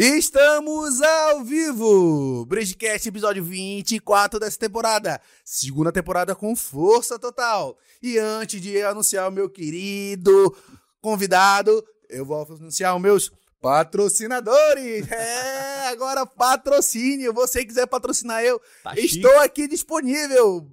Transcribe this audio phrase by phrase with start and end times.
[0.00, 2.46] Estamos ao vivo!
[2.46, 5.20] Bridgecast episódio 24 dessa temporada.
[5.44, 7.76] Segunda temporada com força total.
[8.00, 10.56] E antes de anunciar o meu querido
[11.00, 15.04] convidado, eu vou anunciar os meus patrocinadores.
[15.10, 17.32] É, agora patrocínio.
[17.32, 20.70] Você quiser patrocinar eu, Tá estou aqui disponível.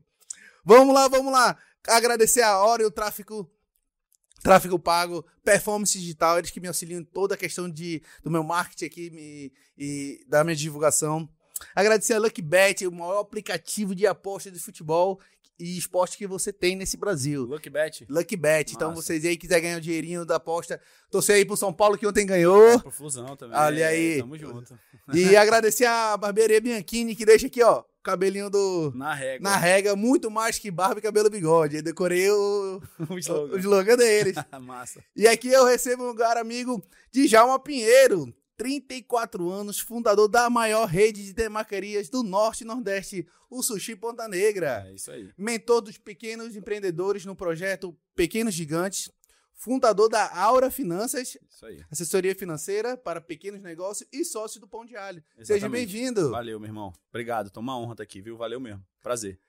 [0.63, 1.57] Vamos lá, vamos lá.
[1.87, 2.91] Agradecer a hora e o
[4.45, 8.43] tráfego pago, performance digital, eles que me auxiliam em toda a questão de, do meu
[8.43, 11.27] marketing aqui me, e da minha divulgação.
[11.73, 15.19] Agradecer a LuckyBet, o maior aplicativo de aposta de futebol
[15.59, 17.43] e esporte que você tem nesse Brasil.
[17.43, 18.05] Lucky Bet.
[18.09, 18.73] LuckyBet.
[18.73, 19.01] Então, Massa.
[19.01, 22.25] vocês aí quiser ganhar o dinheirinho da aposta, torcer aí pro São Paulo que ontem
[22.25, 22.79] ganhou.
[22.79, 23.57] Pro Fusão também.
[23.57, 24.19] Olha aí.
[24.19, 24.77] Tamo junto.
[25.13, 28.91] E agradecer a barbearia Bianchini, que deixa aqui, ó, o cabelinho do.
[28.95, 29.49] Na régua.
[29.49, 31.77] Na rega, muito mais que barba e cabelo bigode.
[31.77, 33.57] Eu decorei o, o o slogan.
[33.57, 34.35] slogan deles.
[34.61, 35.03] Massa.
[35.15, 41.23] E aqui eu recebo um lugar amigo Djalma Pinheiro, 34 anos, fundador da maior rede
[41.25, 44.85] de temakerias do Norte e Nordeste, o Sushi Ponta Negra.
[44.87, 45.29] É isso aí.
[45.37, 49.11] Mentor dos pequenos empreendedores no projeto Pequenos Gigantes,
[49.53, 51.81] fundador da Aura Finanças, Isso aí.
[51.89, 55.23] assessoria financeira para pequenos negócios e sócio do Pão de Alho.
[55.37, 55.85] Seja Exatamente.
[55.91, 56.31] bem-vindo.
[56.31, 56.93] Valeu, meu irmão.
[57.09, 57.49] Obrigado.
[57.49, 58.35] Tô uma honra estar aqui, viu?
[58.37, 58.83] Valeu mesmo.
[59.01, 59.39] Prazer.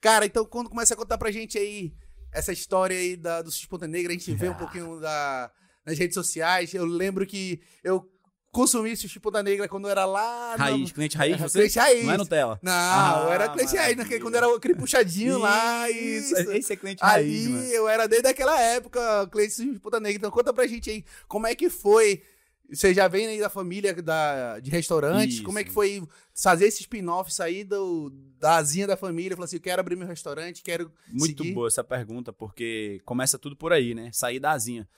[0.00, 1.94] Cara, então quando começa a contar pra gente aí
[2.32, 5.52] essa história aí da, do Sushi Ponta Negra, a gente vê um pouquinho da,
[5.86, 6.74] nas redes sociais.
[6.74, 8.10] Eu lembro que eu
[8.52, 10.52] consumi Sushi Ponta Negra quando era lá...
[10.52, 11.58] no- Raiz, cliente raiz, Era você?
[11.58, 12.04] cliente raiz.
[12.04, 12.60] Não é Nutella.
[12.62, 14.20] Não, Ah, eu era cliente raiz, naquele- maravilha.
[14.20, 15.90] quando era aquele puxadinho lá.
[15.90, 16.34] Isso.
[16.52, 17.64] Esse é cliente raiz, Ali mano.
[17.68, 20.18] eu era desde aquela época cliente Sushi Ponta Negra.
[20.18, 22.22] Então conta pra gente aí como é que foi...
[22.70, 25.44] Você já vem aí da família da, de restaurantes, Isso.
[25.44, 26.02] como é que foi
[26.34, 30.08] fazer esse spin-off, sair do, da asinha da família, falar assim, eu quero abrir meu
[30.08, 31.52] restaurante, quero Muito seguir.
[31.52, 34.08] boa essa pergunta, porque começa tudo por aí, né?
[34.10, 34.88] Sair da asinha.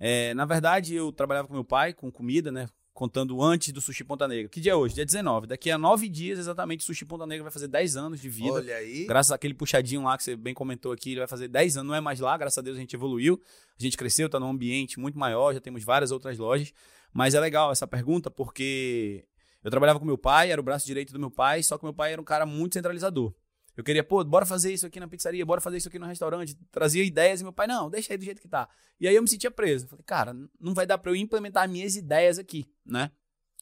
[0.00, 2.68] É, na verdade, eu trabalhava com meu pai, com comida, né?
[2.92, 4.48] Contando antes do Sushi Ponta Negra.
[4.48, 4.94] Que dia é hoje?
[4.94, 5.46] Dia 19.
[5.46, 8.52] Daqui a nove dias, exatamente, o Sushi Ponta Negra vai fazer 10 anos de vida.
[8.52, 9.06] Olha aí.
[9.06, 11.94] Graças àquele puxadinho lá que você bem comentou aqui, ele vai fazer 10 anos, não
[11.94, 13.40] é mais lá, graças a Deus a gente evoluiu,
[13.78, 16.72] a gente cresceu, tá num ambiente muito maior, já temos várias outras lojas.
[17.12, 19.24] Mas é legal essa pergunta porque
[19.62, 21.94] eu trabalhava com meu pai, era o braço direito do meu pai, só que meu
[21.94, 23.32] pai era um cara muito centralizador.
[23.76, 26.56] Eu queria, pô, bora fazer isso aqui na pizzaria, bora fazer isso aqui no restaurante.
[26.70, 28.68] Trazia ideias e meu pai, não, deixa aí do jeito que tá.
[29.00, 29.86] E aí eu me sentia preso.
[29.88, 33.10] Falei, cara, não vai dar pra eu implementar minhas ideias aqui, né?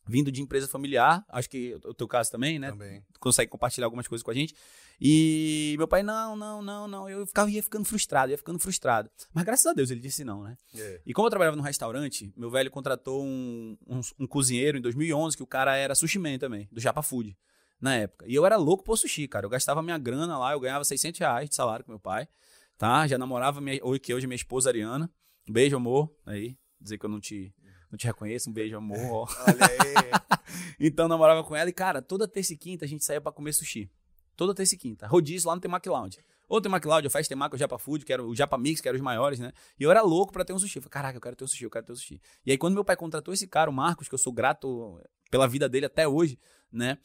[0.06, 2.70] Vindo de empresa familiar, acho que o teu caso também, né?
[2.70, 3.04] Também.
[3.20, 4.54] consegue compartilhar algumas coisas com a gente.
[4.98, 7.08] E meu pai, não, não, não, não.
[7.08, 9.10] Eu ficava, ia ficando frustrado, ia ficando frustrado.
[9.34, 10.56] Mas graças a Deus ele disse não, né?
[10.74, 11.00] É.
[11.04, 15.36] E como eu trabalhava num restaurante, meu velho contratou um, um, um cozinheiro em 2011,
[15.36, 17.36] que o cara era sushi man também, do Japa Food,
[17.80, 18.26] na época.
[18.28, 19.46] E eu era louco por sushi, cara.
[19.46, 22.28] Eu gastava minha grana lá, eu ganhava 600 reais de salário com meu pai,
[22.76, 23.06] tá?
[23.06, 25.10] Já namorava, minha, hoje que hoje é minha esposa Ariana.
[25.48, 26.56] Um beijo, amor, aí.
[26.80, 27.52] Dizer que eu não te,
[27.90, 29.28] não te reconheço, um beijo, amor.
[29.46, 30.38] Olha aí.
[30.80, 33.52] Então namorava com ela e, cara, toda terça e quinta a gente saía pra comer
[33.52, 33.90] sushi.
[34.36, 35.06] Toda terça e quinta.
[35.06, 36.20] Rodízio lá no Temaki Lounge.
[36.48, 38.88] Ou Temaki Lounge, eu faço Temaki, o Japa Food, que era o Japa Mix, que
[38.88, 39.52] eram os maiores, né?
[39.78, 40.78] E eu era louco pra ter um sushi.
[40.78, 42.20] Eu falei, caraca, eu quero ter um sushi, eu quero ter um sushi.
[42.46, 45.00] E aí quando meu pai contratou esse cara, o Marcos, que eu sou grato
[45.30, 46.38] pela vida dele até hoje,
[46.72, 46.98] né?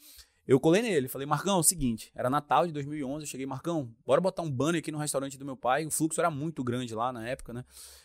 [0.46, 3.90] Eu colei nele, falei, Marcão, é o seguinte, era Natal de 2011, eu cheguei, Marcão,
[4.04, 6.94] bora botar um banner aqui no restaurante do meu pai, o fluxo era muito grande
[6.94, 7.64] lá na época, né?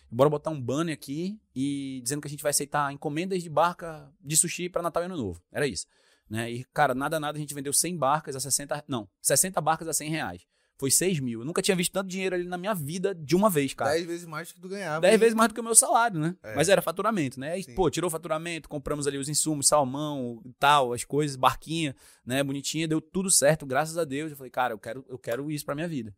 [0.10, 4.10] Bora botar um banner aqui e dizendo que a gente vai aceitar encomendas de barca
[4.22, 5.42] de sushi pra Natal e Ano Novo.
[5.52, 5.86] Era isso.
[6.30, 6.52] Né?
[6.52, 8.86] E, cara, nada, nada, a gente vendeu 100 barcas a 60.
[8.88, 10.48] Não, 60 barcas a 100 reais.
[10.80, 11.42] Foi 6 mil.
[11.42, 13.92] Eu nunca tinha visto tanto dinheiro ali na minha vida de uma vez, cara.
[13.92, 15.02] Dez vezes mais que tu ganhava.
[15.02, 15.20] 10 hein?
[15.20, 16.38] vezes mais do que o meu salário, né?
[16.42, 16.56] É.
[16.56, 17.52] Mas era faturamento, né?
[17.52, 21.94] Aí, pô, tirou o faturamento, compramos ali os insumos, salmão e tal, as coisas, barquinha,
[22.26, 22.42] né?
[22.42, 24.32] Bonitinha, deu tudo certo, graças a Deus.
[24.32, 26.16] Eu falei, cara, eu quero, eu quero isso pra minha vida.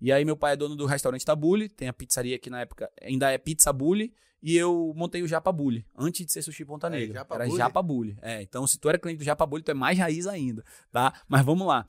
[0.00, 2.90] E aí meu pai é dono do restaurante Tabule, tem a pizzaria que na época
[3.00, 6.86] ainda é Pizza Bully, e eu montei o Japa Bully, antes de ser Sushi Ponta
[6.86, 7.18] É, Negra.
[7.18, 7.58] Japa era Bully?
[7.58, 8.18] Japa Bully.
[8.22, 11.12] É, então se tu era cliente do Japa Bully, tu é mais raiz ainda, tá?
[11.28, 11.86] Mas vamos lá.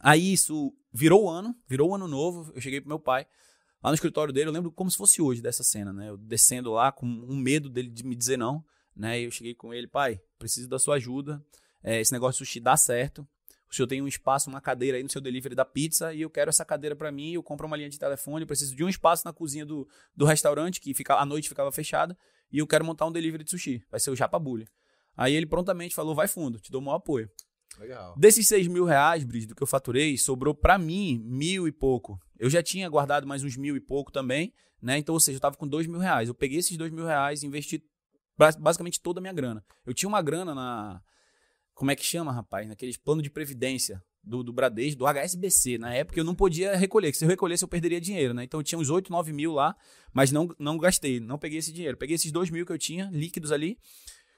[0.00, 3.24] Aí isso virou o ano, virou o ano novo, eu cheguei pro meu pai,
[3.82, 6.08] lá no escritório dele, eu lembro como se fosse hoje dessa cena, né?
[6.08, 8.64] Eu descendo lá com um medo dele de me dizer não,
[8.96, 9.20] né?
[9.20, 11.40] E eu cheguei com ele, pai, preciso da sua ajuda,
[11.84, 13.26] é, esse negócio de sushi dá certo,
[13.70, 16.30] o senhor tem um espaço, uma cadeira aí no seu delivery da pizza e eu
[16.30, 18.88] quero essa cadeira pra mim, eu compro uma linha de telefone, eu preciso de um
[18.88, 19.86] espaço na cozinha do,
[20.16, 22.18] do restaurante, que fica, noite ficava fechada,
[22.50, 24.66] e eu quero montar um delivery de sushi, vai ser o Japa Bully.
[25.16, 27.30] Aí ele prontamente falou, vai fundo, te dou o maior apoio.
[27.78, 28.14] Legal.
[28.18, 32.18] Desses 6 mil reais, Bris, do que eu faturei, sobrou pra mim mil e pouco.
[32.38, 34.52] Eu já tinha guardado mais uns mil e pouco também,
[34.82, 34.98] né?
[34.98, 36.28] Então, ou seja, eu tava com dois mil reais.
[36.28, 37.82] Eu peguei esses dois mil reais e investi
[38.36, 39.64] bas- basicamente toda a minha grana.
[39.86, 41.00] Eu tinha uma grana na.
[41.74, 42.66] Como é que chama, rapaz?
[42.66, 45.78] Naqueles plano de previdência do, do Bradesco, do HSBC.
[45.78, 48.42] Na época eu não podia recolher, que se eu recolhesse eu perderia dinheiro, né?
[48.42, 49.76] Então eu tinha uns 8, 9 mil lá,
[50.12, 51.96] mas não, não gastei, não peguei esse dinheiro.
[51.96, 53.78] Peguei esses 2 mil que eu tinha, líquidos ali,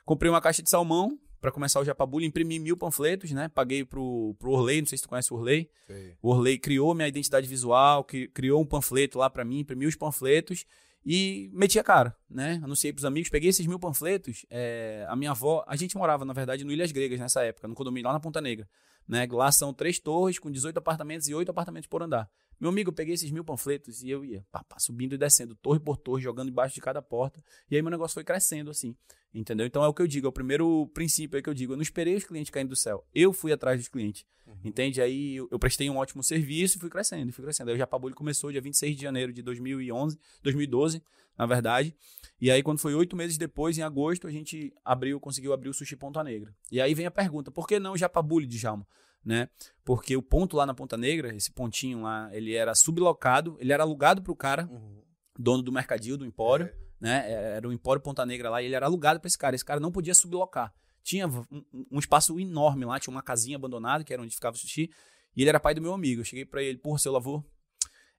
[0.04, 3.48] comprei uma caixa de salmão para começar o Japabulho, imprimi mil panfletos, né?
[3.48, 5.70] Paguei pro, pro Orley, não sei se tu conhece o Orley.
[5.86, 6.14] Sei.
[6.20, 9.96] O Orley criou minha identidade visual, cri- criou um panfleto lá para mim, imprimi os
[9.96, 10.66] panfletos
[11.04, 12.60] e meti a cara, né?
[12.62, 14.44] Anunciei pros amigos, peguei esses mil panfletos.
[14.50, 17.74] é, a minha avó, a gente morava, na verdade, no Ilhas Gregas nessa época, no
[17.74, 18.68] condomínio lá na Ponta Negra.
[19.08, 19.26] Né?
[19.30, 22.28] Lá são três torres com 18 apartamentos e oito apartamentos por andar.
[22.60, 25.54] Meu amigo, eu peguei esses mil panfletos e eu ia pá, pá, subindo e descendo,
[25.54, 27.42] torre por torre, jogando embaixo de cada porta.
[27.70, 28.94] E aí meu negócio foi crescendo assim.
[29.32, 29.66] Entendeu?
[29.66, 31.72] Então é o que eu digo, é o primeiro princípio aí que eu digo.
[31.72, 33.06] Eu não esperei os clientes caindo do céu.
[33.14, 34.26] Eu fui atrás dos clientes.
[34.64, 35.00] Entende?
[35.00, 37.68] Aí eu, eu prestei um ótimo serviço e fui crescendo, fui crescendo.
[37.68, 41.02] Aí o Japabulho começou dia 26 de janeiro de 2011, 2012,
[41.38, 41.94] na verdade.
[42.40, 45.74] E aí, quando foi oito meses depois, em agosto, a gente abriu, conseguiu abrir o
[45.74, 46.54] Sushi Ponta Negra.
[46.70, 48.86] E aí vem a pergunta, por que não Japabulho, Djalma?
[49.24, 49.48] Né?
[49.84, 53.82] Porque o ponto lá na Ponta Negra, esse pontinho lá, ele era sublocado, ele era
[53.82, 55.02] alugado para o cara, Uhum.
[55.38, 56.74] dono do mercadinho, do empório, É.
[57.00, 57.32] né?
[57.56, 59.54] Era o Empório Ponta Negra lá e ele era alugado para esse cara.
[59.54, 60.72] Esse cara não podia sublocar.
[61.02, 64.58] Tinha um, um espaço enorme lá, tinha uma casinha abandonada, que era onde ficava o
[64.58, 64.90] sushi,
[65.36, 66.20] e ele era pai do meu amigo.
[66.20, 67.42] Eu cheguei para ele, porra, seu lavô,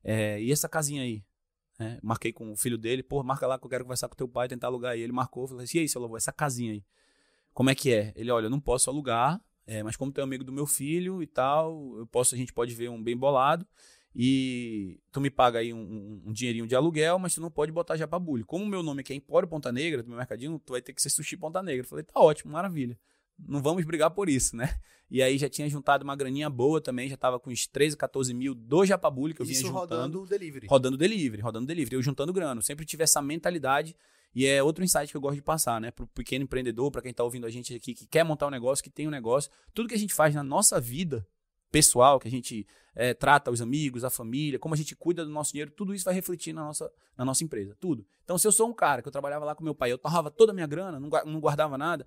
[0.04, 1.24] é, e essa casinha aí?
[1.80, 4.28] É, marquei com o filho dele, porra, marca lá que eu quero conversar com teu
[4.28, 4.96] pai, tentar alugar.
[4.98, 6.84] E ele marcou, falei assim, e aí, seu lavô, essa casinha aí?
[7.54, 8.14] Como é que é?
[8.16, 11.22] Ele, olha, eu não posso alugar, é, mas como tu é amigo do meu filho
[11.22, 13.66] e tal, eu posso, a gente pode ver um bem bolado
[14.16, 17.96] e tu me paga aí um, um- dinheirinho de aluguel, mas tu não pode botar
[17.96, 18.46] já pra bulho.
[18.46, 20.94] Como o meu nome aqui é Empório Ponta Negra, do meu mercadinho, tu vai ter
[20.94, 21.82] que ser Sushi Ponta Negra.
[21.84, 22.98] Eu falei, tá ótimo, maravilha.
[23.40, 24.76] Não vamos brigar por isso, né?
[25.10, 28.34] E aí já tinha juntado uma graninha boa também, já tava com uns 13, 14
[28.34, 29.80] mil do Japabulho que eu vinha Isso juntando.
[29.96, 30.68] rodando delivery.
[30.68, 31.96] Rodando delivery, rodando delivery.
[31.96, 32.60] Eu juntando grana.
[32.60, 33.96] Eu sempre tive essa mentalidade.
[34.34, 35.92] E é outro insight que eu gosto de passar, né?
[35.92, 38.84] Pro pequeno empreendedor, para quem tá ouvindo a gente aqui, que quer montar um negócio,
[38.84, 39.52] que tem um negócio.
[39.74, 41.28] Tudo que a gente faz na nossa vida
[41.72, 45.32] pessoal, que a gente eh, trata os amigos, a família, como a gente cuida do
[45.32, 47.76] nosso dinheiro, tudo isso vai refletir na nossa, na nossa empresa.
[47.80, 48.06] Tudo.
[48.24, 50.30] Então, se eu sou um cara que eu trabalhava lá com meu pai, eu torrava
[50.30, 52.06] toda a minha grana, não guardava nada.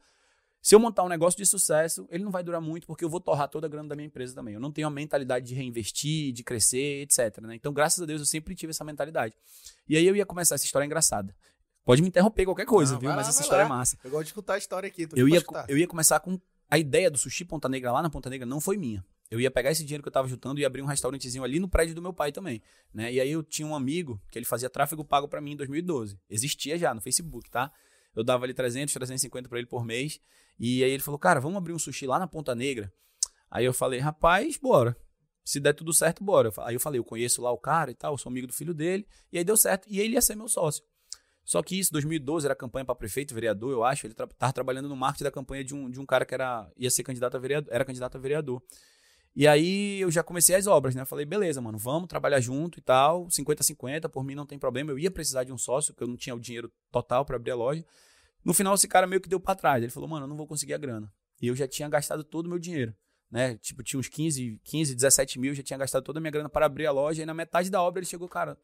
[0.65, 3.21] Se eu montar um negócio de sucesso, ele não vai durar muito, porque eu vou
[3.21, 4.55] torrar toda a grana da minha empresa também.
[4.55, 7.43] Eu não tenho a mentalidade de reinvestir, de crescer, etc.
[7.43, 7.55] né?
[7.55, 9.37] Então, graças a Deus, eu sempre tive essa mentalidade.
[9.87, 11.37] E aí eu ia começar essa história engraçada.
[11.85, 13.09] Pode me interromper qualquer coisa, Não, viu?
[13.09, 13.69] vai Mas lá, essa história lá.
[13.69, 13.99] é massa.
[14.03, 15.07] Eu gosto de escutar a história aqui.
[15.15, 16.41] Eu ia, eu ia começar com.
[16.71, 19.05] A ideia do sushi Ponta Negra lá na Ponta Negra não foi minha.
[19.31, 21.69] Eu ia pegar esse dinheiro que eu tava juntando e abrir um restaurantezinho ali no
[21.69, 22.63] prédio do meu pai também.
[22.93, 23.13] Né?
[23.13, 26.19] E aí eu tinha um amigo que ele fazia tráfego pago pra mim em 2012.
[26.29, 27.71] Existia já no Facebook, tá?
[28.15, 30.21] Eu dava ali 300, 350 pra ele por mês.
[30.59, 32.93] E aí ele falou, cara, vamos abrir um sushi lá na Ponta Negra.
[33.51, 34.97] Aí eu falei, rapaz, bora.
[35.45, 36.51] Se der tudo certo, bora.
[36.61, 38.73] Aí eu falei, eu conheço lá o cara e tal, eu sou amigo do filho
[38.73, 39.07] dele.
[39.31, 39.87] E aí deu certo.
[39.89, 40.83] E ele ia ser meu sócio.
[41.45, 44.07] Só que isso, 2012, era campanha para prefeito, vereador, eu acho.
[44.07, 46.71] Ele tra tava trabalhando no marketing da campanha de um, de um cara que era,
[46.77, 48.63] ia ser candidato a vereador, era candidato a vereador.
[49.37, 51.05] E aí eu já comecei as obras, né?
[51.05, 54.93] Falei, beleza, mano, vamos trabalhar junto e tal, 50-50, por mim não tem problema.
[54.93, 57.51] Eu ia precisar de um sócio, porque eu não tinha o dinheiro total para abrir
[57.51, 57.85] a loja.
[58.45, 59.83] No final, esse cara meio que deu para trás.
[59.83, 61.13] Ele falou, mano, eu não vou conseguir a grana.
[61.43, 62.95] E eu já tinha gastado todo o meu dinheiro.
[63.31, 63.57] Né?
[63.57, 66.67] Tipo, tinha uns 15, 15, 17 mil, já tinha gastado toda a minha grana para
[66.67, 67.23] abrir a loja.
[67.23, 68.57] E na metade da obra ele chegou, cara,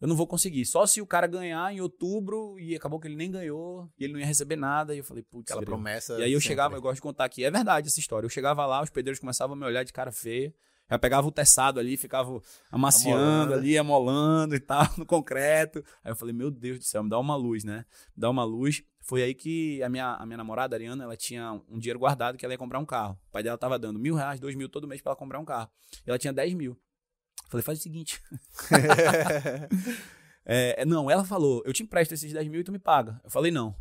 [0.00, 0.64] eu não vou conseguir.
[0.66, 4.12] Só se o cara ganhar em outubro e acabou que ele nem ganhou e ele
[4.12, 4.94] não ia receber nada.
[4.94, 6.18] E eu falei, putz, Aquela promessa.
[6.18, 6.48] E aí eu sempre.
[6.48, 8.26] chegava, eu gosto de contar aqui, é verdade essa história.
[8.26, 10.54] Eu chegava lá, os pedreiros começavam a me olhar de cara feia.
[10.88, 12.40] Já pegava o teçado ali, ficava
[12.70, 13.54] amaciando Amolando.
[13.54, 15.82] ali, amolando e tal, no concreto.
[16.04, 17.84] Aí eu falei, meu Deus do céu, me dá uma luz, né?
[18.14, 18.84] Me dá uma luz.
[19.00, 22.38] Foi aí que a minha, a minha namorada, a Ariana, ela tinha um dinheiro guardado
[22.38, 23.18] que ela ia comprar um carro.
[23.28, 25.44] O pai dela tava dando mil reais, dois mil todo mês pra ela comprar um
[25.44, 25.68] carro.
[26.06, 26.78] E ela tinha dez mil.
[27.48, 28.20] Falei, faz o seguinte.
[30.48, 33.20] É, não, ela falou, eu te empresto esses 10 mil e tu me paga.
[33.24, 33.74] Eu falei, não.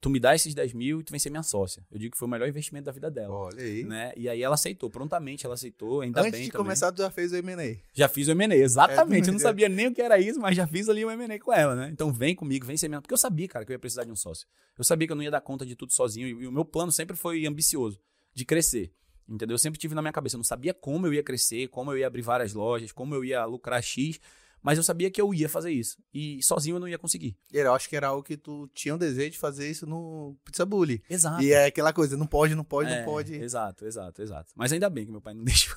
[0.00, 1.84] Tu me dá esses 10 mil e tu vem ser minha sócia.
[1.90, 3.34] Eu digo que foi o melhor investimento da vida dela.
[3.34, 3.84] Olha aí.
[3.84, 4.12] Né?
[4.16, 6.64] E aí ela aceitou, prontamente ela aceitou, ainda Antes bem de também.
[6.64, 7.76] começar, tu já fez o M&A.
[7.92, 9.26] Já fiz o M&A, exatamente.
[9.26, 11.38] É, eu não sabia nem o que era isso, mas já fiz ali o M&A
[11.40, 11.90] com ela, né?
[11.92, 13.00] Então vem comigo, vem ser minha...
[13.00, 14.46] Porque eu sabia, cara, que eu ia precisar de um sócio.
[14.76, 16.28] Eu sabia que eu não ia dar conta de tudo sozinho.
[16.28, 18.00] E, e o meu plano sempre foi ambicioso,
[18.34, 18.92] de crescer.
[19.28, 19.54] Entendeu?
[19.54, 20.36] Eu sempre tive na minha cabeça.
[20.36, 23.24] Eu não sabia como eu ia crescer, como eu ia abrir várias lojas, como eu
[23.24, 24.18] ia lucrar X.
[24.60, 25.98] Mas eu sabia que eu ia fazer isso.
[26.12, 27.36] E sozinho eu não ia conseguir.
[27.52, 30.36] E eu acho que era algo que tu tinha um desejo de fazer isso no
[30.44, 31.02] Pizza Bully.
[31.08, 31.42] Exato.
[31.42, 33.34] E é aquela coisa, não pode, não pode, É, não pode.
[33.34, 34.50] Exato, exato, exato.
[34.56, 35.76] Mas ainda bem que meu pai não deixou.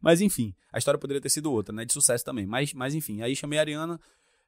[0.00, 1.84] mas enfim, a história poderia ter sido outra, né?
[1.84, 2.46] De sucesso também.
[2.46, 3.98] Mas, mas enfim, aí chamei a Ariana.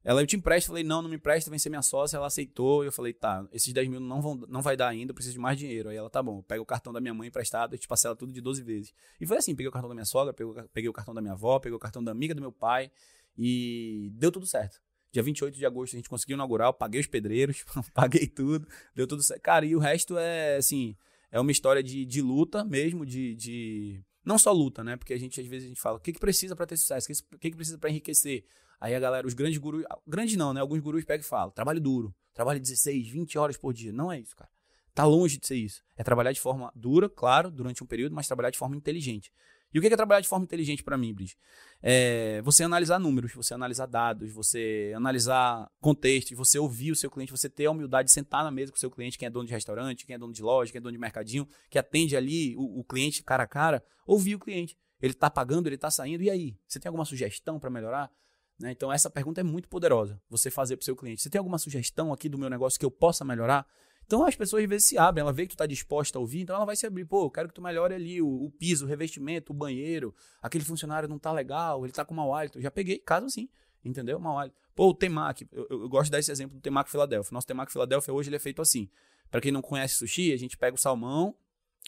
[0.08, 2.16] Ela, eu te empresto, falei, não, não me empresta, vem ser minha sócia.
[2.16, 2.84] Ela aceitou.
[2.84, 5.40] Eu falei, tá, esses 10 mil não, vão, não vai dar ainda, eu preciso de
[5.40, 5.88] mais dinheiro.
[5.88, 8.32] Aí ela, tá bom, pega o cartão da minha mãe emprestado e te parcela tudo
[8.32, 8.94] de 12 vezes.
[9.20, 11.58] E foi assim, peguei o cartão da minha sogra, peguei, o- cartão da minha avó,
[11.58, 12.88] peguei o cartão da amiga do meu pai
[13.36, 14.80] e deu tudo certo.
[15.10, 19.08] Dia 28 de agosto a gente conseguiu inaugurar, eu paguei os pedreiros, paguei tudo, deu
[19.08, 19.40] tudo certo.
[19.42, 20.96] Cara, e o resto é, assim,
[21.32, 24.96] é uma história de, de luta mesmo, de, de Não só luta, né?
[24.96, 27.08] Porque a gente, às vezes, a gente fala, o que, que precisa para ter sucesso?
[27.32, 28.44] O que, que precisa para enriquecer?
[28.80, 30.60] Aí a galera, os grandes gurus, grandes não, né?
[30.60, 33.92] Alguns gurus pegam e falam, trabalho duro, trabalho 16, 20 horas por dia.
[33.92, 34.50] Não é isso, cara.
[34.94, 35.82] Tá longe de ser isso.
[35.96, 39.30] É trabalhar de forma dura, claro, durante um período, mas trabalhar de forma inteligente.
[39.74, 41.36] E o que é trabalhar de forma inteligente para mim, Brice?
[41.82, 47.30] É você analisar números, você analisar dados, você analisar contextos, você ouvir o seu cliente,
[47.30, 49.46] você ter a humildade de sentar na mesa com o seu cliente, quem é dono
[49.46, 52.56] de restaurante, quem é dono de loja, quem é dono de mercadinho, que atende ali
[52.56, 54.78] o, o cliente cara a cara, ouvir o cliente.
[54.98, 56.56] Ele está pagando, ele está saindo, e aí?
[56.66, 58.10] Você tem alguma sugestão para melhorar?
[58.58, 58.72] Né?
[58.72, 61.22] Então, essa pergunta é muito poderosa, você fazer para o seu cliente.
[61.22, 63.66] Você tem alguma sugestão aqui do meu negócio que eu possa melhorar?
[64.06, 66.42] Então as pessoas às vezes se abrem, ela vê que tu está disposta a ouvir,
[66.42, 67.04] então ela vai se abrir.
[67.04, 70.14] Pô, eu quero que tu melhore ali o, o piso, o revestimento, o banheiro.
[70.40, 72.58] Aquele funcionário não tá legal, ele tá com mau hálito.
[72.58, 73.48] Eu já peguei caso assim,
[73.84, 74.20] entendeu?
[74.20, 74.56] Mau hálito.
[74.76, 77.34] Pô, o Temaki, eu, eu, gosto de dar esse exemplo do Temaki Filadélfia.
[77.34, 78.88] Nosso Temaki Filadélfia hoje ele é feito assim.
[79.28, 81.34] Para quem não conhece sushi, a gente pega o salmão,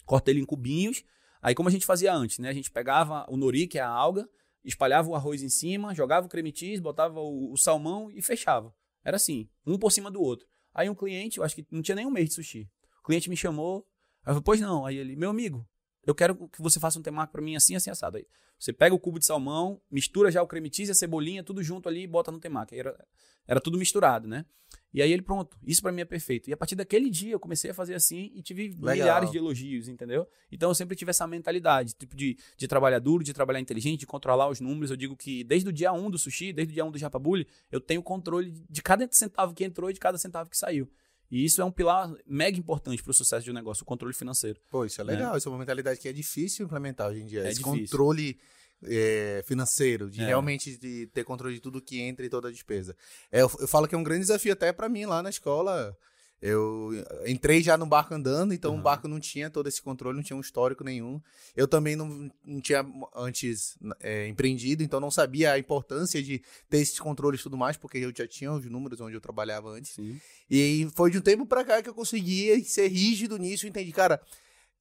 [0.05, 1.05] corta ele em cubinhos.
[1.41, 2.49] Aí como a gente fazia antes, né?
[2.49, 4.29] A gente pegava o nori, que é a alga,
[4.69, 8.75] espalhava o arroz em cima, jogava o creme cheese, botava o, o salmão e fechava.
[9.05, 10.47] Era assim, um por cima do outro.
[10.75, 12.71] Aí um cliente, eu acho que não tinha nem um mês de sushi.
[13.01, 13.87] O cliente me chamou,
[14.21, 14.85] eu falei, pois não.
[14.85, 15.67] Aí ele, meu amigo,
[16.07, 18.17] eu quero que você faça um temaki para mim assim, assim, assado.
[18.17, 18.27] Aí
[18.59, 21.89] você pega o cubo de salmão, mistura já o creme cheese, a cebolinha, tudo junto
[21.89, 22.79] ali e bota no temaki.
[22.79, 23.07] Era,
[23.47, 24.45] era tudo misturado, né?
[24.93, 26.49] E aí ele, pronto, isso para mim é perfeito.
[26.49, 28.95] E a partir daquele dia eu comecei a fazer assim e tive Legal.
[28.95, 30.27] milhares de elogios, entendeu?
[30.51, 34.07] Então eu sempre tive essa mentalidade, tipo de, de trabalhar duro, de trabalhar inteligente, de
[34.07, 34.91] controlar os números.
[34.91, 37.47] Eu digo que desde o dia 1 do sushi, desde o dia 1 do Japabuli,
[37.71, 40.91] eu tenho controle de cada centavo que entrou e de cada centavo que saiu.
[41.31, 44.15] E isso é um pilar mega importante para o sucesso de um negócio, o controle
[44.15, 44.59] financeiro.
[44.71, 45.13] Pô, isso é né?
[45.13, 45.33] legal.
[45.33, 45.39] Né?
[45.39, 47.41] Isso é uma mentalidade que é difícil implementar hoje em dia.
[47.41, 47.81] É Esse difícil.
[47.81, 48.39] controle
[48.85, 50.27] é, financeiro, de é.
[50.27, 52.97] realmente de ter controle de tudo que entra e toda a despesa.
[53.31, 55.97] É, eu, eu, falo que é um grande desafio até para mim lá na escola.
[56.41, 56.93] Eu
[57.27, 58.79] entrei já no barco andando, então uhum.
[58.79, 61.21] o barco não tinha todo esse controle, não tinha um histórico nenhum.
[61.57, 66.41] Eu também não, não tinha antes é, empreendido, então não sabia a importância de
[66.71, 69.69] ter esses controles e tudo mais, porque eu já tinha os números onde eu trabalhava
[69.71, 69.93] antes.
[69.93, 70.21] Sim.
[70.49, 74.21] E foi de um tempo para cá que eu conseguia ser rígido nisso, entendi, cara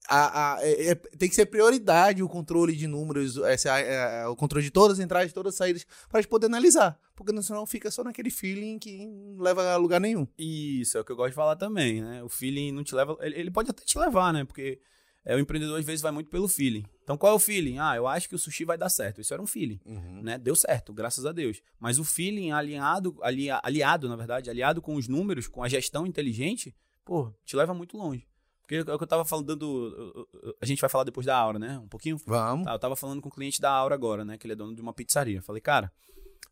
[0.07, 4.27] a, a, é, é, tem que ser prioridade o controle de números, essa, é, é,
[4.27, 6.99] o controle de todas as entradas, todas as saídas, para a gente poder analisar.
[7.15, 10.27] Porque senão fica só naquele feeling que não leva a lugar nenhum.
[10.37, 12.23] Isso, é o que eu gosto de falar também, né?
[12.23, 13.17] O feeling não te leva.
[13.21, 14.45] Ele, ele pode até te levar, né?
[14.45, 14.79] Porque
[15.25, 16.85] é, o empreendedor às vezes vai muito pelo feeling.
[17.03, 17.79] Então qual é o feeling?
[17.79, 19.19] Ah, eu acho que o sushi vai dar certo.
[19.19, 20.21] Isso era um feeling, uhum.
[20.21, 20.37] né?
[20.37, 21.61] Deu certo, graças a Deus.
[21.79, 26.07] Mas o feeling alinhado, ali, aliado, na verdade, aliado com os números, com a gestão
[26.07, 26.73] inteligente,
[27.03, 28.25] pô, te leva muito longe.
[28.67, 30.27] Porque é o que eu tava falando,
[30.61, 31.79] a gente vai falar depois da Aura, né?
[31.79, 32.17] Um pouquinho?
[32.25, 32.65] Vamos.
[32.65, 34.37] Tá, eu tava falando com o cliente da Aura agora, né?
[34.37, 35.41] Que ele é dono de uma pizzaria.
[35.41, 35.89] falei, cara,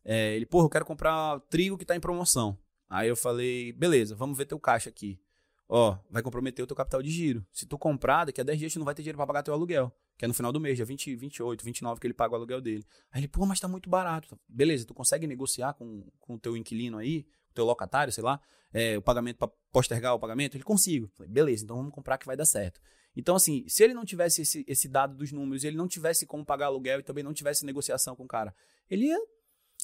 [0.06, 2.58] é, ele, porra, eu quero comprar trigo que tá em promoção.
[2.90, 5.20] Aí eu falei, beleza, vamos ver teu caixa aqui.
[5.68, 7.46] Ó, vai comprometer o teu capital de giro.
[7.52, 9.54] Se tu comprar, daqui a 10 dias tu não vai ter dinheiro pra pagar teu
[9.54, 9.92] aluguel.
[10.18, 12.62] Que é no final do mês, dia 20, 28, 29 que ele paga o aluguel
[12.62, 12.86] dele.
[13.12, 14.40] Aí ele, pô, mas tá muito barato.
[14.48, 18.40] Beleza, tu consegue negociar com, o teu inquilino aí, teu locatário, sei lá,
[18.74, 20.56] é, o pagamento para postergar o pagamento?
[20.56, 21.10] Ele consigo.
[21.16, 22.80] Falei, beleza, então vamos comprar que vai dar certo.
[23.16, 26.46] Então, assim, se ele não tivesse esse, esse dado dos números, ele não tivesse como
[26.46, 28.54] pagar aluguel e também não tivesse negociação com o cara,
[28.90, 29.20] ele ia.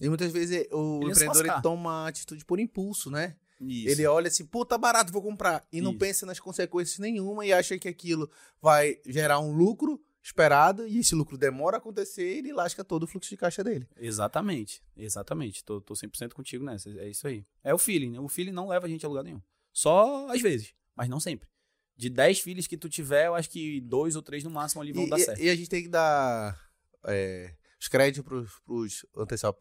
[0.02, 3.36] E muitas vezes o empreendedor toma atitude por impulso, né?
[3.62, 3.90] Isso.
[3.90, 5.64] Ele olha assim, pô, tá barato, vou comprar.
[5.72, 5.84] E Isso.
[5.84, 11.00] não pensa nas consequências nenhuma e acha que aquilo vai gerar um lucro esperado e
[11.00, 13.88] esse lucro demora a acontecer e ele lasca todo o fluxo de caixa dele.
[13.98, 15.64] Exatamente, exatamente.
[15.64, 17.46] Tô, tô 100% contigo nessa, é isso aí.
[17.64, 18.20] É o feeling, né?
[18.20, 19.42] O feeling não leva a gente a lugar nenhum.
[19.74, 21.50] Só às vezes, mas não sempre.
[21.96, 24.92] De 10 filhos que tu tiver, eu acho que dois ou três no máximo ali
[24.92, 25.42] vão e, dar certo.
[25.42, 26.60] E a gente tem que dar
[27.06, 29.06] é, os créditos para os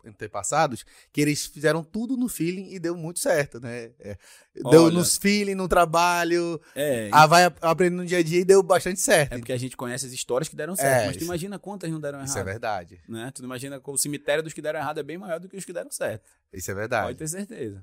[0.04, 3.92] antepassados, que eles fizeram tudo no feeling e deu muito certo, né?
[3.98, 4.18] É,
[4.54, 8.44] deu Olha, nos feeling, no trabalho, é, a, vai aprendendo no dia a dia e
[8.44, 9.32] deu bastante certo.
[9.32, 11.90] É porque a gente conhece as histórias que deram certo, é, mas tu imagina quantas
[11.90, 12.28] não deram errado.
[12.28, 13.00] Isso é verdade.
[13.08, 13.32] Né?
[13.34, 15.64] Tu imagina que o cemitério dos que deram errado é bem maior do que os
[15.64, 16.28] que deram certo.
[16.52, 17.06] Isso é verdade.
[17.06, 17.82] Pode ter certeza.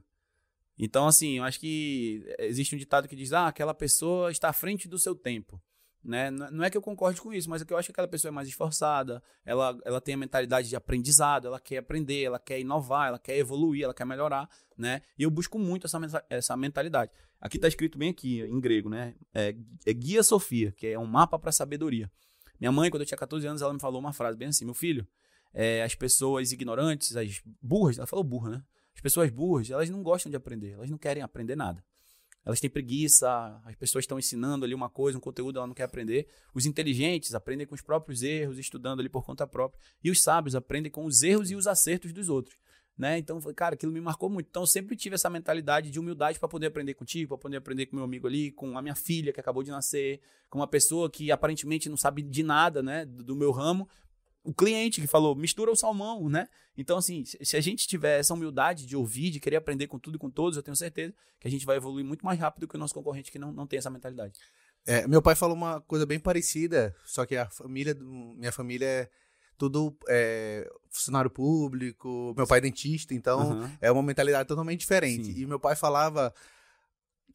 [0.77, 4.53] Então, assim, eu acho que existe um ditado que diz: ah, aquela pessoa está à
[4.53, 5.59] frente do seu tempo.
[6.03, 6.31] Né?
[6.31, 8.29] Não é que eu concorde com isso, mas é que eu acho que aquela pessoa
[8.29, 12.59] é mais esforçada, ela, ela tem a mentalidade de aprendizado, ela quer aprender, ela quer
[12.59, 15.01] inovar, ela quer evoluir, ela quer melhorar, né?
[15.17, 17.11] E eu busco muito essa, essa mentalidade.
[17.41, 19.15] Aqui está escrito bem aqui, em grego, né?
[19.33, 22.09] É, é Guia Sofia, que é um mapa para sabedoria.
[22.59, 24.73] Minha mãe, quando eu tinha 14 anos, ela me falou uma frase bem assim: meu
[24.73, 25.05] filho,
[25.53, 28.63] é, as pessoas ignorantes, as burras, ela falou burra, né?
[28.95, 31.83] As pessoas burras, elas não gostam de aprender, elas não querem aprender nada
[32.47, 35.83] elas têm preguiça, as pessoas estão ensinando ali uma coisa, um conteúdo, ela não quer
[35.83, 36.29] aprender.
[36.53, 39.77] Os inteligentes aprendem com os próprios erros, estudando ali por conta própria.
[40.01, 42.57] E os sábios aprendem com os erros e os acertos dos outros.
[42.97, 43.17] né?
[43.17, 44.47] Então, cara, aquilo me marcou muito.
[44.49, 47.97] Então, sempre tive essa mentalidade de humildade para poder aprender contigo, para poder aprender com
[47.97, 51.29] meu amigo ali, com a minha filha que acabou de nascer, com uma pessoa que
[51.29, 53.89] aparentemente não sabe de nada, né, do meu ramo,
[54.47, 56.47] o cliente que falou, mistura o salmão, né?
[56.77, 60.15] Então, assim, se a gente tiver essa humildade de ouvir, de querer aprender com tudo
[60.15, 62.75] e com todos, eu tenho certeza que a gente vai evoluir muito mais rápido que
[62.75, 64.39] o nosso concorrente que não, não tem essa mentalidade.
[64.85, 69.09] É, meu pai falou uma coisa bem parecida, só que a família, minha família é
[69.57, 73.69] tudo é, funcionário público, meu pai é dentista, então uhum.
[73.81, 75.25] é uma mentalidade totalmente diferente.
[75.25, 75.41] Sim.
[75.41, 76.33] E meu pai falava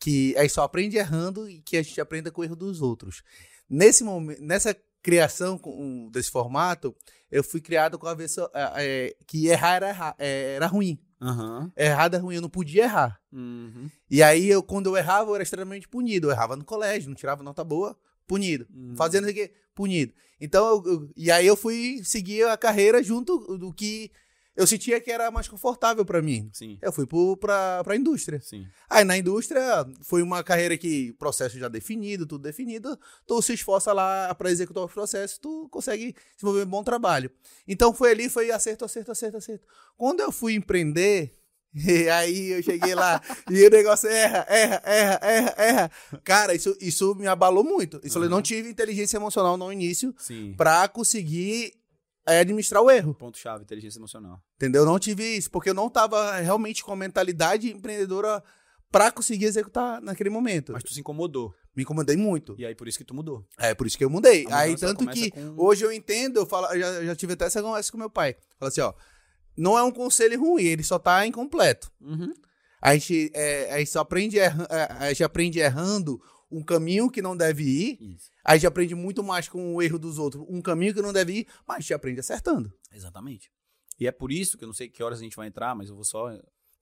[0.01, 3.23] que aí só aprende errando e que a gente aprenda com o erro dos outros.
[3.69, 6.95] Nesse momento, nessa criação com, desse formato,
[7.31, 10.99] eu fui criado com a versão é, que errar era, é, era ruim.
[11.21, 11.71] Uhum.
[11.77, 13.21] Errado é ruim, eu não podia errar.
[13.33, 13.89] Uhum.
[14.11, 16.27] E aí, eu, quando eu errava, eu era extremamente punido.
[16.27, 18.67] Eu errava no colégio, não tirava nota boa, punido.
[18.75, 18.97] Uhum.
[18.97, 19.53] Fazendo o quê?
[19.75, 20.13] Punido.
[20.41, 24.11] Então, eu, eu, e aí eu fui seguir a carreira junto do que
[24.55, 26.51] eu sentia que era mais confortável para mim.
[26.53, 26.79] Sim.
[26.83, 27.07] Eu fui
[27.41, 28.41] para a indústria.
[28.41, 28.67] Sim.
[28.89, 33.93] Aí na indústria foi uma carreira que processo já definido, tudo definido, tu se esforça
[33.93, 37.31] lá para executar os processos, tu consegue desenvolver um bom trabalho.
[37.67, 39.67] Então foi ali, foi acerto, acerto, acerto, acerto.
[39.97, 41.33] Quando eu fui empreender,
[41.75, 45.91] e aí eu cheguei lá e o negócio erra, erra, erra, erra, erra.
[46.23, 47.99] Cara, isso, isso me abalou muito.
[48.05, 48.25] Isso uhum.
[48.25, 50.15] eu não tive inteligência emocional no início
[50.57, 51.73] para conseguir
[52.27, 53.15] é administrar o erro.
[53.15, 54.41] Ponto-chave, inteligência emocional.
[54.57, 54.85] Entendeu?
[54.85, 58.43] Não tive isso, porque eu não estava realmente com a mentalidade empreendedora
[58.91, 60.73] para conseguir executar naquele momento.
[60.73, 61.55] Mas tu se incomodou.
[61.75, 62.55] Me incomodei muito.
[62.59, 63.47] E aí por isso que tu mudou.
[63.59, 64.47] É, por isso que eu mudei.
[64.51, 65.55] Aí tanto que com...
[65.57, 68.37] hoje eu entendo, eu falo, eu já, já tive até essa conversa com meu pai.
[68.59, 68.93] Fala assim, ó,
[69.57, 71.91] não é um conselho ruim, ele só tá incompleto.
[72.01, 72.35] Uhum.
[72.81, 76.21] A gente, é, a gente só aprende, erra, é, a gente aprende errando
[76.53, 77.99] um caminho que não deve ir.
[78.15, 78.31] Isso.
[78.45, 81.33] A gente aprende muito mais com o erro dos outros, um caminho que não deve
[81.41, 82.73] ir, mas a gente aprende acertando.
[82.93, 83.51] Exatamente.
[83.99, 85.89] E é por isso que eu não sei que horas a gente vai entrar, mas
[85.89, 86.31] eu vou só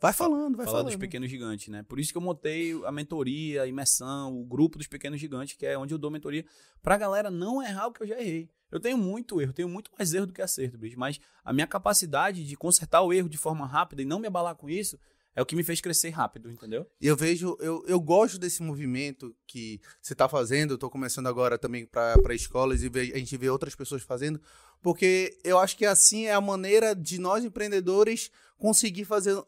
[0.00, 0.93] Vai falando, vai falar falando.
[0.93, 1.83] dos pequenos gigantes, né?
[1.83, 5.67] Por isso que eu montei a mentoria, a imersão, o grupo dos pequenos gigantes, que
[5.67, 6.43] é onde eu dou mentoria,
[6.81, 8.49] pra galera não errar o que eu já errei.
[8.71, 11.67] Eu tenho muito erro, tenho muito mais erro do que acerto, bicho, mas a minha
[11.67, 14.99] capacidade de consertar o erro de forma rápida e não me abalar com isso
[15.34, 16.87] é o que me fez crescer rápido, entendeu?
[17.00, 20.73] E eu vejo, eu, eu gosto desse movimento que você está fazendo.
[20.73, 24.40] Eu estou começando agora também para escolas e a gente vê outras pessoas fazendo,
[24.82, 29.40] porque eu acho que assim é a maneira de nós empreendedores conseguir fazer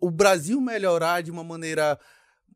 [0.00, 1.98] o Brasil melhorar de uma maneira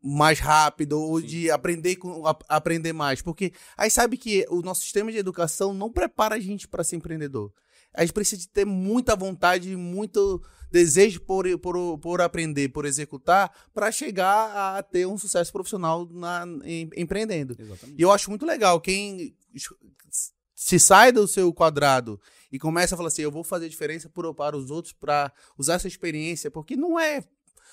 [0.02, 1.26] mais rápida ou Sim.
[1.26, 5.72] de aprender com a, aprender mais, porque aí sabe que o nosso sistema de educação
[5.72, 7.52] não prepara a gente para ser empreendedor.
[7.94, 13.52] A gente precisa de ter muita vontade, muito desejo por, por, por aprender, por executar,
[13.74, 17.54] para chegar a ter um sucesso profissional na, em, empreendendo.
[17.58, 17.98] Exatamente.
[17.98, 19.36] E eu acho muito legal quem
[20.54, 24.56] se sai do seu quadrado e começa a falar assim, eu vou fazer diferença para
[24.56, 27.22] os outros, para usar essa experiência, porque não é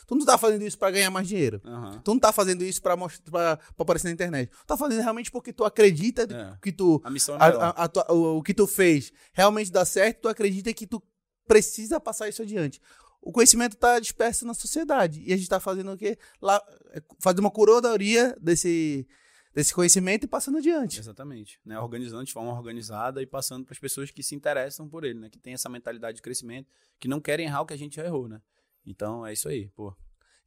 [0.08, 1.62] Tu não tá fazendo isso para ganhar mais dinheiro.
[1.64, 2.00] Uhum.
[2.02, 4.50] Tu não tá fazendo isso para mostrar pra, aparecer na internet.
[4.50, 6.58] Tu tá fazendo realmente porque tu acredita é.
[6.62, 7.02] que tu.
[7.04, 10.28] A missão é a, a, a, o, o, que tu fez realmente dá certo, tu
[10.28, 11.02] acredita que tu
[11.48, 12.80] precisa passar isso adiante.
[13.22, 15.22] O conhecimento está disperso na sociedade.
[15.22, 16.18] E a gente está fazendo o quê?
[16.42, 19.06] Lá, é, fazendo uma curadoria desse,
[19.54, 21.00] desse conhecimento e passando adiante.
[21.00, 21.60] Exatamente.
[21.66, 21.78] Né?
[21.80, 25.30] Organizando de forma organizada e passando para as pessoas que se interessam por ele, né?
[25.30, 28.06] Que tem essa mentalidade de crescimento, que não querem errar o que a gente já
[28.06, 28.42] errou, né?
[28.86, 29.96] Então é isso aí, pô.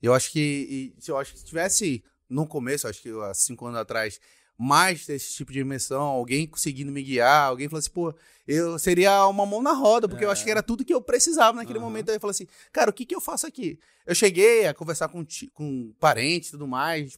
[0.01, 3.79] Eu acho que, eu acho que se tivesse no começo, acho que há cinco anos
[3.79, 4.19] atrás,
[4.59, 8.15] mais desse tipo de dimensão, alguém conseguindo me guiar, alguém falou assim, pô,
[8.47, 10.27] eu seria uma mão na roda, porque é.
[10.27, 11.85] eu acho que era tudo que eu precisava naquele uhum.
[11.85, 12.11] momento.
[12.11, 13.79] Aí eu falei assim, cara, o que, que eu faço aqui?
[14.07, 17.17] Eu cheguei a conversar com, com parentes e tudo mais,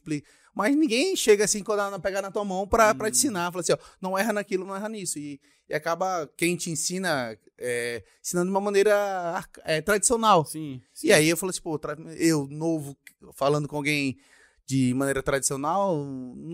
[0.55, 2.97] mas ninguém chega assim, quando pegar na tua mão pra, uhum.
[2.97, 3.17] Pra te hum.
[3.17, 3.51] ensinar.
[3.51, 5.19] Fala assim, ó, não erra naquilo, não erra nisso.
[5.19, 5.39] E,
[5.69, 10.45] e acaba quem te ensina, é, ensinando de uma maneira é, tradicional.
[10.45, 11.07] Sim, sim.
[11.07, 11.79] E aí eu falei assim, pô,
[12.17, 12.95] eu, novo,
[13.33, 14.17] falando com alguém
[14.65, 15.95] de maneira tradicional,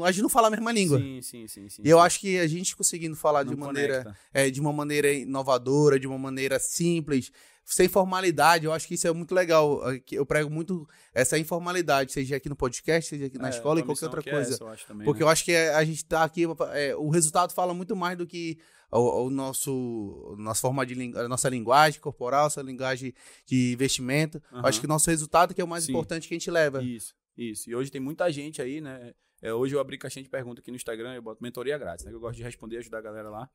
[0.04, 1.00] a gente não fala a mesma língua.
[1.00, 1.70] Sim, sim, sim.
[1.70, 5.14] sim e eu acho que a gente conseguindo falar de maneira, é, de uma maneira
[5.14, 7.32] inovadora, de uma maneira simples,
[7.64, 9.80] sem formalidade, eu acho que isso é muito legal.
[10.12, 13.84] Eu prego muito essa informalidade, seja aqui no podcast, seja aqui na é, escola e
[13.84, 14.52] qualquer outra coisa.
[14.52, 15.26] É essa, eu também, Porque né?
[15.26, 16.44] eu acho que a gente está aqui,
[16.74, 18.58] é, o resultado fala muito mais do que
[18.92, 23.14] o, o nosso nossa forma de a nossa linguagem corporal, essa linguagem
[23.46, 24.42] de investimento.
[24.52, 24.60] Uhum.
[24.60, 25.92] Eu acho que o nosso resultado que é o mais Sim.
[25.92, 26.84] importante que a gente leva.
[26.84, 27.16] Isso.
[27.38, 27.70] Isso.
[27.70, 29.14] E hoje tem muita gente aí, né?
[29.42, 32.14] É, hoje eu abri caixinha de pergunta aqui no Instagram, eu boto mentoria grátis, né?
[32.14, 33.50] Eu gosto de responder, ajudar a galera lá.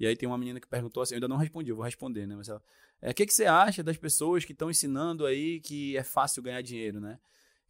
[0.00, 2.26] E aí tem uma menina que perguntou assim, eu ainda não respondi, eu vou responder,
[2.26, 2.34] né?
[2.34, 2.62] Mas ela,
[3.00, 6.42] é, o que, que você acha das pessoas que estão ensinando aí que é fácil
[6.42, 7.18] ganhar dinheiro, né?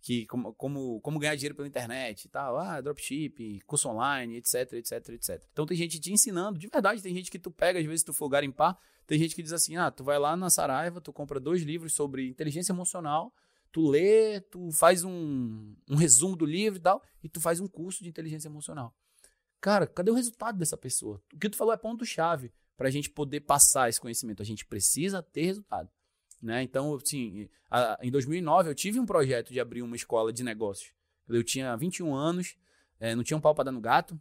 [0.01, 4.73] que como, como, como ganhar dinheiro pela internet e tal, ah, dropship, curso online, etc,
[4.75, 5.43] etc, etc.
[5.53, 8.13] Então tem gente te ensinando, de verdade, tem gente que tu pega, às vezes tu
[8.13, 11.39] for garimpar, tem gente que diz assim, ah, tu vai lá na Saraiva, tu compra
[11.39, 13.33] dois livros sobre inteligência emocional,
[13.71, 17.69] tu lê, tu faz um, um resumo do livro e tal, e tu faz um
[17.69, 18.95] curso de inteligência emocional.
[19.61, 21.23] Cara, cadê o resultado dessa pessoa?
[21.35, 24.41] O que tu falou é ponto-chave para a gente poder passar esse conhecimento.
[24.41, 25.91] A gente precisa ter resultado.
[26.41, 26.63] Né?
[26.63, 30.93] Então, assim, a, em 2009 eu tive um projeto de abrir uma escola de negócios.
[31.29, 32.57] Eu tinha 21 anos,
[32.99, 34.19] é, não tinha um pau para dar no gato.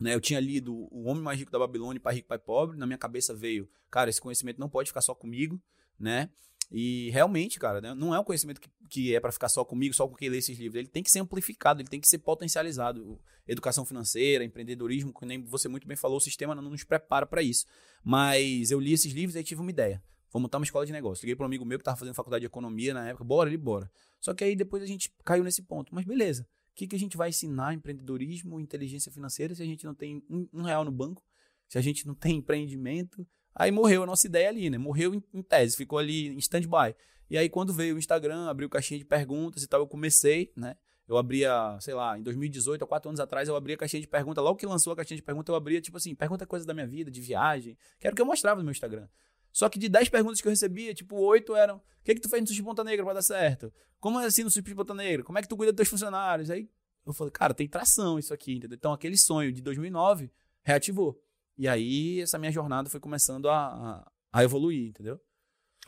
[0.00, 0.14] Né?
[0.14, 2.76] Eu tinha lido O Homem Mais Rico da Babilônia, Pai Rico, Pai Pobre.
[2.76, 5.62] Na minha cabeça veio, cara, esse conhecimento não pode ficar só comigo,
[5.98, 6.28] né?
[6.74, 9.94] E realmente, cara, né, não é um conhecimento que, que é para ficar só comigo,
[9.94, 10.78] só com quem lê esses livros.
[10.78, 13.20] Ele tem que ser amplificado, ele tem que ser potencializado.
[13.46, 17.42] Educação financeira, empreendedorismo, que nem você muito bem falou, o sistema não nos prepara para
[17.42, 17.66] isso.
[18.02, 20.02] Mas eu li esses livros e tive uma ideia.
[20.32, 21.22] Vou montar uma escola de negócio.
[21.24, 23.22] Liguei para um amigo meu que estava fazendo faculdade de economia na época.
[23.22, 23.90] Bora, ele bora.
[24.18, 25.94] Só que aí depois a gente caiu nesse ponto.
[25.94, 26.48] Mas beleza.
[26.70, 30.24] O que, que a gente vai ensinar empreendedorismo, inteligência financeira, se a gente não tem
[30.30, 31.22] um, um real no banco,
[31.68, 34.78] se a gente não tem empreendimento, Aí morreu a nossa ideia ali, né?
[34.78, 36.94] Morreu em, em tese, ficou ali em stand-by.
[37.28, 40.76] E aí, quando veio o Instagram, abriu caixinha de perguntas e tal, eu comecei, né?
[41.08, 44.06] Eu abria, sei lá, em 2018, há quatro anos atrás, eu abria a caixinha de
[44.06, 44.42] perguntas.
[44.42, 46.86] Logo que lançou a caixinha de perguntas, eu abria, tipo assim, pergunta coisas da minha
[46.86, 49.08] vida, de viagem, que era o que eu mostrava no meu Instagram.
[49.52, 52.28] Só que de 10 perguntas que eu recebia, tipo, 8 eram: o que, que tu
[52.28, 53.72] fez no Sushi Ponta Negra pra dar certo?
[54.00, 55.22] Como é assim no Sushi Ponta Negra?
[55.22, 56.50] Como é que tu cuida dos teus funcionários?
[56.50, 56.68] Aí
[57.04, 58.76] eu falei, cara, tem tração isso aqui, entendeu?
[58.76, 60.30] Então aquele sonho de 2009
[60.62, 61.21] reativou.
[61.56, 65.20] E aí essa minha jornada foi começando a, a, a evoluir, entendeu?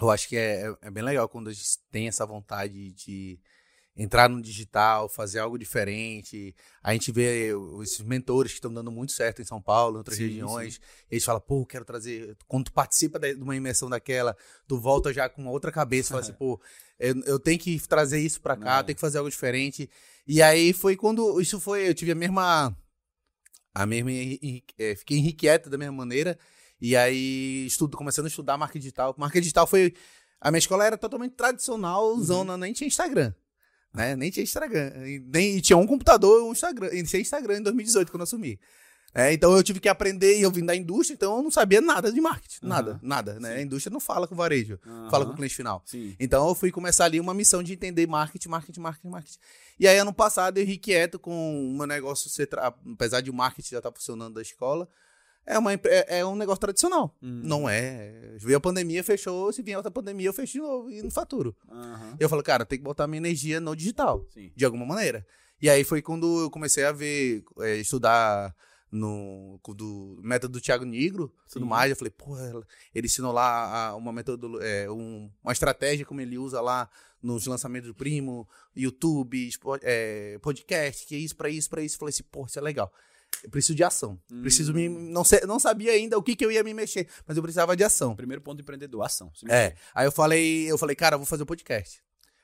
[0.00, 3.38] Eu acho que é, é, é, bem legal quando a gente tem essa vontade de
[3.96, 6.54] entrar no digital, fazer algo diferente.
[6.82, 10.16] A gente vê esses mentores que estão dando muito certo em São Paulo, em outras
[10.16, 10.74] sim, regiões.
[10.74, 10.80] Sim.
[11.10, 12.36] eles falam, pô, quero trazer.
[12.48, 16.22] Quando tu participa de uma imersão daquela, tu volta já com uma outra cabeça, fala
[16.22, 16.60] assim, pô,
[16.98, 19.88] eu, eu, tenho que trazer isso para cá, tenho que fazer algo diferente.
[20.26, 22.76] E aí foi quando isso foi, eu tive a mesma
[23.74, 24.10] a mesma
[24.78, 26.38] é, fiquei irrequieto da mesma maneira
[26.80, 29.14] e aí estudo começando a estudar marketing digital.
[29.18, 29.94] Marketing digital foi
[30.40, 32.22] a minha escola era totalmente tradicional, uhum.
[32.22, 33.32] zona, nem tinha Instagram.
[33.94, 34.14] Né?
[34.14, 34.92] Nem tinha Instagram.
[35.26, 36.90] Nem, tinha um computador um Instagram.
[36.92, 38.60] Iniciei Instagram em 2018, quando eu assumi.
[39.14, 41.80] É, então eu tive que aprender, e eu vim da indústria, então eu não sabia
[41.80, 42.58] nada de marketing.
[42.64, 42.68] Uhum.
[42.68, 43.38] Nada, nada.
[43.38, 43.56] Né?
[43.56, 45.08] A indústria não fala com o varejo, uhum.
[45.08, 45.82] fala com o cliente final.
[45.86, 46.16] Sim.
[46.18, 49.38] Então eu fui começar ali uma missão de entender marketing, marketing, marketing, marketing.
[49.78, 52.28] E aí ano passado eu ri quieto com o meu negócio,
[52.92, 54.88] apesar de o marketing já estar tá funcionando da escola,
[55.46, 57.14] é, uma, é, é um negócio tradicional.
[57.22, 57.40] Uhum.
[57.44, 58.34] Não é.
[58.38, 59.52] Veio a pandemia, fechou.
[59.52, 61.54] Se vier outra pandemia, eu fecho de novo e não faturo.
[62.18, 64.50] Eu falo, cara, tem que botar minha energia no digital, Sim.
[64.56, 65.24] de alguma maneira.
[65.60, 68.54] E aí foi quando eu comecei a ver, é, estudar
[68.94, 71.90] no do método do Thiago Negro, tudo mais.
[71.90, 72.36] Eu falei, pô,
[72.94, 76.88] ele ensinou lá uma método, é, um, uma estratégia como ele usa lá
[77.20, 79.50] nos lançamentos do Primo, YouTube,
[79.82, 81.96] é, podcast, que é isso, para isso, para isso.
[81.96, 82.92] Eu falei assim, pô, isso é legal.
[83.42, 84.18] Eu preciso de ação.
[84.30, 84.42] Hum.
[84.42, 84.88] Preciso me.
[84.88, 85.10] Hum.
[85.10, 87.76] Não, sei, não sabia ainda o que, que eu ia me mexer, mas eu precisava
[87.76, 88.14] de ação.
[88.14, 89.32] Primeiro ponto empreendedor, ação.
[89.48, 89.74] É.
[89.92, 92.00] Aí eu falei, eu falei, cara, eu vou fazer o um podcast.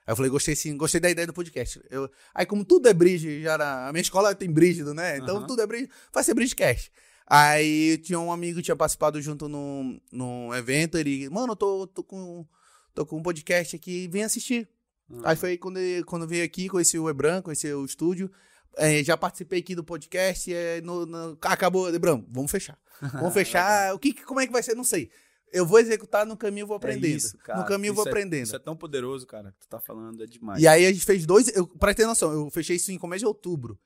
[0.06, 1.80] Aí eu falei, gostei sim, gostei da ideia do podcast.
[1.90, 5.18] Eu, aí, como tudo é bridge, já era, a minha escola tem brígido, né?
[5.18, 5.46] Então uhum.
[5.46, 6.90] tudo é bridge, vai ser bridgecast.
[7.26, 11.86] Aí tinha um amigo que tinha participado junto num, num evento, ele, mano, eu tô,
[11.86, 12.44] tô, com,
[12.92, 14.68] tô com um podcast aqui, vem assistir.
[15.08, 15.20] Uhum.
[15.24, 18.30] Aí foi quando, quando veio aqui, conheci o Ebran, conheci o estúdio.
[18.76, 22.78] É, já participei aqui do podcast, é, no, no, acabou, Ebran, vamos fechar.
[23.14, 23.94] Vamos fechar.
[23.94, 24.74] o que, como é que vai ser?
[24.74, 25.10] Não sei.
[25.52, 27.12] Eu vou executar no caminho vou é aprendendo.
[27.12, 27.60] É isso, cara.
[27.60, 28.44] No caminho vou é, aprendendo.
[28.44, 30.62] Isso é tão poderoso, cara, que tu tá falando, é demais.
[30.62, 31.48] E aí a gente fez dois.
[31.48, 33.78] Eu, pra ter noção, eu fechei isso em começo de outubro.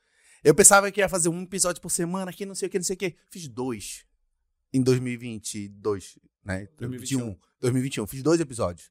[0.43, 2.85] Eu pensava que ia fazer um episódio por semana aqui, não sei o que, não
[2.85, 3.17] sei o que.
[3.31, 4.05] Fiz dois.
[4.73, 6.69] Em 2022, né?
[6.77, 7.37] 2021.
[7.61, 8.07] 2021.
[8.07, 8.91] Fiz dois episódios.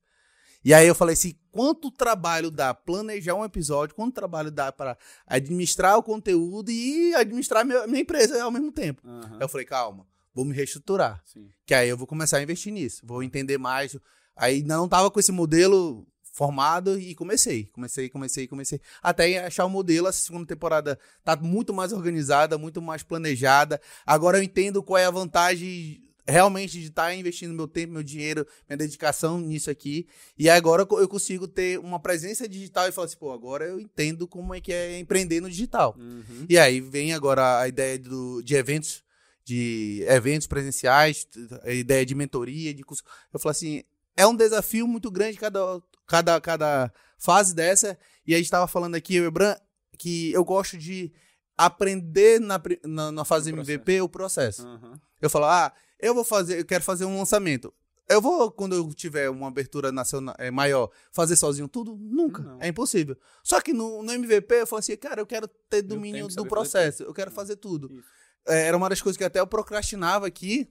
[0.66, 4.98] E aí eu falei assim: quanto trabalho dá planejar um episódio, quanto trabalho dá para
[5.28, 9.06] administrar o conteúdo e administrar minha, minha empresa ao mesmo tempo?
[9.06, 9.38] Uhum.
[9.40, 11.22] Eu falei, calma vou me reestruturar.
[11.26, 11.50] Sim.
[11.66, 13.98] Que aí eu vou começar a investir nisso, vou entender mais.
[14.36, 18.82] Aí não tava com esse modelo formado e comecei, comecei, comecei, comecei.
[19.02, 23.80] Até achar o modelo, a segunda temporada tá muito mais organizada, muito mais planejada.
[24.06, 28.04] Agora eu entendo qual é a vantagem realmente de estar tá investindo meu tempo, meu
[28.04, 30.08] dinheiro, minha dedicação nisso aqui.
[30.38, 34.28] E agora eu consigo ter uma presença digital e falar assim, pô, agora eu entendo
[34.28, 35.96] como é que é empreender no digital.
[36.00, 36.46] Uhum.
[36.50, 39.04] E aí vem agora a ideia do, de eventos
[39.44, 41.28] de eventos presenciais,
[41.64, 43.04] a ideia de mentoria, de curso.
[43.34, 43.84] Eu falo assim,
[44.16, 47.98] é um desafio muito grande cada, cada, cada fase dessa.
[48.26, 49.56] E a gente estava falando aqui, eu Ebran,
[49.98, 51.12] que eu gosto de
[51.58, 54.66] aprender na, na, na fase o MVP o processo.
[54.66, 54.94] Uhum.
[55.22, 57.74] Eu falo, ah, eu vou fazer, eu quero fazer um lançamento.
[58.10, 61.96] Eu vou, quando eu tiver uma abertura nacional é, maior, fazer sozinho tudo?
[61.98, 62.44] Nunca.
[62.44, 62.58] Não.
[62.60, 63.18] É impossível.
[63.42, 67.04] Só que no, no MVP eu falei assim, cara, eu quero ter domínio do processo.
[67.04, 67.92] Eu quero fazer tudo.
[67.92, 68.08] Isso.
[68.48, 70.70] É, era uma das coisas que até eu procrastinava aqui,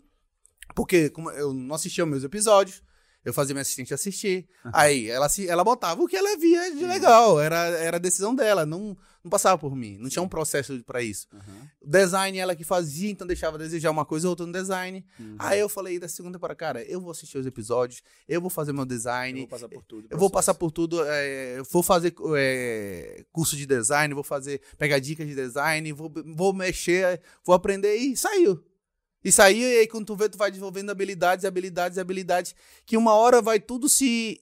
[0.74, 2.82] porque eu não assistia meus episódios,
[3.24, 4.48] eu fazia minha assistente assistir.
[4.72, 7.40] Aí ela, ela botava o que ela via de legal.
[7.40, 9.96] Era, era a decisão dela, não, não passava por mim.
[9.98, 11.28] Não tinha um processo pra isso.
[11.32, 11.70] Aham.
[11.84, 15.04] Design ela que fazia, então deixava desejar uma coisa ou outra no design.
[15.18, 15.36] Uhum.
[15.38, 18.72] Aí eu falei da segunda para cara, eu vou assistir os episódios, eu vou fazer
[18.72, 20.08] meu Eu design, vou passar por tudo.
[20.10, 24.60] eu vou passar por tudo, é, eu vou fazer é, curso de design, vou fazer,
[24.76, 28.62] pegar dicas de design, vou, vou mexer, vou aprender e saiu.
[29.24, 32.54] E saiu, e aí quando tu vê, tu vai desenvolvendo habilidades, habilidades, habilidades,
[32.84, 34.40] que uma hora vai tudo se...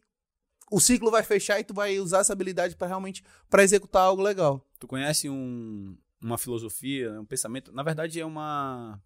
[0.70, 4.22] O ciclo vai fechar e tu vai usar essa habilidade para realmente, para executar algo
[4.22, 4.64] legal.
[4.78, 7.72] Tu conhece um, uma filosofia, um pensamento?
[7.72, 9.02] Na verdade, é uma.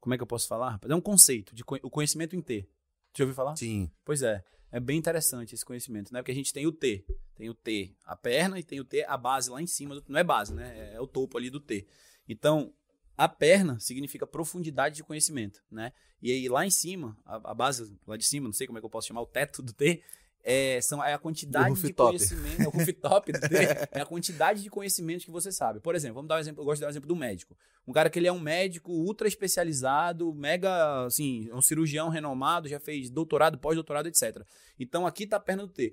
[0.00, 0.78] Como é que eu posso falar?
[0.86, 2.68] É um conceito, de o conhecimento em T.
[3.16, 3.56] Já ouviu falar?
[3.56, 3.90] Sim.
[4.04, 4.44] Pois é.
[4.70, 6.20] É bem interessante esse conhecimento, né?
[6.20, 7.04] Porque a gente tem o T.
[7.34, 10.02] Tem o T, a perna, e tem o T, a base lá em cima.
[10.06, 10.92] não é base, né?
[10.92, 11.86] É o topo ali do T.
[12.28, 12.72] Então,
[13.18, 15.92] a perna significa profundidade de conhecimento, né?
[16.22, 18.80] E aí lá em cima, a, a base lá de cima, não sei como é
[18.80, 20.00] que eu posso chamar, o teto do T,
[20.44, 22.62] é, são, é a quantidade de conhecimento.
[22.62, 23.48] É o rooftop do T.
[23.90, 25.80] É a quantidade de conhecimento que você sabe.
[25.80, 26.62] Por exemplo, vamos dar um exemplo.
[26.62, 27.56] Eu gosto de dar um exemplo do médico.
[27.86, 32.78] Um cara que ele é um médico ultra especializado, mega, assim, um cirurgião renomado, já
[32.78, 34.42] fez doutorado, pós-doutorado, etc.
[34.78, 35.92] Então aqui tá a perna do T.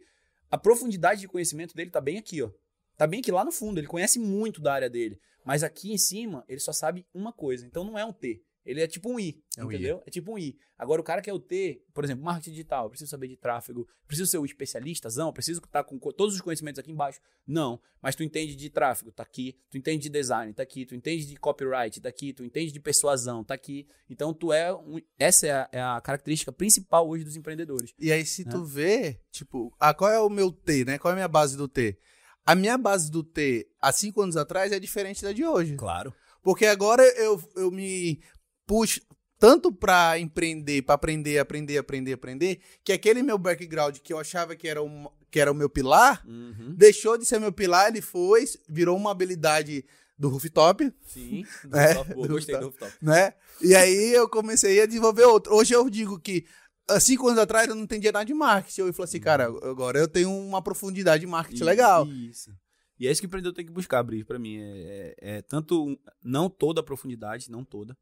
[0.51, 2.51] A profundidade de conhecimento dele tá bem aqui, ó.
[2.95, 5.19] Tá bem aqui lá no fundo, ele conhece muito da área dele.
[5.45, 7.65] Mas aqui em cima, ele só sabe uma coisa.
[7.65, 8.41] Então não é um T.
[8.65, 9.75] Ele é tipo um I, É um I.
[9.75, 10.01] entendeu?
[10.07, 10.57] É tipo um I.
[10.75, 13.37] Agora, o cara que é o T, por exemplo, marketing digital, eu preciso saber de
[13.37, 17.19] tráfego, preciso ser o especialistazão, eu preciso estar com co- todos os conhecimentos aqui embaixo.
[17.45, 19.55] Não, mas tu entende de tráfego, tá aqui.
[19.69, 20.83] Tu entende de design, tá aqui.
[20.83, 22.33] Tu entende de copyright, tá aqui.
[22.33, 23.87] Tu entende de persuasão, tá aqui.
[24.09, 27.93] Então, tu é um, essa é a, é a característica principal hoje dos empreendedores.
[27.99, 28.51] E aí, se né?
[28.51, 30.97] tu vê, tipo, ah, qual é o meu T, né?
[30.97, 31.99] Qual é a minha base do T?
[32.45, 35.75] A minha base do T, há cinco anos atrás, é diferente da de hoje.
[35.75, 36.13] Claro.
[36.43, 38.21] Porque agora eu, eu me
[38.67, 39.01] puxo
[39.39, 44.55] tanto pra empreender, pra aprender, aprender, aprender, aprender, que aquele meu background que eu achava
[44.55, 46.73] que era, um, que era o meu pilar, Uhum.
[46.77, 49.83] deixou de ser meu pilar, ele foi, virou uma habilidade
[50.17, 51.43] do rooftop, Sim.
[51.73, 52.85] É, Rooftop, boa, do gostei do rooftop.
[52.85, 53.05] rooftop.
[53.05, 53.33] né?
[53.61, 55.53] E aí eu comecei a desenvolver outro.
[55.55, 56.45] Hoje eu digo que
[56.87, 58.81] há cinco anos atrás eu não entendia nada de marketing.
[58.81, 62.05] Eu falei assim, cara, agora eu tenho uma profundidade de marketing legal.
[62.07, 62.51] Isso.
[62.99, 64.57] E é isso que o empreendedor tem que buscar, Bri, pra mim.
[64.57, 67.97] É, é- é tanto, não toda a profundidade, não toda,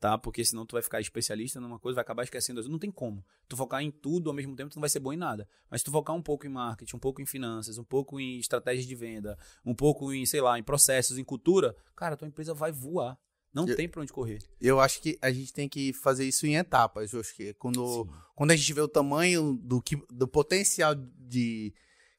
[0.00, 0.16] tá?
[0.16, 2.66] Porque senão tu vai ficar especialista numa coisa, vai acabar esquecendo.
[2.66, 3.22] Não tem como.
[3.46, 5.46] Tu focar em tudo ao mesmo tempo, tu não vai ser bom em nada.
[5.70, 8.86] Mas tu focar um pouco em marketing, um pouco em finanças, um pouco em estratégias
[8.86, 12.72] de venda, um pouco em, sei lá, em processos, em cultura, cara, tua empresa vai
[12.72, 13.18] voar.
[13.52, 14.38] Não Eu- tem pra onde correr.
[14.60, 17.12] Eu acho que a gente tem que fazer isso em etapas.
[17.12, 21.72] Eu acho que quando, quando a gente vê o tamanho do, que, do potencial de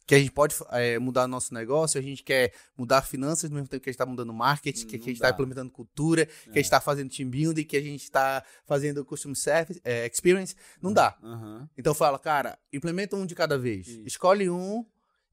[0.07, 3.67] que a gente pode é, mudar nosso negócio, a gente quer mudar finanças no mesmo
[3.67, 6.49] tempo que a gente está mudando marketing, que a Não gente está implementando cultura, que
[6.49, 10.55] a gente está fazendo team building, que a gente está fazendo customer service, é, experience,
[10.81, 11.15] não dá.
[11.21, 11.69] Aham.
[11.77, 13.87] Então fala, cara, implementa um de cada vez.
[13.87, 14.01] Isso.
[14.03, 14.83] Escolhe um.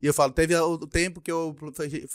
[0.03, 1.57] E eu falo, teve o tempo que eu.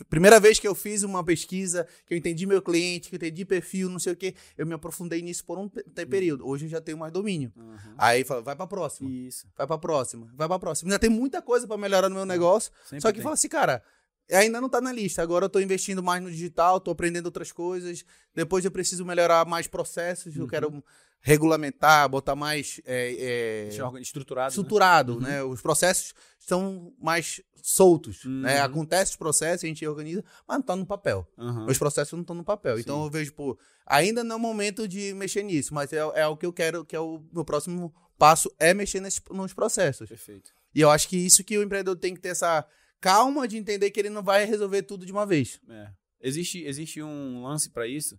[0.10, 3.44] Primeira vez que eu fiz uma pesquisa, que eu entendi meu cliente, que eu entendi
[3.44, 6.48] perfil, não sei o quê, eu me aprofundei nisso por um te- período.
[6.48, 7.52] Hoje eu já tenho mais domínio.
[7.58, 7.96] aham.
[7.98, 9.10] Aí fala, vai pra próxima.
[9.10, 9.48] Isso.
[9.58, 10.32] Vai pra próxima.
[10.36, 10.90] Vai pra próxima.
[10.90, 12.72] Ainda tem muita coisa pra melhorar no meu negócio.
[12.84, 13.24] Sempre Só que tem.
[13.24, 13.84] fala assim, cara,
[14.32, 15.24] ainda não tá na lista.
[15.24, 18.06] Agora eu tô investindo mais no digital, tô aprendendo outras coisas.
[18.36, 20.36] Depois eu preciso melhorar mais processos.
[20.36, 20.48] Eu Uhum.
[20.48, 20.84] quero
[21.22, 22.82] regulamentar, botar mais.
[22.86, 24.46] é, é, organ- estruturado.
[24.46, 24.50] né?
[24.50, 25.20] estruturado, Uhum.
[25.22, 25.44] né?
[25.44, 28.58] Os processos estão mais soltos, né?
[28.60, 28.66] Uhum.
[28.66, 31.28] Acontece os processos, a gente organiza, mas não tá no papel.
[31.38, 31.68] Aham.
[31.70, 32.80] Os processos não estão no papel.
[32.80, 33.04] Então Sim.
[33.06, 36.36] eu vejo, pô, ainda não é o momento de mexer nisso, mas é, é o
[36.36, 40.10] que eu quero, que é o meu próximo passo, é mexer nesse, nos processos.
[40.10, 40.52] Perfeito.
[40.74, 42.66] E eu acho que isso que o empreendedor tem que ter essa
[43.00, 45.60] calma de entender que ele não vai resolver tudo de uma vez.
[45.70, 45.90] É.
[46.24, 48.18] Existe, existe um lance para isso,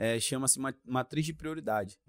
[0.00, 2.00] é, chama-se ma- matriz de prioridade.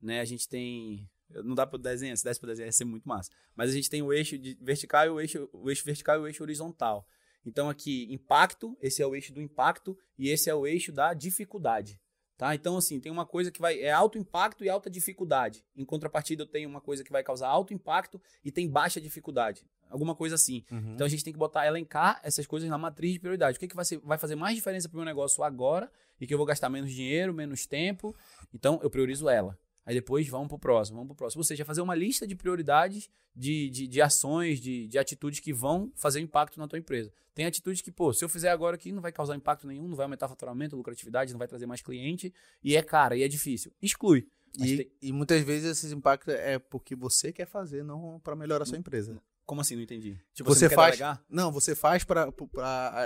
[0.00, 0.20] Né?
[0.20, 1.10] A gente tem.
[1.28, 3.28] Não dá para desenhar, se desse para desenhar ia ser muito massa.
[3.56, 6.26] Mas a gente tem o eixo vertical e o eixo, o eixo vertical e o
[6.28, 7.04] eixo horizontal.
[7.44, 11.12] Então aqui, impacto, esse é o eixo do impacto e esse é o eixo da
[11.12, 12.00] dificuldade.
[12.36, 12.54] Tá?
[12.54, 13.80] Então, assim, tem uma coisa que vai.
[13.80, 15.64] É alto impacto e alta dificuldade.
[15.74, 19.66] Em contrapartida, eu tenho uma coisa que vai causar alto impacto e tem baixa dificuldade.
[19.90, 20.64] Alguma coisa assim.
[20.94, 23.56] Então a gente tem que botar, elencar essas coisas na matriz de prioridade.
[23.56, 26.26] O que, que vai, ser- vai fazer mais diferença para o meu negócio agora e
[26.26, 28.14] que eu vou gastar menos dinheiro, menos tempo.
[28.54, 29.58] Então eu priorizo ela.
[29.84, 31.40] Aí depois vamos pro próximo, vamos pro próximo.
[31.40, 35.52] Ou seja, fazer uma lista de prioridades, de, de, de ações, de, de atitudes que
[35.52, 37.10] vão fazer impacto na tua empresa.
[37.34, 39.96] Tem atitudes que, pô, se eu fizer agora aqui, não vai causar impacto nenhum, não
[39.96, 43.72] vai aumentar faturamento, lucratividade, não vai trazer mais cliente, e é cara, e é difícil.
[43.80, 44.26] Exclui.
[44.58, 48.64] E, tem- e muitas vezes esses impactos é porque você quer fazer, não para melhorar
[48.64, 49.20] a sua empresa.
[49.50, 49.74] Como assim?
[49.74, 50.16] Não entendi.
[50.32, 51.18] Tipo, Você não quer faz-?
[51.28, 52.28] Não, você faz para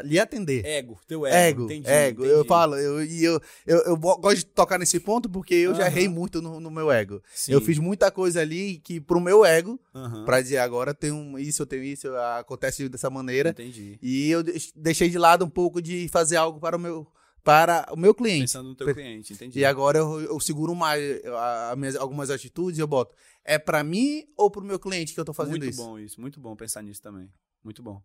[0.04, 0.62] lhe atender.
[0.66, 1.34] Ego, teu ego.
[1.36, 2.20] Ego, entendi, ego.
[2.22, 2.38] entendi.
[2.38, 5.84] Eu falo, eu, e eu, eu, eu gosto de tocar nesse ponto porque eu já
[5.84, 5.90] Aham.
[5.90, 7.22] errei muito no, no meu ego.
[7.34, 7.52] Sim.
[7.52, 10.26] Eu fiz muita coisa ali que pro meu ego, Aham.
[10.26, 13.48] pra dizer agora tem um, isso, eu tenho isso, acontece dessa maneira.
[13.48, 13.98] Entendi.
[14.02, 17.06] E eu deix- deixei de lado um pouco de fazer algo para o meu,
[17.44, 18.44] para o meu cliente.
[18.44, 19.58] Pensando no teu cliente, entendi.
[19.60, 21.00] E agora eu, eu seguro mais
[21.76, 23.14] minhas- algumas atitudes e eu boto.
[23.44, 25.82] É pra mim ou pro meu cliente que eu tô fazendo muito isso?
[25.84, 27.30] bom isso, muito bom pensar nisso também.
[27.62, 28.02] Muito bom.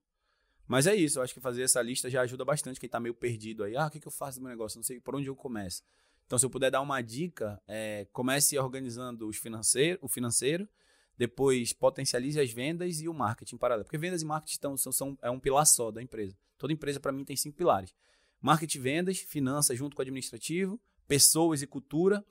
[0.67, 3.13] Mas é isso, eu acho que fazer essa lista já ajuda bastante quem tá meio
[3.15, 3.75] perdido aí.
[3.75, 4.77] Ah, o que, que eu faço do meu negócio?
[4.77, 5.81] Não sei por onde eu começo.
[6.27, 10.69] Então, se eu puder dar uma dica, é, comece organizando os financeiro, o financeiro,
[11.17, 13.83] depois potencialize as vendas e o marketing paralelo.
[13.85, 16.37] Porque vendas e marketing estão, são, são- é um pilar só da empresa.
[16.57, 17.95] Toda empresa, para mim, tem cinco pilares:
[18.41, 22.23] marketing e vendas, finanças junto com administrativo, pessoas e cultura,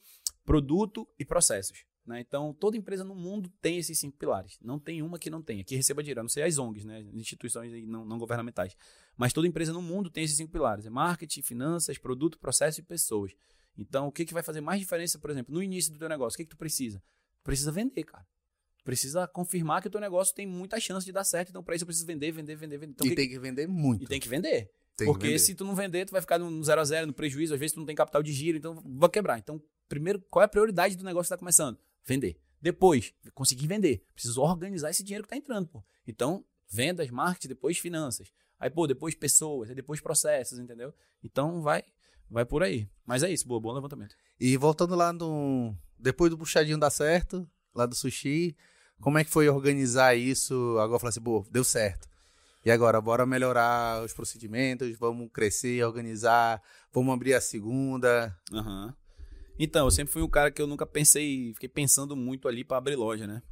[0.45, 1.85] produto e processos.
[2.07, 2.21] né?
[2.21, 4.57] Então, toda empresa no mundo tem esses cinco pilares.
[4.63, 6.21] Não tem uma que não tenha, que receba dinheiro.
[6.21, 7.01] A não sei as ONGs, né?
[7.13, 8.75] instituições não, não governamentais.
[9.17, 12.83] Mas toda empresa no mundo tem esses cinco pilares: é marketing, finanças, produto, processo e
[12.83, 13.33] pessoas.
[13.77, 16.35] Então, o que, que vai fazer mais diferença, por exemplo, no início do teu negócio?
[16.35, 17.03] O que, que tu precisa?
[17.45, 18.27] Precisa vender, cara.
[18.83, 21.51] Precisa confirmar que o teu negócio tem muita chance de dar certo.
[21.51, 22.93] Então, para isso, eu preciso vender, vender, vender, vender.
[22.93, 24.05] Então, e que- tem que vender muito.
[24.05, 24.71] e tem que vender.
[25.05, 27.61] Porque se tu não vender, tu vai ficar no zero a zero, no prejuízo, às
[27.61, 29.39] vezes tu não tem capital de giro, então vai quebrar.
[29.39, 31.79] Então, primeiro, qual é a prioridade do negócio que tá começando?
[32.05, 32.39] Vender.
[32.61, 34.05] Depois, conseguir vender.
[34.15, 35.85] Preciso organizar esse dinheiro que tá entrando, pô.
[36.07, 38.33] Então, vendas, marketing, depois finanças.
[38.59, 40.93] Aí, pô, depois pessoas, aí depois processos, entendeu?
[41.23, 41.85] Então, vai
[42.31, 42.89] vai por aí.
[43.07, 44.15] Mas é isso, boa, bom levantamento.
[44.39, 45.75] E voltando lá no.
[45.99, 48.57] Depois do puxadinho dar certo, lá do sushi,
[49.01, 50.77] como é que foi organizar isso?
[50.79, 52.09] Agora falar assim, pô, deu certo.
[52.65, 58.37] E agora, bora melhorar os procedimentos, vamos crescer, organizar, vamos abrir a segunda.
[58.53, 58.95] Aham.
[59.59, 62.77] Então, eu sempre fui um cara que eu nunca pensei, fiquei pensando muito ali pra
[62.77, 63.43] abrir loja, né?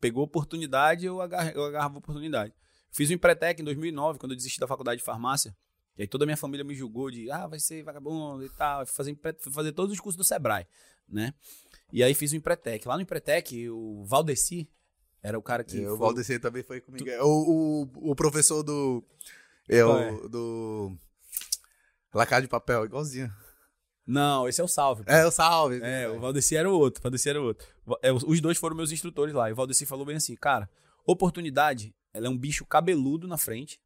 [0.00, 2.54] Pegou oportunidade, eu, agar, eu agarrava a oportunidade.
[2.90, 5.54] Fiz o Empretec em 2009, quando eu desisti da faculdade de farmácia.
[5.96, 8.86] E aí toda a minha família me julgou de, ah, vai ser vagabundo e tal.
[8.86, 10.66] Fui fazer, fui fazer todos os cursos do Sebrae,
[11.08, 11.34] né?
[11.92, 12.86] E aí fiz o Empretec.
[12.86, 14.70] Lá no Empretec, o Valdeci
[15.22, 15.78] era o cara que...
[15.82, 17.08] É, o foi- Valdecir também foi comigo.
[17.08, 19.04] É, O, o, o professor do.
[19.68, 20.28] É, Qual o, é?
[20.28, 20.96] do.
[22.14, 23.32] Lacar de papel, igualzinho.
[24.06, 25.04] Não, esse é o Salve.
[25.04, 25.10] pô.
[25.12, 25.80] É, o salve.
[25.82, 27.00] É, o Valdeci era o outro.
[27.00, 27.66] O Valdeci era o outro.
[28.02, 29.50] É, os- dois foram meus instrutores lá.
[29.50, 30.68] E o Valdeci falou bem assim, cara,
[31.04, 33.78] oportunidade, ela é um bicho cabeludo na frente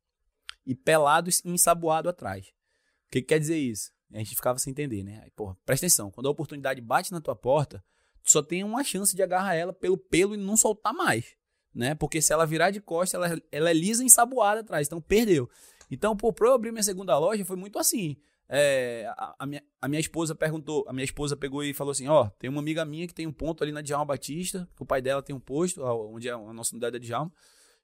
[0.65, 2.47] e pelado e ensaboado atrás.
[2.47, 3.91] O que, que quer dizer isso?
[4.13, 5.21] A gente ficava sem entender, né?
[5.25, 6.11] Aí, porra, presta atenção.
[6.11, 7.83] Quando a oportunidade bate na tua porta, tu
[8.25, 11.35] só tem uma chance de agarrar ela pelo pelo e não soltar mais,
[11.75, 11.95] né?
[11.95, 14.87] Porque se ela virar de costas, ela, ela é lisa e ensaboada atrás.
[14.87, 15.49] Então, perdeu.
[15.91, 18.17] Então, pô, pra eu abrir minha segunda loja, foi muito assim.
[18.49, 22.07] É, a, a minha, a minha esposa perguntou, a minha esposa pegou e falou assim:
[22.09, 24.87] Ó, tem uma amiga minha que tem um ponto ali na Djalma Batista, que o
[24.87, 27.33] pai dela tem um posto, onde é a nossa unidade é Djalma.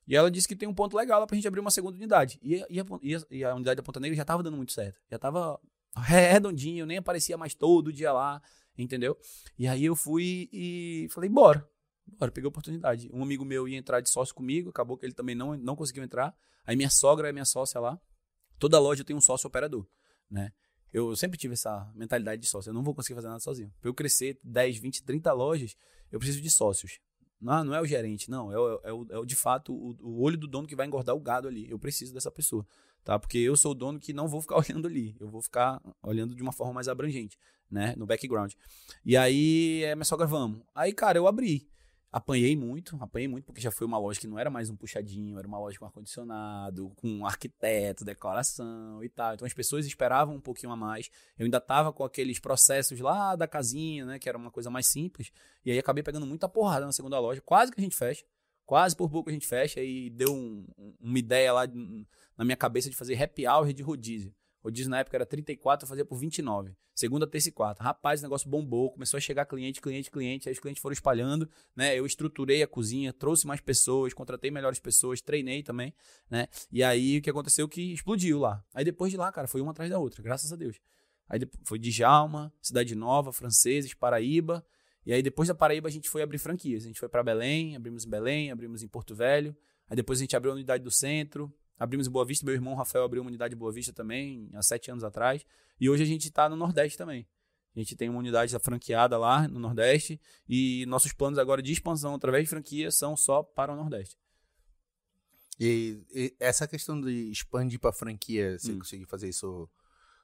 [0.07, 2.39] E ela disse que tem um ponto legal pra gente abrir uma segunda unidade.
[2.43, 4.73] E, e, a, e a- e a unidade da Ponta Negra já tava dando muito
[4.73, 4.99] certo.
[5.11, 5.59] Já tava
[5.95, 8.41] redondinho, nem aparecia mais todo dia lá,
[8.79, 9.17] entendeu?
[9.59, 11.69] E aí eu fui e falei, bora.
[12.07, 13.11] Bora, peguei a oportunidade.
[13.13, 16.03] Um amigo meu ia entrar de sócio comigo, acabou que ele também não, não conseguiu
[16.03, 16.35] entrar.
[16.65, 18.01] Aí minha sogra é minha sócia lá.
[18.59, 19.87] Toda loja tem um sócio operador,
[20.31, 20.53] né?
[20.93, 22.71] Eu sempre tive essa mentalidade de sócio.
[22.71, 23.73] Eu não vou conseguir fazer nada sozinho.
[23.81, 25.77] Para eu crescer 10, 20, 30 lojas,
[26.11, 26.99] eu preciso de sócios.
[27.41, 28.51] Não, não é o gerente, não.
[28.51, 28.55] É,
[28.89, 31.21] é, o, é o, de fato o, o olho do dono que vai engordar o
[31.21, 31.71] gado ali.
[31.71, 32.67] Eu preciso dessa pessoa,
[33.05, 33.19] tá?
[33.19, 35.17] Porque eu sou o dono que não vou ficar olhando ali.
[35.21, 37.39] Eu vou ficar olhando de uma forma mais abrangente,
[37.71, 37.95] né?
[37.97, 38.53] No background.
[39.05, 40.61] E aí, é, minha sogra, vamos.
[40.75, 41.69] Aí, cara, eu abri.
[42.11, 45.39] Apanhei muito, apanhei muito, porque já foi uma loja que não era mais um puxadinho,
[45.39, 49.35] era uma loja com ar-condicionado, com um arquiteto, decoração e tal.
[49.35, 51.11] Então as pessoas esperavam um pouquinho a mais.
[51.39, 54.19] Eu ainda tava com aqueles processos lá da casinha, né?
[54.19, 55.31] Que era uma coisa mais simples.
[55.65, 57.43] E aí acabei pegando muita porrada na segunda loja.
[57.43, 58.25] Quase que a gente fecha.
[58.65, 59.83] Quase por pouco a gente fecha.
[59.83, 62.07] E deu um- um- uma ideia lá de-
[62.39, 64.35] na minha cabeça de fazer happy hour de rodízio.
[64.69, 66.77] Rodízio na época era 34, eu fazia por 29.
[66.95, 67.83] Segunda, terça e quarta.
[67.83, 71.49] Rapaz, o negócio bombou, começou a chegar cliente, cliente, cliente, aí os clientes foram espalhando,
[71.75, 71.99] né?
[71.99, 75.95] Eu estruturei a cozinha, trouxe mais pessoas, contratei melhores pessoas, treinei também,
[76.31, 76.49] né?
[76.71, 78.63] E aí o que aconteceu que explodiu lá.
[78.75, 80.79] Aí depois de lá, cara, foi uma atrás da outra, graças a Deus.
[81.29, 84.65] Aí foi Djalma, Cidade Nova, Franceses, Paraíba.
[85.07, 86.85] E aí depois da Paraíba a gente foi abrir franquias.
[86.85, 89.57] A gente foi para Belém, abrimos em Belém, abrimos em Porto Velho.
[89.89, 92.45] Aí depois a gente abriu a unidade do centro, abrimos em Boa Vista.
[92.45, 95.45] Meu irmão Rafael abriu uma unidade em Boa Vista também, há sete anos atrás.
[95.81, 97.27] E hoje a gente está no Nordeste também.
[97.77, 100.21] A gente tem uma unidade franqueada lá no Nordeste.
[100.49, 104.17] E nossos planos agora de expansão através de franquia são só para o Nordeste.
[105.61, 108.79] E, e essa questão de expandir pra franquia, você Hum.
[108.79, 109.69] conseguir fazer isso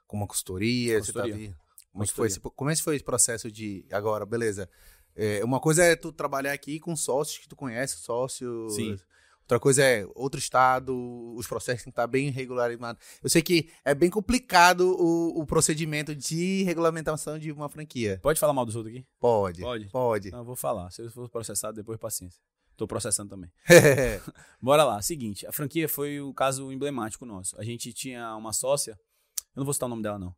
[0.07, 1.57] com uma consultoria, você tá Consultoria.
[1.93, 3.85] Como, é que foi esse, como é que foi esse processo de.
[3.91, 4.69] Agora, beleza.
[5.17, 8.75] É, uma coisa é tu trabalhar aqui com sócios que tu conhece, sócios.
[8.75, 8.99] Sim.
[9.45, 10.95] Outra coisa é outro estado,
[11.37, 13.03] os processos têm que estar bem regularizados.
[13.23, 18.19] Eu sei que é bem complicado o, o procedimento de regulamentação de uma franquia.
[18.23, 19.07] Pode falar mal dos outros aqui?
[19.21, 19.61] Pode.
[19.61, 19.89] Pode?
[19.91, 20.31] Pode.
[20.31, 20.91] Não, eu vou falar.
[20.91, 22.41] Se eu for processado, depois paciência.
[22.75, 23.51] Tô processando também.
[24.61, 25.03] Bora lá.
[25.03, 27.55] Seguinte, a franquia foi o caso emblemático nosso.
[27.61, 28.93] A gente tinha uma sócia,
[29.55, 30.35] eu não vou citar o nome dela, não.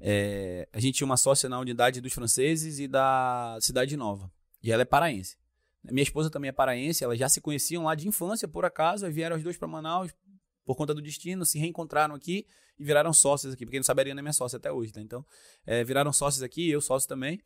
[0.00, 4.28] É, a gente tinha uma sócia na unidade dos franceses e da Cidade Nova.
[4.60, 5.36] E ela é paraense.
[5.84, 9.12] Minha esposa também é paraense, elas já se conheciam lá de infância, por acaso, aí
[9.12, 10.12] vieram as duas para Manaus
[10.64, 12.46] por conta do destino, se reencontraram aqui
[12.78, 15.00] e viraram sócios aqui, porque não saberia nem minha sócia até hoje, tá?
[15.00, 15.24] Então,
[15.66, 17.40] é, viraram sócios aqui, eu sócio também.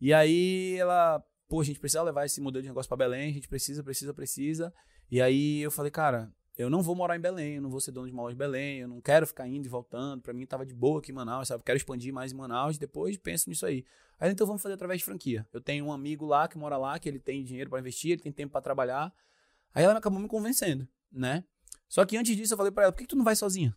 [0.00, 3.34] E aí ela, pô, a gente precisa levar esse modelo de negócio para Belém, a
[3.34, 4.72] gente precisa, precisa, precisa.
[5.10, 7.90] E aí eu falei, cara, eu não vou morar em Belém, eu não vou ser
[7.90, 10.22] dono de uma loja em Belém, eu não quero ficar indo e voltando.
[10.22, 11.64] Para mim tava de boa aqui em Manaus, sabe?
[11.64, 13.84] Quero expandir mais em Manaus, depois penso nisso aí.
[14.20, 15.46] Aí então vamos fazer através de franquia.
[15.52, 18.22] Eu tenho um amigo lá que mora lá, que ele tem dinheiro para investir, ele
[18.22, 19.12] tem tempo para trabalhar.
[19.74, 21.44] Aí ela acabou me convencendo, né?
[21.88, 23.76] Só que antes disso eu falei para ela, por que, que tu não vai sozinha?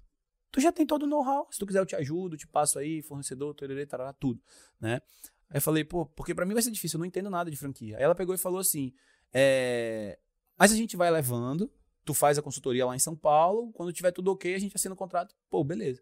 [0.51, 1.47] Tu já tem todo o know-how.
[1.51, 4.39] Se tu quiser eu te ajudo, te passo aí, fornecedor, tererê, tarará, tudo,
[4.79, 5.01] né?
[5.49, 7.57] Aí eu falei, pô, porque para mim vai ser difícil, eu não entendo nada de
[7.57, 7.97] franquia.
[7.97, 8.93] Aí ela pegou e falou assim,
[9.33, 10.19] é...
[10.57, 11.71] mas a gente vai levando,
[12.07, 14.93] tu faz a consultoria lá em São Paulo, quando tiver tudo ok, a gente assina
[14.93, 16.01] o contrato, pô, beleza.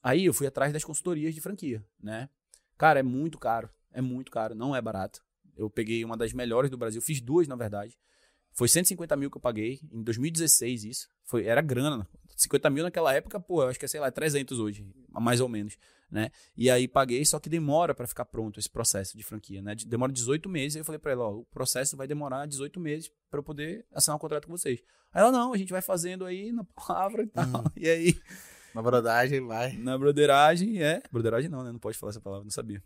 [0.00, 2.30] Aí eu fui atrás das consultorias de franquia, né?
[2.78, 5.20] Cara, é muito caro, é muito caro, não é barato.
[5.56, 7.98] Eu peguei uma das melhores do Brasil, fiz duas, na verdade.
[8.58, 11.08] Foi 150 mil que eu paguei, em 2016 isso.
[11.24, 12.04] Foi, era grana.
[12.36, 15.48] 50 mil naquela época, pô, eu acho que é, sei lá, 300 hoje, mais ou
[15.48, 15.76] menos,
[16.10, 16.32] né?
[16.56, 19.76] E aí paguei, só que demora para ficar pronto esse processo de franquia, né?
[19.86, 20.74] Demora 18 meses.
[20.74, 23.86] Aí eu falei para ela, ó, o processo vai demorar 18 meses para eu poder
[23.94, 24.80] assinar um contrato com vocês.
[25.12, 27.44] Aí ela, não, a gente vai fazendo aí na palavra e tal.
[27.46, 27.64] Hum.
[27.76, 28.20] E aí...
[28.74, 29.76] Na brodagem, vai.
[29.76, 31.00] Na broderagem, é.
[31.12, 31.70] Broderagem não, né?
[31.70, 32.82] Não pode falar essa palavra, não sabia.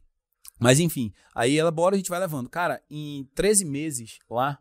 [0.60, 2.50] Mas enfim, aí ela, bora, a gente vai levando.
[2.50, 4.58] Cara, em 13 meses lá,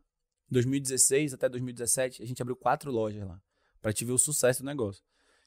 [0.51, 3.41] 2016 até 2017, a gente abriu quatro lojas lá,
[3.81, 5.03] para te ver o sucesso do negócio.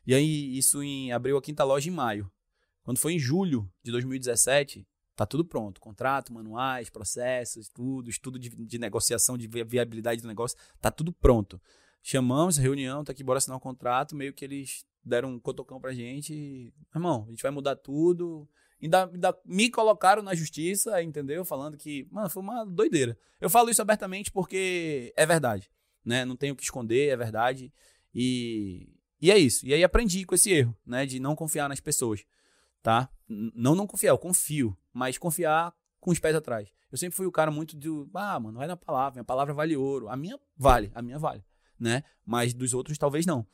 [0.07, 2.31] E aí, isso em, abriu a quinta loja em maio.
[2.83, 4.87] Quando foi em julho de 2017,
[5.17, 5.81] tá tudo pronto.
[5.81, 11.61] Contrato, manuais, processos, tudo, estudo de, de negociação, de viabilidade do negócio, tá tudo pronto.
[12.03, 15.95] Chamamos, reunião, tá aqui, bora assinar um contrato, meio que eles deram um cotocão pra
[15.95, 16.73] gente.
[16.95, 18.47] Irmão, a gente vai mudar tudo.
[18.85, 21.43] Ainda, ainda me colocaram na justiça, entendeu?
[21.43, 23.19] Falando que, mano, foi uma doideira.
[23.41, 25.71] Eu falo isso abertamente porque é verdade,
[26.05, 26.23] né?
[26.27, 27.73] Não tenho o que esconder, é verdade.
[28.15, 28.87] E,
[29.19, 29.67] e é isso.
[29.67, 31.07] E aí aprendi com esse erro, né?
[31.07, 32.27] De não confiar nas pessoas,
[32.83, 33.09] tá?
[33.27, 36.69] Não não confiar, eu confio, mas confiar com os pés atrás.
[36.93, 39.75] Eu sempre fui o cara muito de, ah, mano, vai na palavra, minha palavra vale
[39.79, 40.11] ouro.
[40.11, 41.43] A minha vale, a minha vale,
[41.81, 42.05] né?
[42.23, 43.47] Mas dos outros talvez não.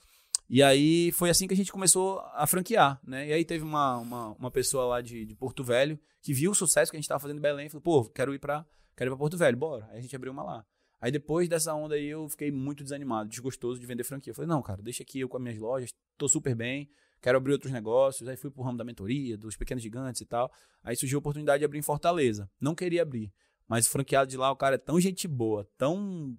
[0.53, 3.29] E aí foi assim que a gente começou a franquear, né?
[3.29, 6.55] E aí teve uma, uma, uma pessoa lá de, de, Porto Velho que viu o
[6.57, 9.09] sucesso que a gente estava fazendo em Belém e falou, pô, quero ir para quero
[9.09, 9.89] ir pra Porto Velho, bora.
[9.93, 10.67] Aí a gente abriu uma lá.
[11.01, 14.33] Aí depois dessa onda aí eu fiquei muito desanimado, desgostoso de vender franquia.
[14.33, 16.91] Eu falei, não, cara, deixa aqui eu com as minhas lojas, tô super bem,
[17.23, 18.29] quero abrir outros negócios.
[18.29, 20.53] Aí fui pro ramo da mentoria, dos pequenos gigantes e tal.
[20.83, 22.51] Aí surgiu a oportunidade de abrir em Fortaleza.
[22.61, 23.33] Não queria abrir,
[23.69, 26.37] mas o franqueado de lá, o cara é tão gente boa, tão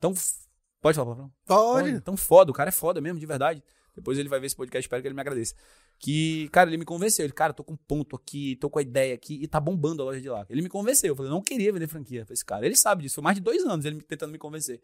[0.00, 0.12] tão
[0.82, 1.30] Pode falar, Pode.
[1.46, 2.00] Pode.
[2.00, 3.62] Tão foda, o cara é foda mesmo, de verdade.
[3.94, 5.54] Depois ele vai ver esse podcast, espero que ele me agradeça.
[5.98, 7.24] Que, cara, ele me convenceu.
[7.24, 10.02] Ele, cara, tô com um ponto aqui, tô com a ideia aqui e tá bombando
[10.02, 10.44] a loja de lá.
[10.50, 11.12] Ele me convenceu.
[11.12, 12.66] Eu falei, não queria vender franquia pra esse cara.
[12.66, 13.16] Ele sabe disso.
[13.16, 14.80] Foi mais de dois anos ele tentando me convencer.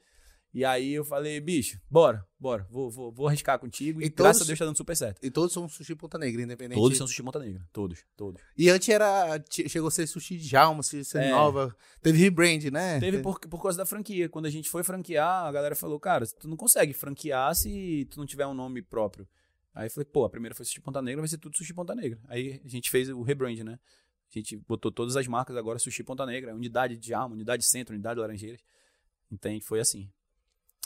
[0.52, 4.00] E aí eu falei, bicho, bora, bora, vou, vou, vou arriscar contigo.
[4.00, 5.22] E, e graças a Deus tá dando super certo.
[5.22, 6.78] E todos são sushi Ponta Negra, independente.
[6.78, 8.40] Todos são sushi Ponta Negra, todos, todos.
[8.56, 11.30] E antes era, chegou a ser sushi de Jalma, sushi é.
[11.30, 11.76] nova.
[12.02, 12.98] Teve rebrand, né?
[12.98, 14.28] Teve por, por causa da franquia.
[14.28, 18.18] Quando a gente foi franquear, a galera falou, cara, tu não consegue franquear se tu
[18.18, 19.28] não tiver um nome próprio.
[19.74, 21.94] Aí eu falei, pô, a primeira foi Sushi Ponta Negra, vai ser tudo Sushi Ponta
[21.94, 22.18] Negra.
[22.26, 23.78] Aí a gente fez o rebrand, né?
[24.34, 27.94] A gente botou todas as marcas agora Sushi Ponta Negra, unidade de alma, unidade centro,
[27.94, 28.60] unidade laranjeiras.
[29.30, 29.64] Entende?
[29.64, 30.10] Foi assim.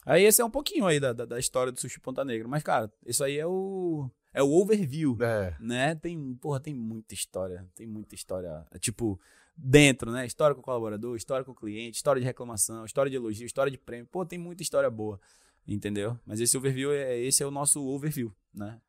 [0.05, 2.49] Aí esse é um pouquinho aí da, da, da, história do Sushi Ponta Negra.
[2.49, 4.11] Mas, cara, isso aí é o.
[4.35, 5.17] É o overview.
[5.21, 5.57] É.
[5.61, 5.95] Né?
[5.95, 7.67] Tem, porra, tem muita história.
[7.75, 8.67] Tem muita história.
[8.81, 9.21] Tipo,
[9.57, 10.27] dentro, né?
[10.27, 13.71] História com o colaborador, história com o cliente, história de reclamação, história de elogio, história
[13.71, 14.07] de prêmio.
[14.07, 15.21] Pô, tem muita história boa.
[15.67, 16.19] Entendeu?
[16.27, 18.81] Mas esse overview é esse é o nosso overview, né?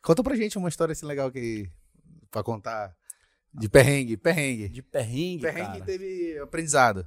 [0.00, 1.70] Conta pra gente uma história assim legal que.
[2.30, 2.96] pra contar.
[3.52, 4.68] De perrengue, perrengue.
[4.68, 5.42] De perrengue.
[5.42, 5.84] Perrengue cara.
[5.84, 7.06] teve aprendizado.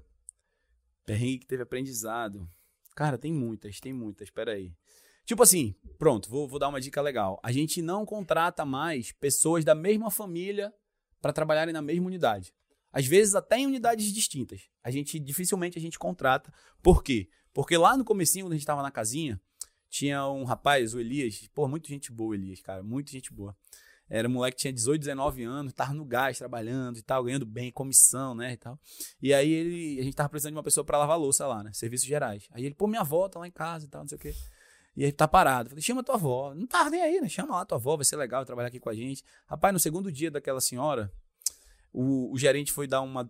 [1.04, 2.48] Perrengue que teve aprendizado.
[2.96, 4.74] Cara, tem muitas, tem muitas, peraí.
[5.26, 7.40] Tipo assim, pronto, vou, vou dar uma dica legal.
[7.44, 10.74] A gente não contrata mais pessoas da mesma família
[11.22, 12.54] para trabalharem na mesma unidade.
[12.94, 14.70] Às vezes até em unidades distintas.
[14.82, 16.54] A gente dificilmente a gente contrata.
[16.82, 17.28] Por quê?
[17.54, 19.42] Porque lá no comecinho, quando a gente estava na casinha,
[19.90, 23.58] tinha um rapaz, o Elias, pô, muita gente boa, Elias, cara, muita gente boa.
[24.10, 27.46] Era um moleque que tinha 18, 19 anos, tava no gás trabalhando e tal, ganhando
[27.46, 28.80] bem, comissão, né, e tal.
[29.22, 31.72] E aí ele, a gente tava precisando de uma pessoa para lavar louça lá, né,
[31.74, 32.48] serviços gerais.
[32.52, 34.34] Aí ele, pô, minha avó tá lá em casa e tal, não sei o quê.
[34.96, 35.70] E aí tá parado.
[35.70, 36.54] Falei, chama tua avó.
[36.56, 37.28] Não tava nem aí, né?
[37.28, 39.24] Chama lá tua avó, vai ser legal trabalhar aqui com a gente.
[39.46, 41.12] Rapaz, no segundo dia daquela senhora,
[41.92, 43.30] o, o gerente foi dar uma.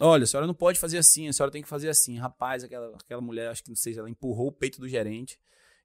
[0.00, 2.16] Olha, a senhora não pode fazer assim, a senhora tem que fazer assim.
[2.16, 5.38] Rapaz, aquela, aquela mulher, acho que não sei, ela empurrou o peito do gerente.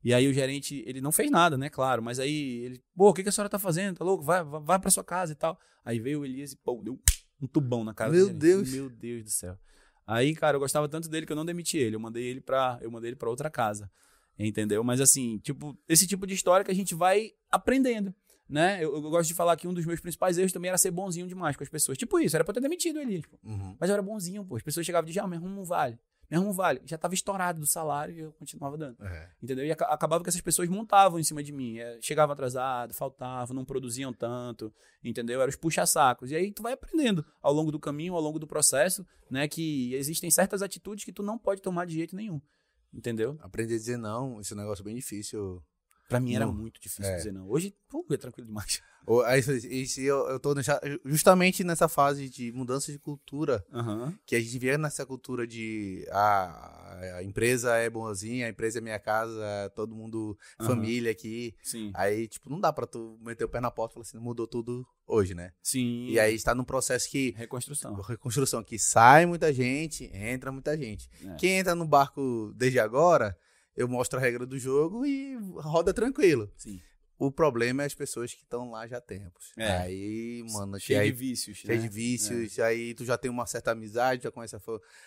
[0.04, 1.70] E aí o gerente, ele não fez nada, né?
[1.70, 3.98] Claro, mas aí ele, pô, o que, que a senhora tá fazendo?
[3.98, 4.24] Tá louco?
[4.24, 5.60] Vai, vai, pra sua casa e tal.
[5.86, 7.00] Aí veio o Elias e, pô, deu
[7.42, 8.34] um tubão na cara Meu.
[8.34, 8.72] Deus.
[8.72, 9.58] Meu Deus do céu.
[10.06, 11.96] Aí, cara, eu gostava tanto dele que eu não demiti ele.
[11.96, 13.90] Eu mandei ele pra, eu mandei ele pra outra casa.
[14.38, 14.84] Entendeu?
[14.84, 18.14] Mas assim, tipo, esse tipo de história que a gente vai aprendendo.
[18.50, 18.84] Né?
[18.84, 21.28] Eu, eu gosto de falar que um dos meus principais erros também era ser bonzinho
[21.28, 21.98] demais com as pessoas.
[21.98, 23.22] Tipo isso, era pra eu ter demitido ele.
[23.22, 23.40] Tipo.
[23.44, 23.78] Uhum.
[23.80, 24.58] Mas eu era bonzinho, pô.
[24.58, 25.98] As pessoas chegavam e diziam, ah, me arruma um vale.
[26.32, 26.82] Me arruma um vale.
[26.86, 29.04] Já tava estourado do salário e eu continuava dando.
[29.04, 29.30] É.
[29.44, 29.66] Entendeu?
[29.66, 31.78] E aca- acabava que essas pessoas montavam em cima de mim.
[31.78, 34.74] É, chegavam atrasado, faltavam, não produziam tanto.
[35.04, 35.42] Entendeu?
[35.42, 36.32] Eram os puxa-sacos.
[36.32, 39.46] E aí tu vai aprendendo ao longo do caminho, ao longo do processo, né?
[39.48, 42.40] Que existem certas atitudes que tu não pode tomar de jeito nenhum.
[42.94, 43.38] Entendeu?
[43.42, 45.62] Aprender a dizer não, esse é um negócio bem difícil.
[46.12, 46.54] Pra mim era Não.
[46.54, 47.16] muito difícil É.
[47.16, 47.50] dizer não.
[47.50, 48.82] Hoje, pô, é tranquilo demais.
[49.26, 50.54] Aí, esse, eu, eu tô
[51.06, 54.14] justamente nessa fase de mudança de cultura, Aham.
[54.28, 58.82] que a gente vê nessa cultura de ah, a empresa é boazinha, a empresa é
[58.82, 59.42] minha casa,
[59.76, 60.68] todo mundo, Aham.
[60.70, 61.56] família aqui.
[61.64, 61.92] Sim.
[61.96, 64.46] Aí, tipo, não dá pra tu meter o pé na porta e falar assim, mudou
[64.46, 65.52] tudo hoje, né?
[65.64, 66.08] Sim.
[66.10, 67.96] E aí está num processo que Reconstrução.
[68.02, 71.10] reconstrução que sai muita gente, entra muita gente.
[71.26, 71.36] É.
[71.38, 73.36] Quem entra no barco desde agora,
[73.76, 76.52] eu mostro a regra do jogo e roda tranquilo.
[76.58, 76.82] Sim.
[77.18, 79.52] O problema é as pessoas que estão lá já há tempos.
[79.56, 79.78] É.
[79.78, 81.58] Aí, mano, Cheio aí, de vícios.
[81.58, 81.88] cheio né?
[81.88, 84.56] de vícios, aí tu já tem uma certa amizade, já conhece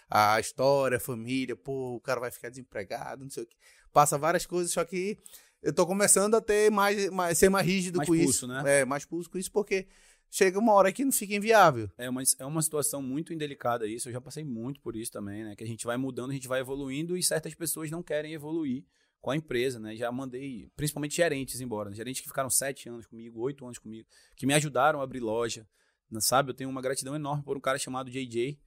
[0.09, 3.57] a, a história, a família, pô, o cara vai ficar desempregado, não sei o que.
[3.93, 5.19] Passa várias coisas, só que
[5.61, 8.47] eu tô começando a ter mais, mais ser mais rígido Mais com pulso, isso.
[8.47, 8.81] né?
[8.81, 9.89] É, mais pulso com isso, porque
[10.31, 11.91] chega uma hora que não fica inviável.
[11.97, 14.09] É uma, é uma situação muito indelicada isso.
[14.09, 15.57] Eu já passei muito por isso também, né?
[15.57, 18.85] Que a gente vai mudando, a gente vai evoluindo e certas pessoas não querem evoluir
[19.21, 19.97] com a empresa, né?
[19.97, 21.89] Já mandei, principalmente gerentes embora.
[21.89, 21.97] né?
[21.97, 24.07] Gerentes que ficaram sete anos comigo, oito anos comigo,
[24.37, 25.67] que me ajudaram a abrir loja.
[26.11, 26.21] né?
[26.21, 26.51] Sabe?
[26.51, 28.59] Eu tenho uma gratidão enorme por um cara chamado JJ,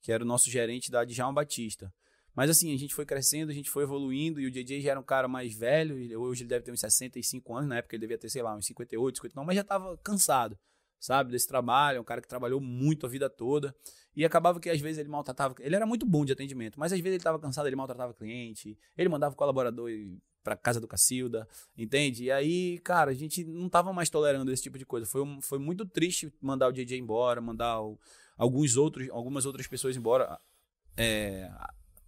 [0.00, 1.92] que era o nosso gerente da Djalma Batista.
[2.36, 5.00] Mas assim, a gente foi crescendo, a gente foi evoluindo, e o JJ já era
[5.00, 8.18] um cara mais velho, hoje ele deve ter uns 65 anos, na época ele devia
[8.18, 10.58] ter, sei lá, uns 58, 59, mas já estava cansado,
[10.98, 13.74] sabe, desse trabalho, é um cara que trabalhou muito a vida toda,
[14.16, 16.98] e acabava que às vezes ele maltratava, ele era muito bom de atendimento, mas às
[16.98, 19.90] vezes ele estava cansado, ele maltratava cliente, ele mandava o colaborador
[20.42, 22.24] pra casa do Cacilda, entende?
[22.24, 25.40] E aí, cara, a gente não tava mais tolerando esse tipo de coisa, foi, um-
[25.40, 27.98] foi muito triste mandar o JJ embora, mandar o-
[28.36, 30.38] alguns outros, algumas outras pessoas embora,
[30.96, 31.50] é,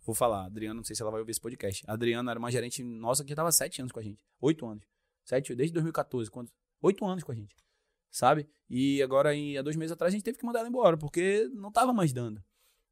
[0.05, 1.82] Vou falar, a Adriana, não sei se ela vai ouvir esse podcast.
[1.89, 4.22] A Adriana era uma gerente nossa que já tava sete anos com a gente.
[4.41, 4.84] Oito anos.
[5.24, 6.30] Sete, desde 2014.
[6.30, 6.49] Quando,
[6.80, 7.57] oito anos com a gente.
[8.17, 8.49] Sabe?
[8.71, 11.51] E agora, em, há dois meses atrás, a gente teve que mandar ela embora, porque
[11.53, 12.43] não tava mais dando.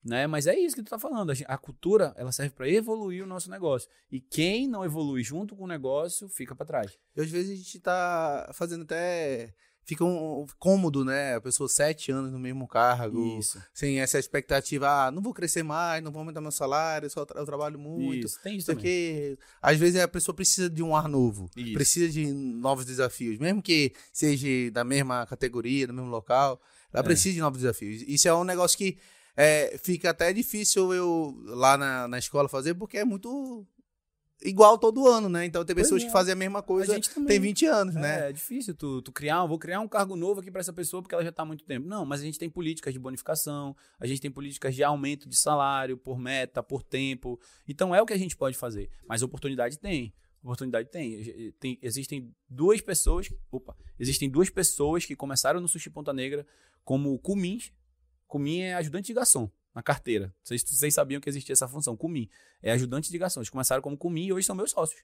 [0.04, 0.26] Né?
[0.26, 1.30] Mas é isso que tu tá falando.
[1.30, 3.88] A, gen- a cultura, ela serve para evoluir o nosso negócio.
[4.12, 6.98] E quem não evolui junto com o negócio, fica para trás.
[7.16, 9.54] E às vezes a gente tá fazendo até.
[9.86, 11.34] Fica um, cômodo, né?
[11.34, 13.62] A pessoa sete anos no mesmo cargo, Isso.
[13.72, 17.38] sem essa expectativa, ah, não vou crescer mais, não vou aumentar meu salário, só tra-
[17.40, 18.26] eu trabalho muito.
[18.26, 18.40] Isso.
[18.42, 18.80] Tem isso também.
[18.80, 21.72] aqui, às vezes a pessoa precisa de um ar novo, Isso.
[21.74, 26.60] precisa de novos desafios, mesmo que seja da mesma categoria, do mesmo local,
[26.92, 27.04] ela É.
[27.04, 28.02] precisa de novos desafios.
[28.08, 28.96] Isso é um negócio que
[29.36, 33.66] é, fica até difícil eu lá na, na escola fazer, porque é muito
[34.44, 35.46] igual todo ano, né?
[35.46, 36.06] Então tem pessoas é.
[36.06, 37.28] que fazem a mesma A coisa, gente também.
[37.28, 38.26] tem 20 anos, né?
[38.26, 41.02] É, é difícil tu, tu criar, vou criar um cargo novo aqui para essa pessoa
[41.02, 41.88] porque ela já tá há muito tempo.
[41.88, 45.36] Não, mas a gente tem políticas de bonificação, a gente tem políticas de aumento de
[45.36, 47.40] salário por meta, por tempo.
[47.66, 48.90] Então é o que a gente pode fazer.
[49.08, 50.12] Mas oportunidade tem.
[50.42, 51.52] Oportunidade tem.
[51.58, 56.46] tem existem duas pessoas, opa, existem duas pessoas que começaram no Sushi Ponta Negra
[56.84, 57.72] como cumins.
[58.26, 60.32] Cumim é ajudante de garçom na carteira.
[60.42, 61.96] Vocês, vocês sabiam que existia essa função.
[61.96, 62.28] Cumim
[62.62, 63.40] é ajudante de garçom.
[63.40, 65.02] Eles começaram como cumim e hoje são meus sócios.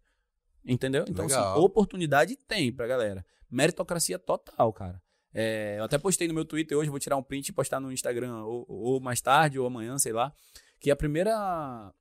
[0.64, 1.04] Entendeu?
[1.08, 3.24] Então, assim, oportunidade tem pra galera.
[3.50, 5.02] Meritocracia total, cara.
[5.32, 7.90] É, eu até postei no meu Twitter hoje, vou tirar um print e postar no
[7.92, 10.32] Instagram, ou, ou mais tarde, ou amanhã, sei lá.
[10.78, 11.92] Que a primeira.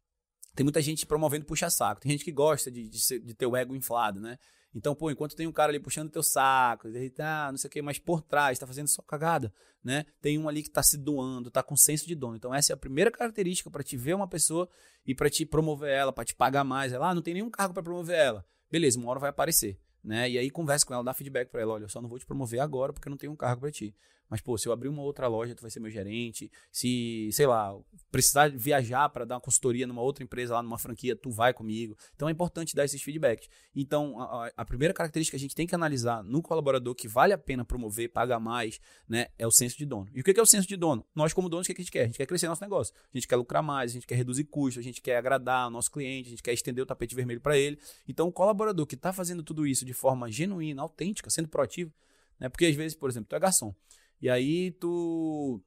[0.55, 2.01] Tem muita gente promovendo puxa-saco.
[2.01, 4.37] Tem gente que gosta de, de, ser- de ter o ego inflado, né?
[4.73, 7.71] Então, pô, enquanto tem um cara ali puxando teu saco, ele tá, não sei o
[7.71, 9.51] que, mas por trás, tá fazendo só cagada,
[9.83, 10.05] né?
[10.21, 12.35] Tem um ali que tá se doando, tá com senso de dono.
[12.35, 14.69] Então, essa é a primeira característica pra te ver uma pessoa
[15.05, 16.93] e pra te promover ela, pra te pagar mais.
[16.93, 18.45] Ela, ah, não tem nenhum cargo pra promover ela.
[18.71, 20.29] Beleza, uma hora vai aparecer, né?
[20.29, 22.25] E aí conversa com ela, dá feedback pra ela, olha, eu só não vou te
[22.25, 23.95] promover agora porque eu não tenho um cargo pra ti.
[24.29, 26.51] Mas, pô, se eu abrir uma outra loja, tu vai ser meu gerente.
[26.71, 27.75] Se, sei lá,
[28.11, 31.97] precisar viajar para dar uma consultoria numa outra empresa lá, numa franquia, tu vai comigo.
[32.15, 33.49] Então é importante dar esses feedbacks.
[33.75, 37.33] Então, a, a primeira característica que a gente tem que analisar no colaborador que vale
[37.33, 40.07] a pena promover, pagar mais, né, é o senso de dono.
[40.13, 41.03] E o que é o senso de dono?
[41.15, 42.03] Nós, como donos, o que a gente quer?
[42.03, 42.93] A gente quer crescer nosso negócio.
[43.13, 45.71] A gente quer lucrar mais, a gente quer reduzir custos, a gente quer agradar o
[45.71, 47.79] nosso cliente, a gente quer estender o tapete vermelho para ele.
[48.07, 51.91] Então, o colaborador que está fazendo tudo isso de forma genuína, autêntica, sendo proativo,
[52.39, 52.49] né?
[52.49, 53.73] Porque às vezes, por exemplo, tu é garçom.
[54.21, 55.61] E aí tu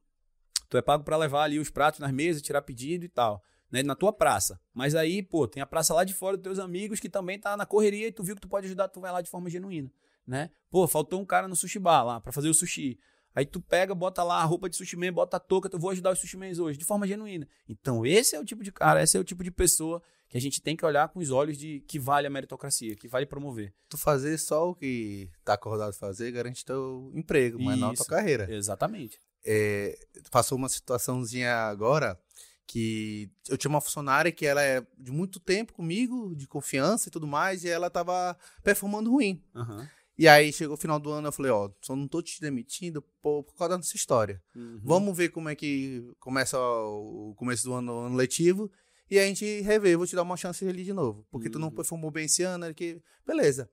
[0.69, 3.83] tu é pago para levar ali os pratos nas mesas, tirar pedido e tal, né,
[3.83, 4.59] na tua praça.
[4.73, 7.55] Mas aí, pô, tem a praça lá de fora dos teus amigos que também tá
[7.55, 9.91] na correria e tu viu que tu pode ajudar, tu vai lá de forma genuína,
[10.25, 10.49] né?
[10.71, 12.99] Pô, faltou um cara no sushi bar lá para fazer o sushi.
[13.35, 15.89] Aí tu pega, bota lá a roupa de sushi man, bota a touca, eu vou
[15.89, 17.47] ajudar os sushi mans hoje, de forma genuína.
[17.67, 20.41] Então, esse é o tipo de cara, esse é o tipo de pessoa que a
[20.41, 23.73] gente tem que olhar com os olhos de que vale a meritocracia, que vale promover.
[23.87, 28.05] Tu fazer só o que tá acordado fazer garante teu emprego, mas não a tua
[28.05, 28.51] carreira.
[28.51, 29.19] Exatamente.
[29.45, 29.95] É,
[30.31, 32.19] passou uma situaçãozinha agora
[32.65, 37.11] que eu tinha uma funcionária que ela é de muito tempo comigo, de confiança e
[37.11, 39.43] tudo mais, e ela tava performando ruim.
[39.53, 39.87] Uhum.
[40.17, 43.01] E aí chegou o final do ano, eu falei, ó, só não tô te demitindo
[43.21, 44.41] por, por causa dessa história.
[44.55, 44.79] Uhum.
[44.83, 48.71] Vamos ver como é que começa o começo do ano, ano letivo
[49.09, 51.25] e a gente rever, vou te dar uma chance ali de novo.
[51.31, 51.73] Porque tu não Uhum.
[51.75, 53.67] performou bem esse ano, que beleza.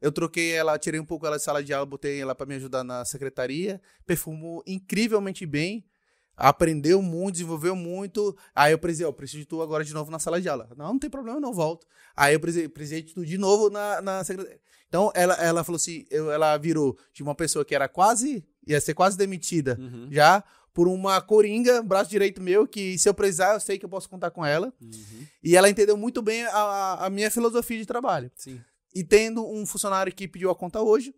[0.00, 2.54] Eu troquei ela, tirei um pouco ela de sala de aula, botei ela para me
[2.54, 5.84] ajudar na secretaria, performou incrivelmente bem,
[6.40, 8.36] aprendeu muito, desenvolveu muito.
[8.54, 10.68] Aí eu precisei, ó, preciso de tu agora de novo na sala de aula.
[10.76, 11.86] Não, não tem problema, eu não volto.
[12.16, 14.60] Aí eu precisei, precisei de tu de novo na, na secretaria.
[14.88, 18.80] Então ela, ela falou assim, eu- ela virou de uma pessoa que era quase, ia
[18.80, 20.08] ser quase demitida Uhum.
[20.10, 23.88] já por uma coringa, braço direito meu, que se eu precisar, eu sei que eu
[23.88, 24.72] posso contar com ela.
[24.80, 25.26] Uhum.
[25.42, 28.30] E ela entendeu muito bem a, a minha filosofia de trabalho.
[28.36, 28.60] Sim.
[28.94, 31.14] E tendo um funcionário que pediu a conta hoje,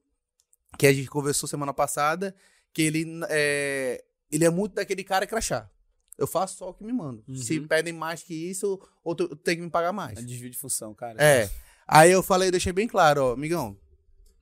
[0.79, 2.35] que a gente conversou semana passada,
[2.73, 4.03] que ele é,
[4.33, 5.71] ele é muito daquele cara crachá.
[6.19, 7.23] Eu faço só o que me mandam.
[7.29, 7.37] Uhum.
[7.37, 10.19] Se pedem mais que isso, outro tem que me pagar mais.
[10.19, 11.23] É desvio de função, cara.
[11.23, 11.49] É.
[11.87, 13.77] Aí eu falei, deixei bem claro, ó, amigão.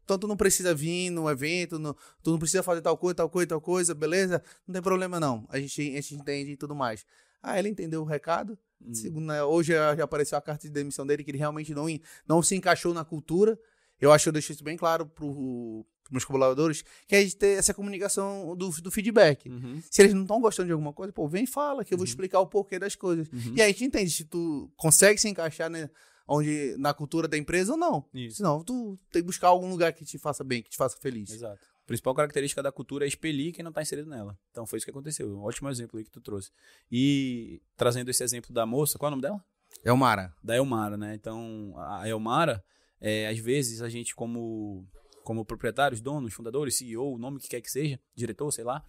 [0.04, 3.30] Então tu não precisa vir no evento, no- tu não precisa fazer tal coisa, tal
[3.30, 4.42] coisa, tal coisa, beleza?
[4.66, 5.46] Não tem problema não.
[5.48, 7.06] A gente, a gente entende e tudo mais.
[7.42, 8.58] Ah, ele entendeu o recado.
[8.84, 8.92] Hum.
[8.92, 11.86] Segundo, né, hoje já apareceu a carta de demissão dele, que ele realmente não,
[12.26, 13.58] não se encaixou na cultura.
[14.00, 17.36] Eu acho que eu deixei isso bem claro para os meus colaboradores, que é gente
[17.36, 19.48] ter essa comunicação do, do feedback.
[19.48, 19.80] Uhum.
[19.90, 22.04] Se eles não estão gostando de alguma coisa, pô, vem e fala, que eu vou
[22.04, 22.08] Uhum.
[22.10, 23.28] explicar o porquê das coisas.
[23.28, 23.54] Uhum.
[23.56, 25.88] E aí a gente entende se tu consegue se encaixar né,
[26.26, 28.04] onde, na cultura da empresa ou não.
[28.12, 28.36] Isso.
[28.38, 31.30] Senão, tu tem que buscar algum lugar que te faça bem, que te faça feliz.
[31.30, 31.58] Exato.
[31.82, 34.38] A principal característica da cultura é expelir quem não está inserido nela.
[34.50, 35.28] Então foi isso que aconteceu.
[35.36, 36.50] Um ótimo exemplo aí que tu trouxe.
[36.90, 39.44] E trazendo esse exemplo da moça, qual é o nome dela?
[39.84, 40.32] É o Mara.
[40.42, 41.14] Da Elmara, né?
[41.14, 42.62] Então, a Elmara,
[43.00, 44.86] é, às vezes a gente, como,
[45.24, 48.84] como proprietários, donos, fundadores, CEO, o nome que quer que seja, diretor, sei lá,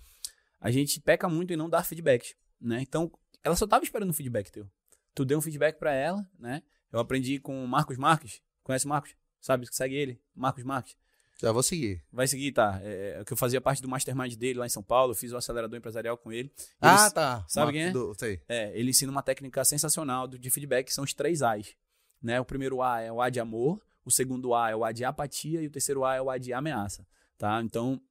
[0.59, 2.81] a gente peca muito em não dar feedback, né?
[2.81, 3.11] Então,
[3.43, 4.69] ela só tava esperando um feedback teu.
[5.13, 6.61] Tu deu um feedback para ela, né?
[6.91, 8.41] Eu aprendi com o Marcos Marques.
[8.63, 9.15] Conhece o Marcos?
[9.39, 9.67] Sabe?
[9.71, 10.21] Segue ele.
[10.35, 10.95] Marcos Marques.
[11.41, 12.03] Já vou seguir.
[12.11, 12.79] Vai seguir, tá?
[12.83, 15.31] É, é que eu fazia parte do mastermind dele lá em São Paulo, eu fiz
[15.31, 16.53] o acelerador empresarial com ele.
[16.55, 17.45] Ele, ah, tá.
[17.47, 17.91] sabe quem é?
[17.91, 18.39] Do, sei.
[18.47, 21.75] é, ele ensina uma técnica sensacional de feedback, que são os três A's.
[22.21, 22.39] Né?
[22.39, 25.05] O primeiro A é o A de amor, o segundo A é o A de
[25.05, 27.05] apatia e o terceiro A é o A de ameaça.
[27.37, 27.61] Tá?
[27.61, 28.01] Então,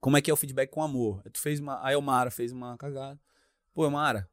[0.00, 1.22] como é que é o feedback com amor?
[1.32, 3.20] Tu fez uma, a Elmara fez uma cagada.
[3.72, 4.28] Pô, Elmara,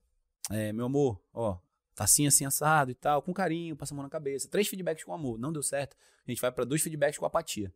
[0.49, 1.59] é, meu amor, ó,
[1.93, 4.47] tá assim, assim, assado e tal, com carinho, passa a mão na cabeça.
[4.49, 5.95] Três feedbacks com amor, não deu certo.
[6.25, 7.73] A gente vai para dois feedbacks com apatia.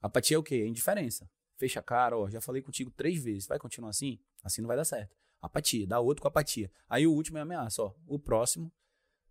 [0.00, 0.56] Apatia é o quê?
[0.56, 1.28] É indiferença.
[1.56, 4.18] Fecha a cara, ó, já falei contigo três vezes, vai continuar assim?
[4.42, 5.16] Assim não vai dar certo.
[5.40, 6.70] Apatia, dá outro com apatia.
[6.88, 7.94] Aí o último é ameaça, ó.
[8.06, 8.72] O próximo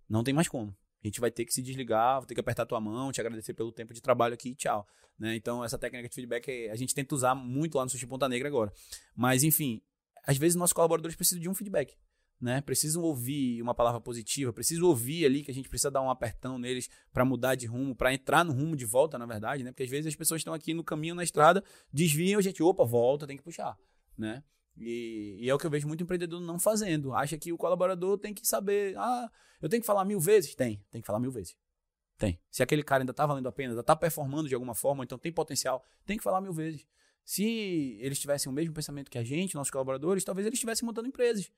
[0.08, 0.76] não tem mais como.
[1.04, 3.54] A gente vai ter que se desligar, vou ter que apertar tua mão, te agradecer
[3.54, 4.88] pelo tempo de trabalho aqui e tchau.
[5.20, 5.36] Né?
[5.36, 8.48] Então, essa técnica de feedback a gente tenta usar muito lá no Sushi Ponta Negra
[8.48, 8.72] agora.
[9.16, 9.82] Mas, enfim,
[10.26, 11.98] às vezes nossos colaboradores precisam de um feedback.
[12.40, 12.62] Né?
[12.62, 16.58] Precisam ouvir uma palavra positiva, precisam ouvir ali que a gente precisa dar um apertão
[16.58, 19.72] neles para mudar de rumo, para entrar no rumo de volta, na verdade, né?
[19.72, 22.84] Porque às vezes as pessoas estão aqui no caminho, na estrada, desviam, a gente, opa,
[22.84, 23.78] volta, tem que puxar,
[24.18, 24.44] né?
[24.78, 27.14] E, e é o que eu vejo muito empreendedor não fazendo.
[27.14, 29.30] Acha que o colaborador tem que saber, ah,
[29.62, 30.56] eu tenho que falar mil vezes?
[30.56, 31.56] Tem, tem que falar mil vezes.
[32.18, 32.40] Tem.
[32.50, 35.18] Se aquele cara ainda tá valendo a pena, ainda tá performando de alguma forma, então
[35.18, 36.86] tem potencial, tem que falar mil vezes.
[37.24, 41.08] Se eles tivessem o mesmo pensamento que a gente, nossos colaboradores, talvez eles estivessem montando
[41.08, 41.52] empresas,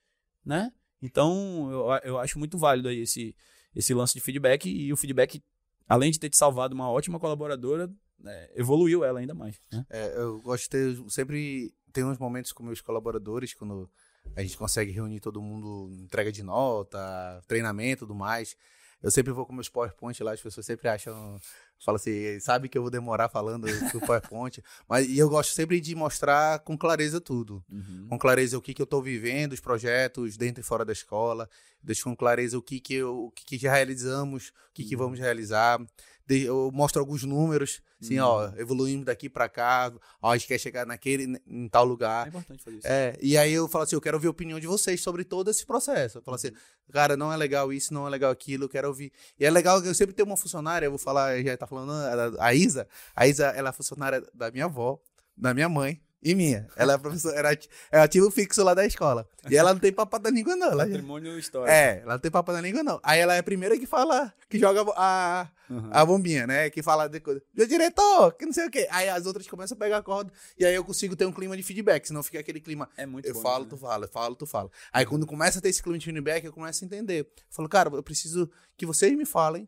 [0.46, 0.72] né?
[1.02, 3.36] Então, eu, eu acho muito válido aí esse,
[3.76, 5.44] esse lance de feedback e o feedback,
[5.88, 9.60] além de ter te salvado uma ótima colaboradora, né, evoluiu ela ainda mais.
[9.72, 9.86] Né?
[9.90, 13.90] É, eu gosto de ter sempre tem uns momentos com meus colaboradores quando
[14.36, 18.58] a gente consegue reunir todo mundo, entrega de nota, treinamento, tudo mais.
[19.02, 21.40] Eu sempre vou com meus PowerPoint lá, as pessoas sempre acham
[21.84, 25.80] Fala assim, sabe que eu vou demorar falando do PowerPoint, mas e eu gosto sempre
[25.80, 27.64] de mostrar com clareza tudo.
[27.70, 28.08] Uhum.
[28.10, 31.50] Com clareza o que, que eu estou vivendo, os projetos dentro e fora da escola.
[31.84, 34.96] Deixo com clareza o que, que, eu, o que, que já realizamos, o que, que
[34.96, 35.04] Uhum.
[35.04, 35.80] vamos realizar.
[36.28, 38.26] Eu mostro alguns números, assim, Uhum.
[38.26, 42.28] ó, evoluímos daqui para cá, ó, a gente quer chegar naquele, em tal É lugar.
[42.28, 42.88] importante fazer isso.
[42.88, 45.52] É, e aí eu falo assim, eu quero ouvir a opinião de vocês sobre todo
[45.52, 46.18] esse processo.
[46.18, 46.52] Eu falo assim,
[46.92, 49.12] cara, não é legal isso, não é legal aquilo, eu quero ouvir.
[49.40, 51.92] E é legal que eu sempre tenho uma funcionária, eu vou falar, já tá falando,
[52.40, 55.00] a, a Isa, a Isa, ela é funcionária da minha avó,
[55.38, 56.68] da minha mãe e minha.
[56.76, 57.58] Ela é professora, era,
[57.92, 59.30] é ativo fixo lá da escola.
[59.50, 61.72] E ela não tem papo da língua não, ela Patrimônio histórico.
[61.72, 63.00] é, ela não tem papo da língua não.
[63.04, 65.90] Aí ela é a primeira que fala, que joga a, Uhum.
[65.92, 66.70] a bombinha, né?
[66.70, 67.42] Que fala de coisa.
[67.54, 68.88] Meu diretor, que não sei o quê.
[68.92, 71.56] Aí as outras começam a pegar a corda e aí eu consigo ter um clima
[71.58, 72.88] de feedback, senão fica aquele clima.
[72.98, 73.82] É muito Eu bom falo, isso, tu né?
[73.82, 74.70] fala, eu falo, tu fala.
[74.94, 77.22] Aí quando começa a ter esse clima de feedback, eu começo a entender.
[77.22, 79.68] Eu falo, cara, eu preciso que vocês me falem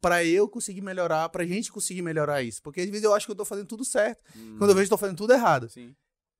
[0.00, 2.62] pra eu conseguir melhorar, pra gente conseguir melhorar isso.
[2.62, 4.88] Porque às vezes eu acho que eu tô fazendo tudo certo, Hum, quando eu vejo
[4.88, 5.68] que eu tô fazendo tudo errado.
[5.68, 5.94] Sim.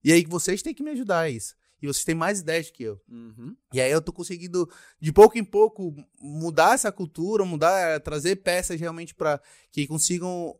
[0.04, 1.54] E aí vocês têm que me ajudar a isso.
[1.82, 3.00] E vocês têm mais ideias que eu.
[3.08, 3.54] Uhum.
[3.72, 4.66] E aí eu tô conseguindo,
[5.00, 9.40] de pouco em pouco, mudar essa cultura, mudar, trazer peças realmente para
[9.70, 10.58] que consigam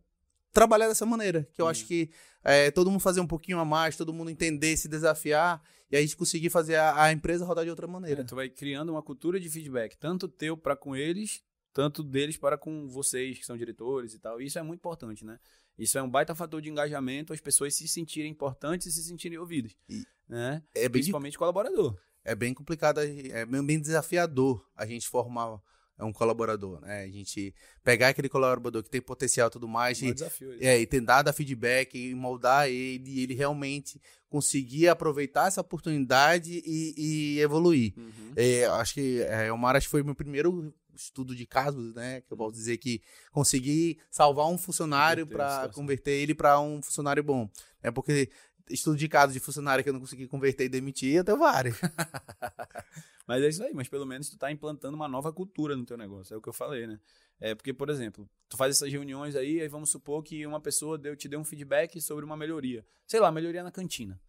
[0.53, 1.49] trabalhar dessa maneira.
[1.55, 1.69] Que eu Hum.
[1.69, 2.11] acho que
[2.45, 6.03] é, todo mundo fazer um pouquinho a mais, todo mundo entender, se desafiar, e aí
[6.03, 8.25] a gente conseguir fazer a, a empresa rodar de outra É, maneira.
[8.25, 11.43] tu vai criando uma cultura de feedback, tanto teu para com eles,
[11.77, 14.41] tanto deles para com vocês, que são diretores e tal.
[14.41, 15.39] Isso é muito importante, né?
[15.79, 19.37] Isso é um baita fator de engajamento, as pessoas se sentirem importantes e se sentirem
[19.37, 19.77] ouvidas.
[19.91, 20.62] E- né?
[20.74, 21.95] É bem, Principalmente colaborador.
[22.24, 25.61] é bem complicado, é bem bem desafiador a gente formar
[26.01, 27.05] um colaborador, né?
[27.05, 27.55] A gente
[27.85, 30.55] pegar aquele colaborador que tem potencial e tudo mais, É um e desafio.
[30.55, 30.64] isso.
[30.64, 34.01] É, e tentar dar feedback e moldar ele, e ele realmente
[34.31, 36.95] conseguir aproveitar essa oportunidade e,
[37.37, 37.93] e evoluir.
[37.99, 38.33] Uhum.
[38.35, 42.21] É, acho que é, o que foi meu primeiro estudo de casos, né?
[42.23, 47.23] Que eu posso dizer que consegui salvar um funcionário para converter ele para um funcionário
[47.23, 47.49] bom.
[47.83, 48.31] É porque
[48.69, 51.79] estudo de casos de funcionário que eu não consegui converter e demitir, eu tenho vários.
[53.27, 55.97] Mas é isso aí, mas pelo menos tu tá implantando uma nova cultura no teu
[55.97, 57.01] negócio, é o que eu falei, né?
[57.41, 60.97] É porque, por exemplo, tu faz essas reuniões aí, aí vamos supor que uma pessoa
[60.97, 62.87] deu, te deu um feedback sobre uma melhoria.
[63.05, 64.21] Sei lá, melhoria na cantina.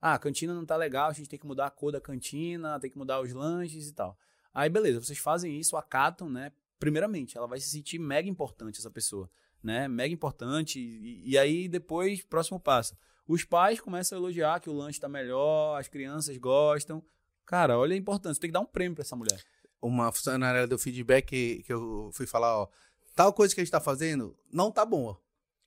[0.00, 2.80] Ah, a cantina não tá legal, a gente tem que mudar a cor da cantina,
[2.80, 4.18] tem que mudar os lanches e tal.
[4.56, 6.50] Aí, beleza, vocês fazem isso, acatam, né?
[6.78, 9.30] Primeiramente, ela vai se sentir mega importante, essa pessoa,
[9.62, 9.86] né?
[9.86, 10.80] Mega importante.
[10.80, 12.96] E, e aí, depois, próximo passo.
[13.28, 17.04] Os pais começam a elogiar que o lanche tá melhor, as crianças gostam.
[17.44, 18.40] Cara, olha a importância.
[18.40, 19.38] Tem que dar um prêmio pra essa mulher.
[19.78, 22.68] Uma funcionária deu feedback que, que eu fui falar, ó,
[23.14, 25.20] tal coisa que a gente tá fazendo não tá boa.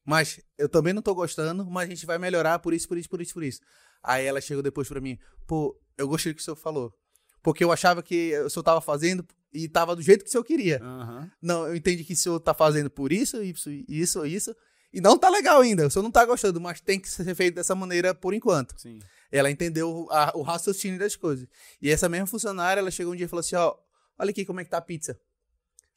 [0.04, 3.08] Mas eu também não tô gostando, mas a gente vai melhorar por isso, por isso,
[3.08, 3.62] por isso, por isso.
[4.02, 6.92] Aí ela chegou depois pra mim, pô, eu gostei do que o senhor falou.
[7.50, 10.44] Porque eu achava que o senhor tava fazendo e tava do jeito que o senhor
[10.44, 10.80] queria.
[10.84, 11.32] Aham.
[11.42, 14.56] Não, eu entendi que o senhor tá fazendo por isso, isso, isso, isso.
[14.94, 15.88] E não tá legal ainda.
[15.88, 18.80] O senhor não tá gostando, mas tem que ser feito dessa maneira por enquanto.
[18.80, 19.00] Sim.
[19.32, 21.48] Ela entendeu a- o raciocínio das coisas.
[21.82, 23.76] E essa mesma funcionária, ela chegou um dia e falou assim, ó,
[24.20, 25.20] olha aqui como é que tá a pizza.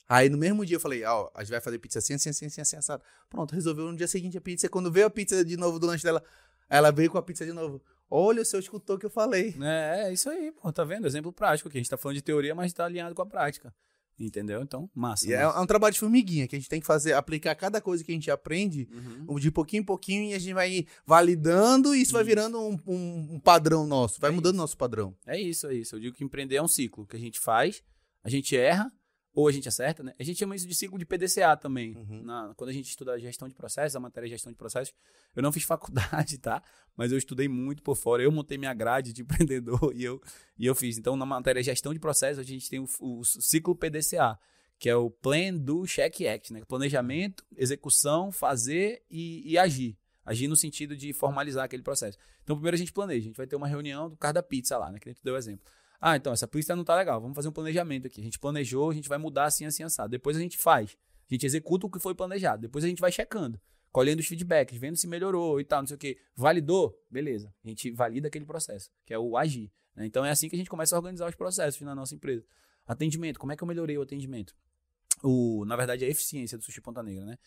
[0.09, 2.47] Aí no mesmo dia eu falei, ó, a gente vai fazer pizza assim, assim, assim,
[2.47, 3.03] assim, assim, assado.
[3.29, 4.71] Pronto, resolveu no dia seguinte a pizza.
[4.71, 6.23] Quando veio a pizza de novo do lanche dela,
[6.69, 7.83] ela veio com a pizza de novo.
[8.15, 9.55] Olha, o escutou o que eu falei.
[9.63, 10.71] É, é isso aí, pô.
[10.73, 11.07] Tá vendo?
[11.07, 11.79] Exemplo prático aqui.
[11.79, 13.75] A gente tá falando de teoria, mas tá alinhado com a prática.
[14.21, 14.63] Entendeu?
[14.63, 15.27] Então, massa.
[15.27, 17.81] E é, é um trabalho de formiguinha, que a gente tem que fazer, aplicar cada
[17.81, 18.87] coisa que a gente aprende
[19.29, 19.37] Uhum.
[19.37, 22.29] de pouquinho em pouquinho e a gente vai validando e isso, vai Isso.
[22.29, 24.61] virando um, um- um padrão nosso, vai É mudando isso.
[24.61, 25.17] nosso padrão.
[25.27, 25.97] É isso, é isso.
[25.97, 27.83] Eu digo que empreender é um ciclo que a gente faz,
[28.23, 28.93] a gente erra,
[29.35, 30.15] ou a gente acerta, né?
[30.19, 31.97] A gente chama isso de ciclo de PDCA também.
[31.97, 32.23] Uhum.
[32.23, 34.95] Na- quando a gente estuda gestão de processos, a matéria é gestão de processos,
[35.35, 36.63] eu não fiz faculdade, tá?
[36.97, 38.23] Mas eu estudei muito por fora.
[38.23, 40.21] Eu montei minha grade de empreendedor e eu,
[40.59, 40.99] e eu fiz.
[40.99, 44.39] Então, na matéria gestão de processos, a gente tem o, o ciclo PDCA,
[44.79, 46.63] que é o Plan, Do, Check, Act, né?
[46.69, 49.97] Planejamento, execução, fazer e, e agir.
[50.25, 52.19] Agir no sentido de formalizar aquele processo.
[52.45, 53.21] Então, primeiro a gente planeja.
[53.21, 54.99] A gente vai ter uma reunião do caso da pizza lá, né?
[54.99, 55.65] Que a gente deu o exemplo.
[56.05, 57.21] Ah, então, essa pizza não tá legal.
[57.21, 58.21] Vamos fazer um planejamento aqui.
[58.21, 60.11] A gente planejou, a gente vai mudar assim, assim, assado.
[60.11, 60.97] Depois a gente faz.
[61.31, 62.63] A gente executa o que foi planejado.
[62.63, 63.61] Depois a gente vai checando.
[63.93, 66.19] Colhendo os feedbacks, vendo se melhorou e tal, não sei o quê.
[66.35, 67.01] Validou?
[67.09, 67.55] Beleza.
[67.65, 69.71] A gente valida aquele processo, que é o agir.
[69.95, 70.05] né?
[70.05, 72.45] Então é assim que a gente começa a organizar os processos na nossa empresa.
[72.85, 74.57] Atendimento, como é que eu melhorei o atendimento?
[75.23, 77.39] O, na verdade, a eficiência do Sushi Ponta Negra, né?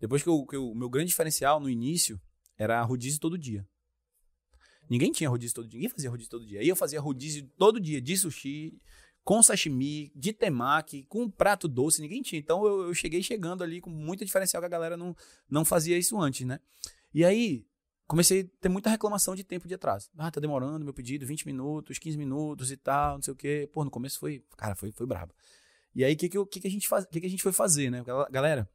[0.00, 2.20] Depois que, o meu grande diferencial no início
[2.58, 3.64] era rodízio todo dia.
[4.90, 6.60] Ninguém tinha rodízio todo dia, ninguém fazia rodízio todo dia.
[6.60, 8.76] Aí eu fazia rodízio todo dia de sushi,
[9.22, 12.40] com sashimi, de temaki, com um prato doce, ninguém tinha.
[12.40, 15.14] Então eu, eu cheguei chegando ali com muita diferencial que a galera não,
[15.48, 16.58] não fazia isso antes, né?
[17.14, 17.64] E aí
[18.08, 20.10] comecei a ter muita reclamação de tempo de atraso.
[20.18, 23.70] Ah, tá demorando meu pedido, 20 minutos, 15 minutos e tal, não sei o quê.
[23.72, 25.32] Pô, no começo foi, cara, foi, foi brabo.
[25.94, 28.02] E aí o que, que, que, a gente que, que a gente foi fazer, né?
[28.02, 28.68] Gal- Galera,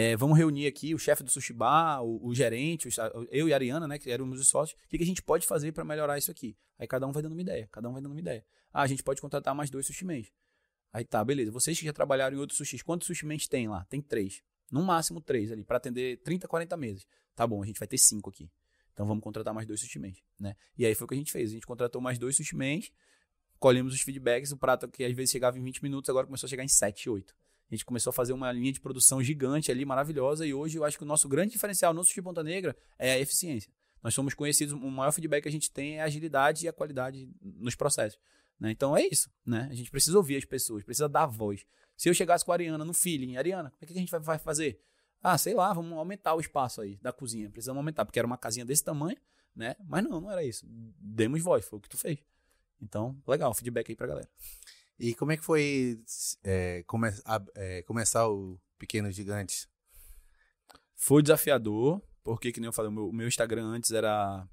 [0.00, 3.52] É, vamos reunir aqui o chefe do sushi bar, o, o gerente, o, eu e
[3.52, 5.84] a Ariana, né, que éramos os sócios, o que, que a gente pode fazer para
[5.84, 6.56] melhorar isso aqui?
[6.78, 8.46] Aí cada um vai dando uma ideia, cada um vai dando uma ideia.
[8.72, 10.30] Ah, a gente pode contratar mais dois sushi mens.
[10.92, 11.50] Aí tá, beleza.
[11.50, 13.86] Vocês que já trabalharam em outros sushis, quantos sushi mens tem lá?
[13.86, 14.40] Tem três.
[14.70, 17.04] No máximo três ali, para atender 30, 40 mesas.
[17.34, 18.48] Tá bom, a gente vai ter cinco aqui.
[18.92, 20.54] Então vamos contratar mais dois sushi mens, né?
[20.76, 21.50] E aí foi o que a gente fez.
[21.50, 22.92] A gente contratou mais dois sushi mens,
[23.58, 26.50] colhemos os feedbacks, o prato que às vezes chegava em 20 minutos, agora começou a
[26.50, 27.34] chegar em 7, 8.
[27.70, 30.84] A gente começou a fazer uma linha de produção gigante ali, maravilhosa, e hoje eu
[30.84, 33.70] acho que o nosso grande diferencial no Sushi Ponta Negra é a eficiência.
[34.02, 36.72] Nós somos conhecidos, o maior feedback que a gente tem é a agilidade e a
[36.72, 38.18] qualidade nos processos.
[38.58, 38.70] Né?
[38.70, 39.68] Então é isso, né?
[39.70, 41.64] A gente precisa ouvir as pessoas, precisa dar voz.
[41.96, 44.80] Se eu chegasse com a Ariana no feeling, Ariana, o que a gente vai fazer?
[45.22, 47.50] Ah, sei lá, vamos aumentar o espaço aí da cozinha.
[47.50, 49.18] Precisamos aumentar, porque era uma casinha desse tamanho,
[49.54, 49.74] né?
[49.84, 50.64] Mas não, não era isso.
[50.68, 52.18] Demos voz, foi o que tu fez.
[52.80, 54.28] Então, legal, feedback aí pra galera.
[54.98, 56.00] E como é que foi
[56.44, 59.68] é, come a, é, começar o Pequenos Gigantes?
[60.96, 64.48] Foi desafiador, porque, que nem eu falei, o meu, meu Instagram antes era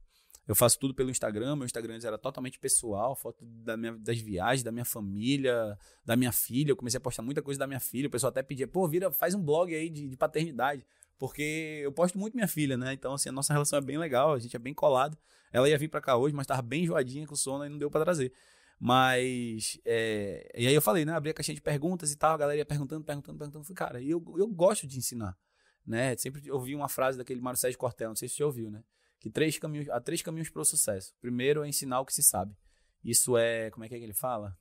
[0.47, 4.63] eu faço tudo pelo Instagram, meu Instagram era totalmente pessoal, foto da minha, das viagens,
[4.63, 5.75] da minha família,
[6.05, 6.71] da minha filha.
[6.71, 8.07] Eu comecei a postar muita coisa da minha filha.
[8.07, 10.85] O pessoal até pedia, pô, vira, faz um blog aí de, de paternidade.
[11.17, 12.93] Porque eu posto muito minha filha, né?
[12.93, 15.17] Então, assim, a nossa relação é bem legal, a gente é bem colado.
[15.51, 17.89] Ela ia vir para cá hoje, mas tava bem enjoadinha com sono e não deu
[17.89, 18.31] para trazer.
[18.79, 19.79] Mas.
[19.85, 20.51] É...
[20.55, 21.13] E aí eu falei, né?
[21.13, 23.65] Abri a caixinha de perguntas e tal, a galera ia perguntando, perguntando, perguntando.
[23.65, 25.37] Falei, cara, eu, eu gosto de ensinar.
[25.85, 26.15] Né?
[26.17, 28.83] Sempre ouvi uma frase daquele Mário Sérgio Cortel, não sei se você ouviu, né?
[29.19, 31.13] Que três caminhos, há três caminhos para o sucesso.
[31.21, 32.55] Primeiro é ensinar o que se sabe.
[33.03, 33.69] Isso é.
[33.69, 34.57] Como é que, é que ele fala?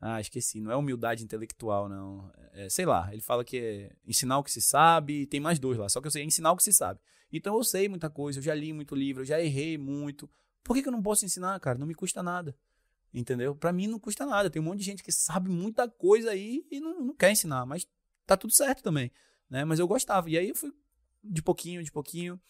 [0.00, 0.60] Ah, esqueci.
[0.60, 2.30] Não é humildade intelectual, não.
[2.52, 3.08] É, sei lá.
[3.12, 5.26] Ele fala que é ensinar o que se sabe.
[5.26, 5.88] Tem mais dois lá.
[5.88, 7.00] Só que eu sei ensinar o que se sabe.
[7.32, 8.38] Então eu sei muita coisa.
[8.38, 9.22] Eu já li muito livro.
[9.22, 10.30] Eu já errei muito.
[10.62, 11.78] Por que, que eu não posso ensinar, cara?
[11.78, 12.56] Não me custa nada.
[13.12, 13.54] Entendeu?
[13.54, 14.50] Para mim não custa nada.
[14.50, 17.64] Tem um monte de gente que sabe muita coisa aí e não, não quer ensinar.
[17.66, 17.86] Mas
[18.26, 19.10] tá tudo certo também.
[19.48, 19.64] Né?
[19.64, 20.28] Mas eu gostava.
[20.28, 20.72] E aí eu fui
[21.22, 22.40] de pouquinho, de pouquinho.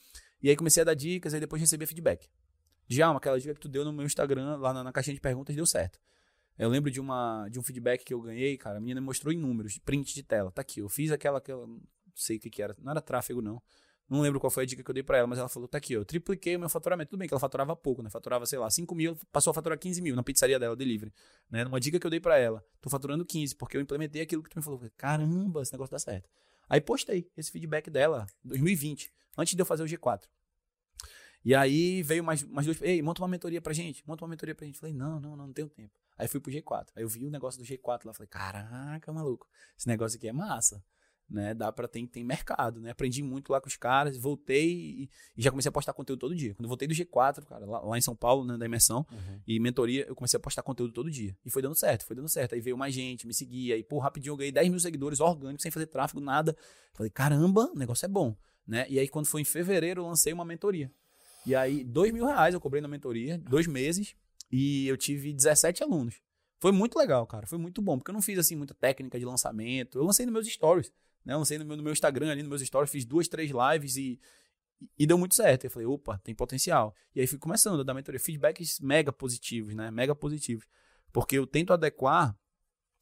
[0.43, 1.33] E aí comecei a dar dicas.
[1.33, 2.29] Aí depois recebi feedback.
[2.89, 5.55] Já, aquela dica que tu deu no meu Instagram, lá na, na caixinha de perguntas,
[5.55, 6.01] deu certo.
[6.59, 8.79] Eu lembro de, uma, de um feedback que eu ganhei, cara.
[8.79, 10.51] A menina me mostrou em números, print de tela.
[10.51, 11.67] Tá aqui, eu fiz aquela, aquela.
[11.67, 11.81] Não
[12.15, 12.75] sei o que, que era.
[12.81, 13.63] Não era tráfego, não.
[14.09, 15.77] Não lembro qual foi a dica que eu dei pra ela, mas ela falou: tá
[15.77, 17.11] aqui, eu tripliquei o meu faturamento.
[17.11, 18.09] Tudo bem que ela faturava pouco, né?
[18.09, 21.13] Faturava, sei lá, 5 mil, passou a faturar 15 mil na pizzaria dela, delivery.
[21.51, 21.67] Né?
[21.67, 24.49] Uma dica que eu dei pra ela: tô faturando 15, porque eu implementei aquilo que
[24.49, 24.81] tu me falou.
[24.97, 26.29] Caramba, esse negócio dá certo.
[26.69, 30.23] Aí postei esse feedback dela, 2020, antes de eu fazer o G4.
[31.45, 34.55] E aí veio mais, mais dois, ei, monta uma mentoria pra gente, monta uma mentoria
[34.55, 34.79] pra gente.
[34.79, 35.95] Falei, não, não, não, não tenho tempo.
[36.17, 36.89] Aí fui pro G4.
[36.97, 39.49] Aí eu vi o negócio do G4 lá, falei, caraca, maluco,
[39.79, 40.83] esse negócio aqui é massa.
[41.31, 42.91] Né, dá para ter tem mercado, né?
[42.91, 46.35] Aprendi muito lá com os caras, voltei e, e, já comecei a postar conteúdo todo
[46.35, 46.55] dia.
[46.55, 49.41] Quando eu voltei do G4, cara, lá, lá em São Paulo, né, da imersão uhum.
[49.47, 51.37] e mentoria, eu comecei a postar conteúdo todo dia.
[51.45, 52.55] E foi dando certo, foi dando certo.
[52.55, 55.63] Aí veio mais gente, me seguia, e pô, rapidinho eu ganhei 10 mil seguidores orgânicos,
[55.63, 56.57] sem fazer tráfego, nada.
[56.95, 58.35] Falei, caramba, o negócio é bom,
[58.67, 58.87] né?
[58.89, 60.91] E aí quando foi em fevereiro, eu lancei uma mentoria.
[61.45, 64.15] E aí, dois mil reais eu cobrei na mentoria, dois meses,
[64.51, 66.21] e eu tive 17 alunos.
[66.61, 67.47] Foi muito legal, cara.
[67.47, 69.99] Foi muito bom, porque eu não fiz assim muita técnica de lançamento.
[69.99, 70.93] Eu lancei nos meus stories,
[71.29, 71.35] né?
[71.35, 73.97] Eu lancei no meu, no meu Instagram ali, nos meus stories, fiz duas, três lives
[73.97, 74.19] e,
[74.99, 75.65] e deu muito certo.
[75.65, 76.95] Eu falei, opa, tem potencial.
[77.15, 78.19] E aí fui começando a dar mentoria.
[78.19, 79.91] Feedbacks mega positivos, né?
[79.91, 80.65] Mega positivos.
[81.13, 82.35] Porque eu tento adequar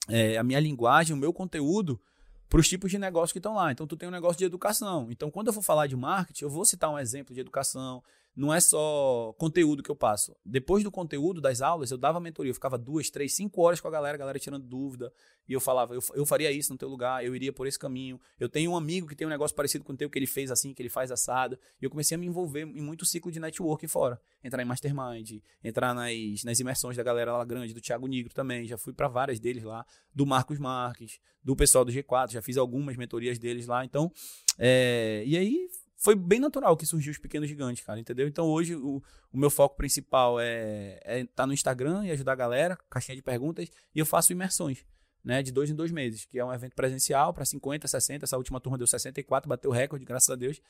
[0.09, 2.01] é, a minha linguagem, o meu conteúdo
[2.49, 3.71] para os tipos de negócio que estão lá.
[3.71, 5.07] Então, tu tem um negócio de educação.
[5.11, 8.03] Então, quando eu for falar de marketing, eu vou citar um exemplo de educação,
[8.37, 10.37] não é só conteúdo que eu passo.
[10.45, 12.51] Depois do conteúdo das aulas, eu dava mentoria.
[12.51, 15.11] Eu ficava duas, três, cinco horas com a galera, a galera tirando dúvida.
[15.49, 18.21] E eu falava, eu, eu faria isso no teu lugar, eu iria por esse caminho.
[18.39, 20.51] Eu tenho um amigo que tem um negócio parecido com o teu, que ele fez
[20.51, 21.59] assim, que ele faz assado.
[21.81, 24.21] E eu comecei a me envolver em muito ciclo de network fora.
[24.45, 28.67] Entrar em mastermind, entrar nas, nas imersões da galera lá grande, do Thiago Nigro também.
[28.67, 32.59] Já fui para várias deles lá, do Marcos Marques, do pessoal do G4, já fiz
[32.59, 33.83] algumas mentorias deles lá.
[33.83, 34.13] Então,
[34.59, 38.29] é, e aí foi bem natural que surgiu os pequenos gigantes, cara, entendeu?
[38.29, 42.33] Então hoje o, o meu foco principal é estar é tá no Instagram e ajudar
[42.33, 44.85] a galera, caixinha de perguntas, e eu faço imersões,
[45.25, 48.37] né, de dois em dois meses, que é um evento presencial para 50, 60, essa
[48.37, 50.61] última turma deu 64, bateu recorde, graças a Deus.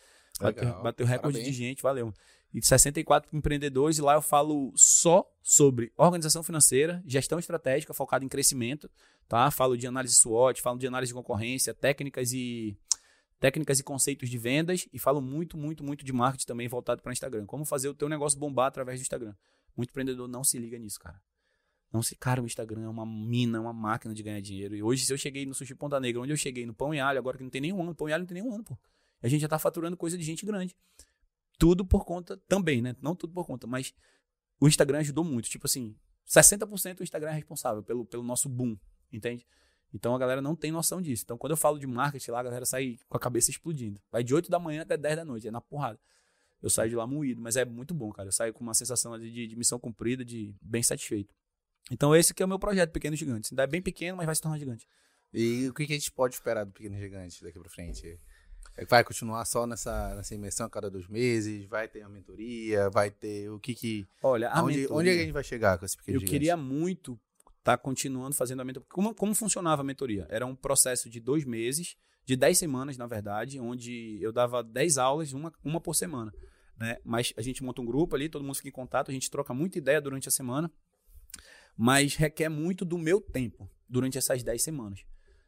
[0.40, 1.56] Bateu, bateu recorde Parabéns.
[1.56, 2.12] de gente, valeu.
[2.54, 8.28] E 64 empreendedores, e lá eu falo só sobre organização financeira, gestão estratégica focada em
[8.28, 8.90] crescimento,
[9.28, 9.50] tá?
[9.50, 12.78] Falo de análise SWOT, falo de análise de concorrência, técnicas e
[13.38, 17.12] técnicas e conceitos de vendas e falo muito, muito, muito de marketing também voltado para
[17.12, 17.46] Instagram.
[17.46, 19.34] Como fazer o teu negócio bombar através do Instagram.
[19.76, 21.20] Muito empreendedor não se liga nisso, cara.
[21.92, 24.74] Não se, cara, o Instagram é uma mina, uma máquina de ganhar dinheiro.
[24.74, 27.00] E hoje, se eu cheguei no Sushi Ponta Negra, onde eu cheguei, no Pão e
[27.00, 28.76] Alho, agora que não tem nenhum ano, Pão e Alho não tem nenhum ano, pô.
[29.22, 30.76] A gente já tá faturando coisa de gente grande.
[31.58, 32.94] Tudo por conta também, né?
[33.00, 33.94] Não tudo por conta, mas
[34.60, 35.48] o Instagram ajudou muito.
[35.48, 35.96] Tipo assim,
[36.28, 38.76] 60% o Instagram é responsável pelo, pelo nosso boom,
[39.12, 39.46] entende?
[39.96, 41.22] Então a galera não tem noção disso.
[41.24, 43.98] Então quando eu falo de marketing lá, a galera sai com a cabeça explodindo.
[44.12, 45.98] Vai de 8 da manhã até 10 da noite, é na porrada.
[46.62, 48.28] Eu saio de lá moído, mas é muito bom, cara.
[48.28, 51.34] Eu saio com uma sensação de, de, missão cumprida, de bem satisfeito.
[51.90, 53.48] Então esse que é o meu projeto, Pequeno Gigante.
[53.52, 54.86] Ainda é bem pequeno, mas vai se tornar gigante.
[55.32, 58.18] E o que, que a gente pode esperar do Pequeno Gigante daqui pra frente?
[58.76, 61.66] É Vai continuar só nessa, nessa imersão a cada dois meses?
[61.66, 62.90] Vai ter a mentoria?
[62.90, 64.06] Vai ter o que que...
[64.22, 66.20] Olha, a Onde, mentoria- onde é que a gente vai chegar com esse Pequeno Eu
[66.20, 66.30] Gigante?
[66.32, 67.18] queria muito
[67.66, 68.88] estar continuando fazendo a mentoria.
[68.88, 70.26] Como, como funcionava a mentoria?
[70.30, 74.96] Era um processo de dois meses, de dez semanas, na verdade, onde eu dava dez
[74.96, 76.32] aulas, uma, uma por semana.
[76.78, 76.98] Né?
[77.04, 79.52] Mas a gente monta um grupo ali, todo mundo fica em contato, a gente troca
[79.52, 80.70] muita ideia durante a semana,
[81.76, 85.04] mas requer muito do meu tempo durante essas dez semanas.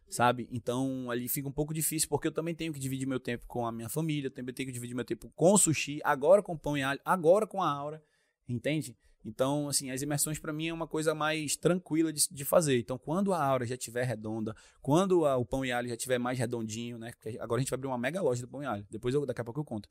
[0.08, 0.48] Sabe?
[0.50, 3.66] Então ali fica um pouco difícil, porque eu também tenho que dividir meu tempo com
[3.66, 6.58] a minha família, também tenho que dividir meu tempo com o sushi, agora com o
[6.58, 8.02] pão e alho, agora com a aura,
[8.48, 8.96] entende?
[9.24, 12.78] Então, assim, as imersões para mim é uma coisa mais tranquila de, de fazer.
[12.78, 16.18] Então, quando a aura já estiver redonda, quando a- o pão e alho já estiver
[16.18, 17.10] mais redondinho, né?
[17.12, 18.86] Porque agora a gente vai abrir uma mega loja do pão e alho.
[18.90, 19.88] Depois, eu, daqui a pouco eu conto.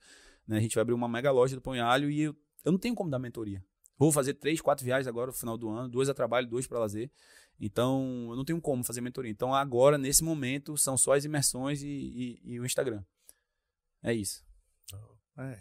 [0.48, 0.58] Né?
[0.58, 2.80] A gente vai abrir uma mega loja do pão e alho e eu, eu não
[2.80, 3.64] tenho como dar mentoria.
[3.98, 6.80] Vou fazer três, quatro viagens agora no final do ano, duas a trabalho, duas para
[6.80, 7.12] lazer.
[7.60, 9.32] Então, eu não tenho como fazer mentoria.
[9.32, 13.04] Então, agora, nesse momento, são só as imersões e, e- e o Instagram.
[14.04, 14.44] É isso.
[15.40, 15.60] É,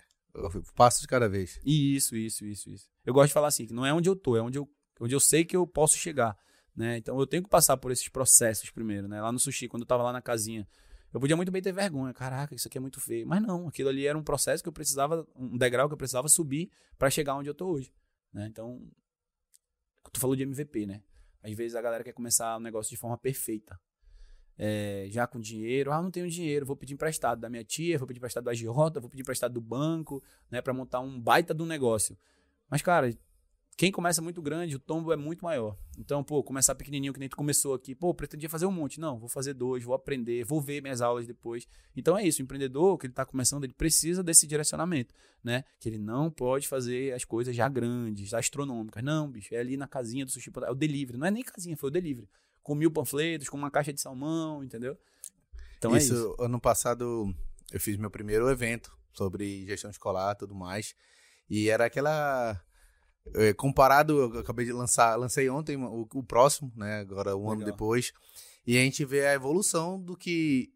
[0.74, 1.61] passo de cada vez.
[1.64, 2.89] Isso, isso, isso, isso.
[3.05, 4.68] Eu gosto de falar assim, que não é onde eu tô, é onde eu,
[5.01, 6.37] onde eu sei que eu posso chegar,
[6.74, 6.99] né?
[6.99, 9.20] Então eu tenho que passar por esses processos primeiro, né?
[9.20, 10.66] Lá no sushi, quando eu tava lá na casinha,
[11.12, 13.26] eu podia muito bem ter vergonha, caraca, isso aqui é muito feio.
[13.26, 16.28] Mas não, aquilo ali era um processo que eu precisava, um degrau que eu precisava
[16.28, 17.93] subir para chegar onde eu tô hoje,
[18.32, 18.47] né?
[18.47, 18.87] Então,
[20.12, 21.03] tu falou de MVP, né?
[21.43, 23.78] Às vezes a galera quer começar o negócio de forma perfeita.
[24.59, 28.07] É, já com dinheiro, ah, não tenho dinheiro, vou pedir emprestado da minha tia, vou
[28.07, 31.66] pedir emprestado do agiota, vou pedir emprestado do banco, né, para montar um baita do
[31.66, 32.16] negócio.
[32.70, 33.14] Mas, cara,
[33.76, 35.76] quem começa muito grande, o tombo é muito maior.
[35.98, 38.98] Então, pô, começar pequenininho, que nem tu começou aqui, pô, pretendia fazer um monte.
[38.98, 41.68] Não, vou fazer dois, vou aprender, vou ver minhas aulas depois.
[41.94, 45.62] Então é isso, o empreendedor que ele tá começando, ele precisa desse direcionamento, né?
[45.78, 49.04] Que ele não pode fazer as coisas já grandes, astronômicas.
[49.04, 51.18] Não, bicho, é ali na casinha do sushi, é o delivery.
[51.18, 52.26] Não é nem casinha, foi o delivery.
[52.67, 54.99] Com mil panfletos, com uma caixa de salmão, entendeu?
[55.79, 56.37] Então isso, é isso.
[56.41, 57.33] ano passado
[57.73, 60.95] eu fiz meu primeiro evento sobre gestão escolar e tudo mais.
[61.49, 62.61] E era aquela.
[63.37, 66.99] eh, Comparado, eu acabei de lançar, lancei ontem o, o próximo, né?
[67.01, 67.73] Agora um ano Legal.
[67.73, 68.12] depois.
[68.67, 70.73] E a gente vê a evolução do que.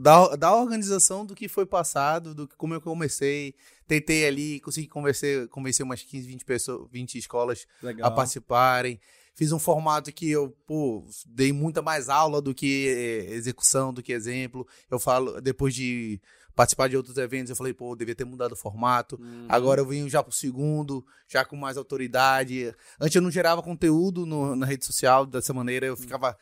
[0.00, 3.54] Da, da organização do que foi passado, do que como eu comecei.
[3.86, 8.06] Tentei ali, consegui convencer, convencer umas 15, 20 pessoas, 20 escolas Legal.
[8.06, 9.00] a participarem.
[9.34, 14.02] Fiz um formato que eu, pô, dei muita mais aula do que eh, execução, do
[14.02, 14.66] que exemplo.
[14.90, 16.20] Eu falo, depois de
[16.54, 19.16] participar de outros eventos, eu falei, pô, eu devia ter mudado o formato.
[19.20, 19.46] Uhum.
[19.48, 22.72] Agora eu venho já pro segundo, já com mais autoridade.
[23.00, 26.38] Antes eu não gerava conteúdo no- na rede social dessa maneira, eu ficava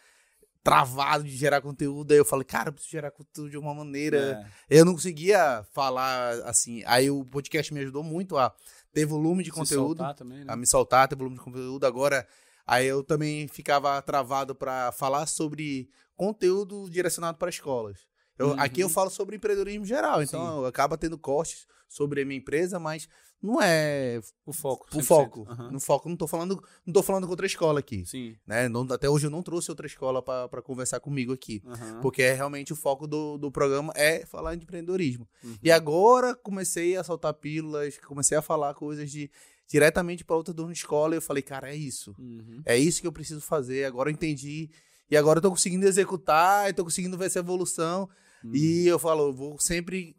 [0.62, 2.12] travado de gerar conteúdo.
[2.12, 4.46] Aí eu falei, cara, eu preciso gerar conteúdo de uma maneira.
[4.68, 4.78] É.
[4.78, 6.82] Eu não conseguia falar assim.
[6.86, 8.54] Aí o podcast me ajudou muito a
[8.92, 10.44] ter volume de Se conteúdo também, né?
[10.46, 11.84] a me soltar, ter volume de conteúdo.
[11.86, 12.26] Agora,
[12.72, 18.00] aí eu também ficava travado para falar sobre conteúdo direcionado para escolas.
[18.38, 18.60] Eu, Uhum.
[18.60, 23.06] Aqui eu falo sobre empreendedorismo geral, então acaba tendo cortes sobre a minha empresa, mas
[23.42, 24.86] não é O foco.
[24.90, 25.04] o 100%.
[25.04, 25.46] foco.
[25.50, 25.70] Aham.
[25.72, 28.34] No foco, não tô falando, não tô falando com outra escola aqui, Sim.
[28.46, 28.68] né?
[28.68, 31.62] Não- até hoje eu não trouxe outra escola para conversar comigo aqui.
[31.66, 32.00] Aham.
[32.00, 35.28] Porque é realmente o foco do, do programa é falar de empreendedorismo.
[35.44, 35.58] Uhum.
[35.62, 39.30] E agora comecei a soltar pílulas, comecei a falar coisas de
[39.72, 42.14] diretamente para outra dono de escola e eu falei, cara, é isso.
[42.18, 42.60] Uhum.
[42.66, 43.86] É isso que eu preciso fazer.
[43.86, 44.68] Agora eu entendi.
[45.10, 48.06] E agora eu tô conseguindo executar, eu tô conseguindo ver essa evolução.
[48.44, 48.54] Uhum.
[48.54, 50.14] E eu falo, eu vou sempre.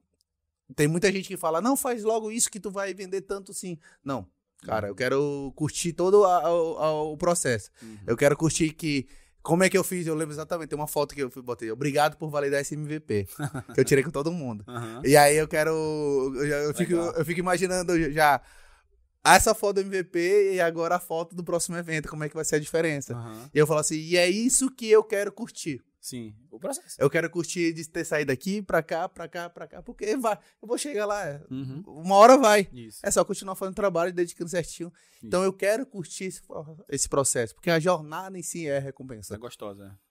[0.76, 3.78] Tem muita gente que fala, não, faz logo isso que tu vai vender tanto sim.
[4.04, 4.26] Não,
[4.66, 7.70] cara, eu quero curtir todo a- a- o processo.
[7.82, 7.97] Uhum.
[8.08, 9.08] Eu quero curtir que.
[9.43, 10.08] Como é que eu fiz?
[10.08, 10.70] Eu lembro exatamente.
[10.70, 11.70] Tem uma foto que eu botei.
[11.70, 13.28] Obrigado por validar esse MVP.
[13.74, 14.64] que eu tirei com todo mundo.
[14.70, 15.01] Aham.
[15.04, 15.70] E aí eu quero.
[15.72, 18.41] Eu, eu fico, eu fico imaginando já
[19.24, 22.10] essa foto do MVP e agora a foto do próximo evento.
[22.10, 23.16] Como é que vai ser a diferença?
[23.16, 23.50] Aham.
[23.54, 25.82] E eu falo assim, e é isso que eu quero curtir.
[26.04, 26.36] Sim.
[26.52, 26.98] O processo.
[27.00, 29.82] Eu quero curtir de ter saído daqui pra cá, pra cá, pra cá.
[29.82, 31.42] Porque vai, eu vou chegar lá.
[31.50, 31.82] Uhum.
[31.88, 32.68] Uma hora vai.
[32.74, 33.00] Isso.
[33.02, 34.92] É só continuar fazendo trabalho e dedicando certinho.
[35.24, 36.42] Então eu quero curtir esse,
[36.90, 37.56] esse processo.
[37.56, 39.34] Porque a jornada em si é recompensa.
[39.34, 40.04] É gostosa, é.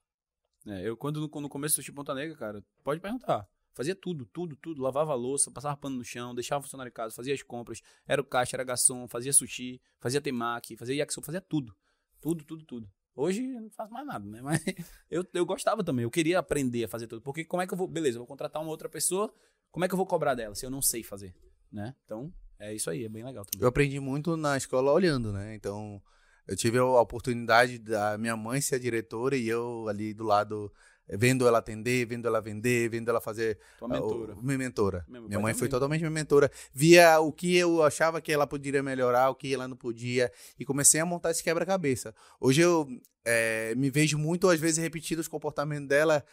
[0.64, 3.46] É, eu quando no, no começo do Sushi Ponta Negra, cara, pode perguntar.
[3.74, 4.82] Fazia tudo, tudo, tudo.
[4.82, 7.80] Lavava a louça, passava pano no chão, deixava o funcionário em casa, fazia as compras,
[8.06, 11.74] era o caixa, era garçom, fazia sushi, fazia temaki, fazia yakisoba, fazia tudo.
[12.20, 12.90] Tudo, tudo, tudo.
[13.14, 14.40] Hoje eu não faço mais nada, né?
[14.42, 14.62] Mas
[15.10, 17.22] eu, eu gostava também, eu queria aprender a fazer tudo.
[17.22, 17.88] Porque como é que eu vou.
[17.88, 19.32] Beleza, eu vou contratar uma outra pessoa,
[19.70, 21.34] como é que eu vou cobrar dela se eu não sei fazer?
[21.70, 21.94] Né?
[22.04, 23.62] Então, é isso aí, é bem legal também.
[23.62, 25.54] Eu aprendi muito na escola olhando, né?
[25.54, 26.02] Então,
[26.46, 30.72] Eu tive a oportunidade da minha mãe ser a diretora e eu ali do lado
[31.16, 33.58] vendo ela atender, vendo ela vender, vendo ela fazer.
[33.78, 34.34] Tua mentora.
[34.34, 35.04] Uh, minha mentora.
[35.08, 36.50] Meu minha mãe foi totalmente minha mentora.
[36.72, 40.64] Via o que eu achava que ela poderia melhorar, o que ela não podia, e
[40.64, 42.14] comecei a montar esse quebra-cabeça.
[42.40, 42.88] Hoje eu
[43.24, 46.24] eh, me vejo muito, às vezes, repetindo os comportamentos dela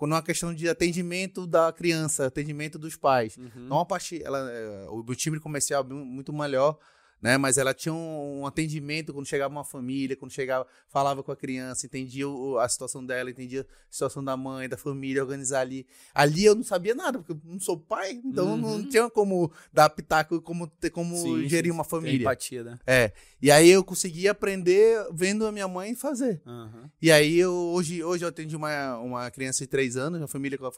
[0.00, 3.36] numa questão de atendimento da criança, atendimento dos pais.
[3.36, 3.50] Uhum.
[3.68, 6.78] Não a parte, ela, eh, o meu time comercial é muito melhor,
[7.20, 7.36] né?
[7.38, 11.36] Mas ela tinha um, um atendimento quando chegava uma família, quando chegava, falava com a
[11.36, 15.86] criança, entendia o- a situação dela, entendia a situação da mãe, da família, organizar ali.
[16.14, 18.56] Ali eu não sabia nada, porque eu não sou pai, então Uhum.
[18.78, 22.20] não tinha como dar pitaco, como ter como Sim, gerir uma família.
[22.20, 22.78] empatia, né?
[22.86, 23.12] É.
[23.40, 26.40] E aí eu consegui aprender vendo a minha mãe fazer.
[26.46, 26.90] Aham.
[27.00, 30.56] E aí eu hoje, hoje eu atendi uma, uma criança de três anos, uma família
[30.58, 30.70] com,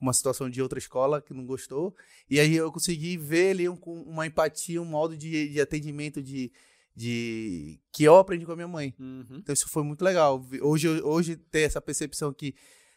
[0.00, 1.94] uma situação de outra escola que não gostou.
[2.28, 3.74] E aí eu consegui ver ali um,
[4.06, 5.79] uma empatia, um modo de, de atendimento
[6.22, 6.52] de,
[6.94, 8.94] de que eu aprendi com a minha mãe.
[8.98, 9.24] Uhum.
[9.38, 10.44] Então isso foi muito legal.
[10.62, 12.54] Hoje, hoje ter essa percepção que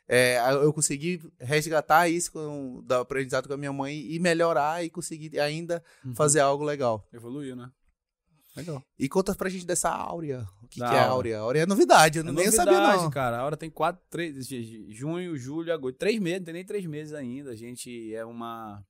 [0.08, 4.90] é, eu consegui resgatar isso com, do aprendizado com a minha mãe e melhorar e
[4.90, 6.14] conseguir ainda Uhum.
[6.16, 7.08] fazer algo legal.
[7.14, 7.70] Evoluiu, né?
[8.56, 8.84] Legal.
[9.00, 10.46] E conta pra gente dessa áurea.
[10.62, 11.10] O que, que é a Áurea.
[11.10, 11.40] áurea?
[11.40, 13.10] Áurea é novidade, eu É nem novidade, sabia não.
[13.10, 13.38] cara.
[13.40, 14.48] A hora tem quatro, três,
[14.90, 15.98] junho, julho, agosto.
[15.98, 17.50] Três meses, não tem nem três meses ainda.
[17.50, 18.86] A gente é uma,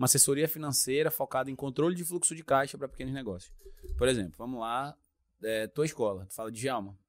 [0.00, 3.52] uma assessoria financeira focada em controle de fluxo de caixa para pequenos negócios.
[3.98, 4.96] Por exemplo, vamos lá,
[5.42, 6.66] é, tua escola, tu fala de.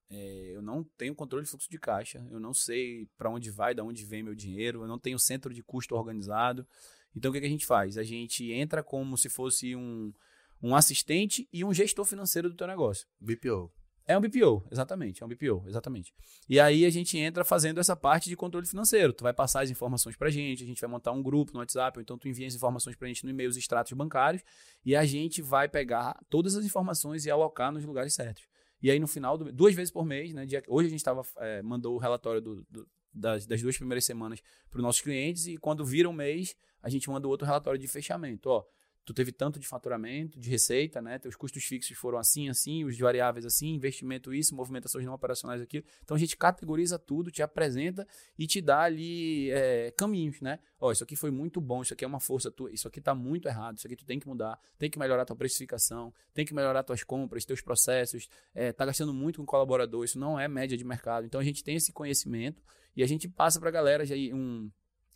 [0.09, 3.73] É, eu não tenho controle de fluxo de caixa, eu não sei para onde vai,
[3.73, 6.67] de onde vem meu dinheiro, eu não tenho centro de custo organizado.
[7.15, 7.97] Então o que, que a gente faz?
[7.97, 10.13] A gente entra como se fosse um,
[10.61, 13.07] um assistente e um gestor financeiro do teu negócio.
[13.21, 13.71] BPO.
[14.07, 16.13] É um BPO, exatamente, é um BPO, exatamente.
[16.49, 19.13] E aí a gente entra fazendo essa parte de controle financeiro.
[19.13, 21.97] Tu vai passar as informações pra gente, a gente vai montar um grupo no WhatsApp,
[21.97, 24.43] ou então tu envia as informações pra gente no e-mail, os extratos bancários,
[24.83, 28.43] e a gente vai pegar todas as informações e alocar nos lugares certos.
[28.81, 30.45] E aí no final, do, duas vezes por mês, né?
[30.45, 34.03] dia- hoje a gente tava, é, mandou o relatório do- do- das, das duas primeiras
[34.05, 37.79] semanas para os nossos clientes, e quando vira um mês, a gente manda outro relatório
[37.79, 38.49] de fechamento.
[38.49, 38.63] Ó,
[39.05, 41.17] tu teve tanto de faturamento, de receita, né?
[41.17, 45.83] Teus custos fixos foram assim, assim, os variáveis assim, investimento isso, movimentações não operacionais aquilo.
[46.03, 50.59] Então a gente categoriza tudo, te apresenta e te dá ali é, caminhos, né?
[50.79, 53.15] Ó, isso aqui foi muito bom, isso aqui é uma força tua, isso aqui tá
[53.15, 56.53] muito errado, isso aqui tu tem que mudar, tem que melhorar tua precificação, tem que
[56.53, 60.77] melhorar tuas compras, teus processos, é, tá gastando muito com colaborador, isso não é média
[60.77, 61.25] de mercado.
[61.25, 62.61] Então a gente tem esse conhecimento
[62.95, 64.69] e a gente passa pra galera já um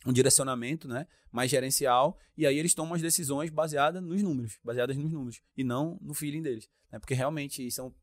[0.04, 4.96] um direcionamento, né, mais gerencial, e aí eles tomam as decisões baseadas nos números, baseadas
[4.96, 7.94] nos números, e não no feeling deles, né, porque realmente são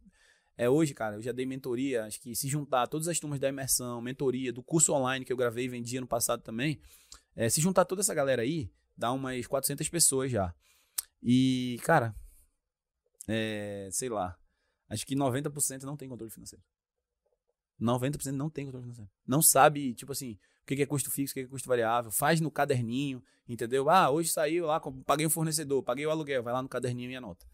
[0.56, 3.50] é hoje, cara, eu já dei mentoria, acho que se juntar todas as turmas da
[3.50, 6.80] imersão, mentoria, do curso online que eu gravei e vendi ano passado também,
[7.36, 10.54] é, se juntar toda essa galera aí, dá umas 400 pessoas já.
[11.22, 12.16] E, cara,
[13.28, 14.38] é, sei lá,
[14.89, 16.64] acho que 90% não tem controle financeiro.
[17.82, 19.10] 90% não tem controle financeiro.
[19.26, 22.39] Não sabe, tipo assim, o que é custo fixo, o que é custo variável, faz
[22.39, 23.89] no caderninho, entendeu?
[23.89, 27.16] Ah, hoje saiu lá, paguei um fornecedor, paguei o aluguel, vai lá no caderninho e
[27.16, 27.45] anota.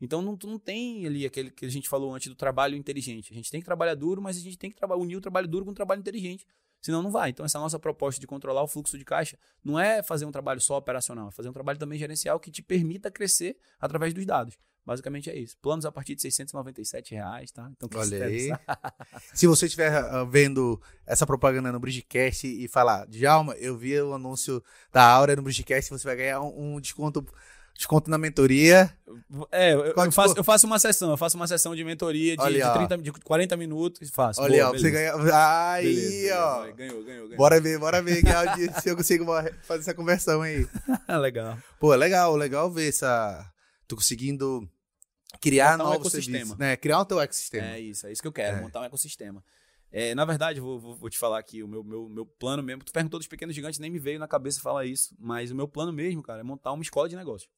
[0.00, 3.32] Então não, não tem ali aquele que a gente falou antes do trabalho inteligente.
[3.32, 5.64] A gente tem que trabalhar duro, mas a gente tem que unir o trabalho duro
[5.64, 6.46] com o trabalho inteligente.
[6.80, 7.30] Senão não vai.
[7.30, 10.60] Então essa nossa proposta de controlar o fluxo de caixa não é fazer um trabalho
[10.60, 14.56] só operacional, é fazer um trabalho também gerencial que te permita crescer através dos dados.
[14.88, 15.54] Basicamente é isso.
[15.60, 17.70] Planos a partir de 697 reais, tá?
[17.76, 18.50] Então, Olha aí.
[19.34, 24.14] Se você estiver ah, vendo essa propaganda no Bridgecast e falar, Djalma, eu vi o
[24.14, 27.22] anúncio da Aura no Bridgecast, você vai ganhar um, desconto,
[27.74, 28.90] desconto na mentoria.
[29.52, 32.42] É, eu, eu faço, eu faço uma sessão, eu faço uma sessão de mentoria de,
[32.42, 32.86] Olha, de, ó.
[32.86, 34.40] 30, de 40 minutos e faço.
[34.40, 35.14] Olha, Boa, ó, você ganhar.
[35.74, 36.62] Aí, Beleza, ó.
[36.62, 37.36] Ganhou, ganhou, ganhou.
[37.36, 38.22] Bora ver, bora ver
[38.80, 39.26] se eu consigo
[39.64, 40.66] fazer essa conversão aí.
[41.20, 41.58] Legal.
[41.78, 43.52] Pô, é legal, legal ver essa.
[43.88, 44.70] Tu conseguindo
[45.40, 46.36] criar Montar um novos ecossistema.
[46.38, 46.76] serviços, né?
[46.76, 47.66] Criar o teu ecossistema.
[47.68, 48.60] É isso, é isso que eu quero, É.
[48.60, 49.42] montar um ecossistema.
[49.90, 52.84] É, na verdade, vou, vou, vou te falar aqui, o meu, meu, meu plano mesmo.
[52.84, 55.66] Tu perguntou dos pequenos gigantes, nem me veio na cabeça falar isso, mas o meu
[55.66, 57.48] plano mesmo, cara, é montar uma escola de negócio.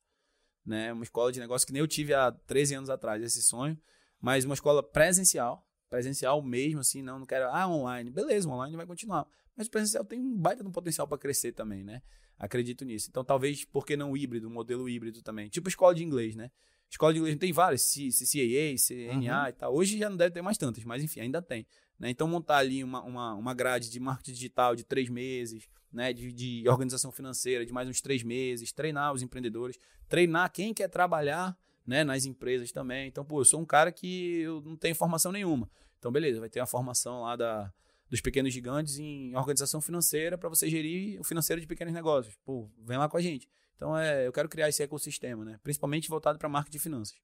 [0.64, 0.92] Né?
[0.92, 3.76] Uma escola de negócio que nem eu tive há 13 anos atrás, esse sonho,
[4.20, 8.10] mas uma escola presencial, presencial mesmo, assim, não, não quero, ah, online.
[8.10, 9.26] Beleza, online vai continuar.
[9.56, 12.00] Mas o presencial tem um baita de um potencial para crescer também, né?
[12.40, 13.08] Acredito nisso.
[13.10, 15.48] Então, talvez, por que não híbrido, um modelo híbrido também?
[15.50, 16.50] Tipo escola de inglês, né?
[16.90, 19.74] Escola de inglês tem várias, C- C- CAA, CNA e tal.
[19.74, 21.66] Hoje já não deve ter mais tantas, mas enfim, ainda tem.
[21.98, 22.08] Né?
[22.10, 26.12] Então, montar ali uma, uma, uma grade de marketing digital de três meses, né?
[26.14, 29.78] de, de organização financeira de mais uns três meses, treinar os empreendedores,
[30.08, 31.56] treinar quem quer trabalhar
[31.86, 32.02] né?
[32.02, 33.06] nas empresas também.
[33.06, 35.70] Então, pô, eu sou um cara que eu não tenho formação nenhuma.
[35.98, 37.72] Então, beleza, vai ter uma formação lá da,
[38.10, 42.34] dos pequenos gigantes em organização financeira para você gerir o financeiro de pequenos negócios.
[42.44, 43.48] Pô, vem lá com a gente.
[43.76, 45.58] Então, é, eu quero criar esse ecossistema, né?
[45.62, 47.16] Principalmente voltado para marketing de finanças.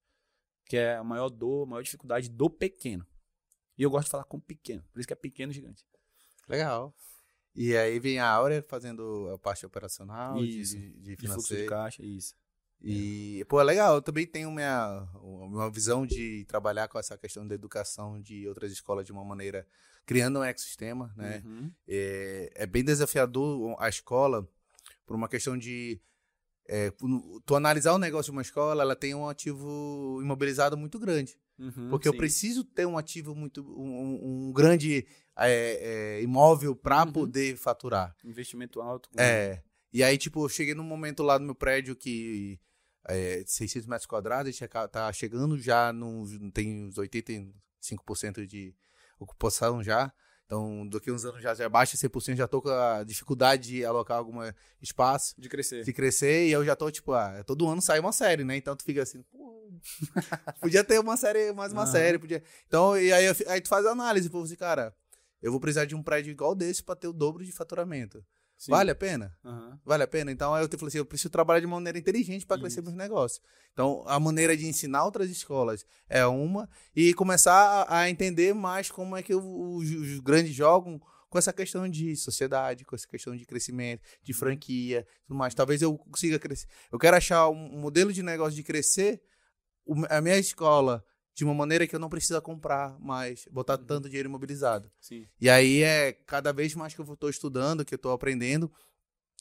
[0.69, 3.07] que é a maior dor, a maior dificuldade do pequeno.
[3.79, 5.85] E eu gosto de falar com pequeno, por isso que é pequeno gigante.
[6.49, 6.95] Legal.
[7.55, 11.55] E aí vem a Áurea fazendo a parte operacional, de- Isso, de, de De fluxo
[11.57, 12.35] de caixa, isso.
[12.83, 13.97] E, pô, é legal.
[13.97, 18.71] Eu também tenho minha, uma visão de trabalhar com essa questão da educação de outras
[18.71, 19.67] escolas de uma maneira,
[20.05, 21.43] criando um ecossistema, né?
[21.45, 21.71] Uhum.
[21.89, 24.49] É, é bem desafiador a escola
[25.07, 26.01] por uma questão de.
[26.69, 31.39] É, tu- analisar o negócio de uma escola, ela tem um ativo imobilizado muito grande.
[31.59, 32.19] Uhum, Porque eu sim.
[32.19, 33.63] preciso ter um ativo muito.
[33.63, 35.07] um, um grande
[35.39, 37.13] é, é, imóvel para Uhum.
[37.13, 38.15] poder faturar.
[38.25, 39.09] Investimento alto.
[39.11, 39.63] com- É.
[39.93, 42.59] E aí, tipo, eu cheguei num momento lá no meu prédio que
[43.09, 48.75] é, 600 metros quadrados, a gente tá chegando já, no, tem uns 85% de
[49.19, 50.13] ocupação já.
[50.45, 53.85] Então, daqui a uns anos já, já baixa 100%, já tô com a dificuldade de
[53.85, 54.39] alocar algum
[54.81, 55.83] espaço, De crescer.
[55.85, 58.57] de crescer, e eu já tô, tipo, ah, todo ano sai uma série, né?
[58.57, 59.69] Então tu fica assim, pô,
[60.61, 61.91] podia ter uma série, mais uma Aham.
[61.91, 62.43] série, podia.
[62.69, 64.95] Então, e aí, aí tu faz a análise, pô, assim, cara,
[65.43, 68.25] eu vou precisar de um prédio igual desse para ter o dobro de faturamento.
[68.59, 68.71] Sim.
[68.71, 69.37] Vale a pena?
[69.45, 69.79] Aham.
[69.85, 70.33] Vale a pena?
[70.33, 72.95] Então aí eu te falei assim, eu preciso trabalhar de maneira inteligente para crescer meus
[72.95, 73.41] negócios.
[73.73, 79.17] Então a maneira de ensinar outras escolas é uma e começar a, entender mais como
[79.17, 83.45] é que os, os grandes jogam com essa questão de sociedade, com essa questão de
[83.45, 84.39] crescimento, de Uhum.
[84.39, 85.55] franquia, tudo mais.
[85.55, 86.67] Talvez eu consiga crescer.
[86.91, 89.21] Eu quero achar um modelo de negócio de crescer
[90.09, 91.05] a minha escola
[91.37, 93.85] de uma maneira que eu não precisa comprar mais, botar Uhum.
[93.85, 94.91] tanto dinheiro imobilizado.
[94.99, 95.27] Sim.
[95.39, 98.73] E aí é cada vez mais que eu estou estudando, que eu estou aprendendo,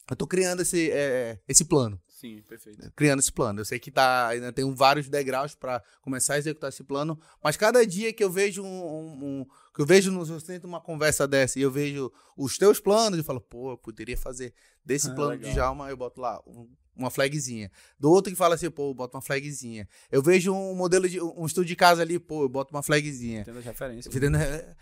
[0.09, 1.99] eu estou criando esse, é, esse plano.
[2.15, 2.89] Sim, perfeito.
[2.95, 3.59] Criando esse plano.
[3.59, 7.57] Eu sei que tá, ainda tem vários degraus para começar a executar esse plano, mas
[7.57, 11.27] cada dia que eu vejo um, um- um- que eu vejo no sustento uma conversa
[11.27, 15.13] dessa e eu vejo os teus planos, eu falo, pô, eu poderia fazer desse Ah,
[15.13, 15.49] plano legal.
[15.49, 17.69] de Jalma, eu boto lá um- uma flagzinha.
[17.99, 19.85] Do outro que fala assim, pô, eu boto uma flagzinha.
[20.09, 23.41] Eu vejo um modelo de um estudo de casa ali, pô, eu boto uma flagzinha.
[23.41, 24.05] Entendo as referências.
[24.15, 24.37] Entendendo?
[24.37, 24.73] É,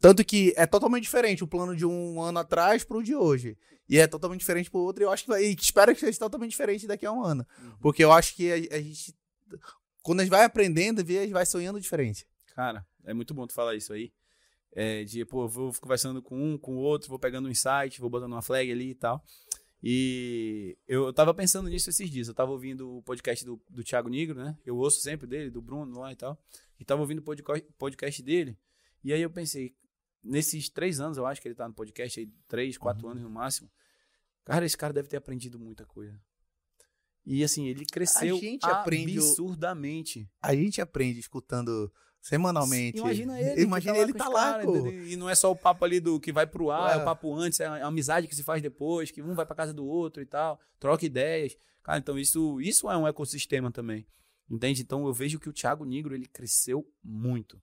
[0.00, 3.56] Tanto que é totalmente diferente o plano de um ano atrás pro de hoje.
[3.88, 5.02] E é totalmente diferente pro outro.
[5.02, 5.44] E eu acho que vai.
[5.44, 7.46] E espero que seja totalmente diferente daqui a um ano.
[7.60, 7.72] Uhum.
[7.80, 9.14] Porque eu acho que a, a gente.
[10.02, 12.26] Quando a gente vai aprendendo, vê, a gente vai sonhando diferente.
[12.54, 14.12] Cara, é muito bom tu falar isso aí.
[14.74, 18.08] É, de, pô, vou conversando com um, com o outro, vou pegando um insight, vou
[18.08, 19.22] botando uma flag ali e tal.
[19.82, 22.28] E eu, eu tava pensando nisso esses dias.
[22.28, 24.56] Eu tava ouvindo o podcast do, do Thiago Negro, né?
[24.64, 26.40] Eu ouço sempre dele, do Bruno lá e tal.
[26.78, 28.56] E tava ouvindo o podca- podcast dele.
[29.04, 29.74] E aí eu pensei,
[30.22, 33.30] nesses três anos, eu acho que ele tá no podcast aí, três, quatro anos no
[33.30, 33.70] máximo.
[34.44, 36.20] Cara, esse cara deve ter aprendido muita coisa.
[37.24, 40.28] E assim, ele cresceu gente aprende o- absurdamente.
[40.40, 42.98] A gente aprende escutando semanalmente.
[42.98, 43.62] Imagina ele.
[43.62, 44.76] Imagina ele tá lá, caras, pô.
[44.76, 45.06] entendeu?
[45.08, 47.02] E não é só o papo ali do que vai pro ar, é, É.
[47.02, 49.72] o papo antes, é a amizade que se faz depois, que um vai pra casa
[49.72, 51.56] do outro e tal, troca ideias.
[51.82, 54.06] Cara, então isso, isso é um ecossistema também.
[54.50, 54.82] Entende?
[54.82, 57.60] Então eu vejo que o Thiago Negro, ele cresceu muito.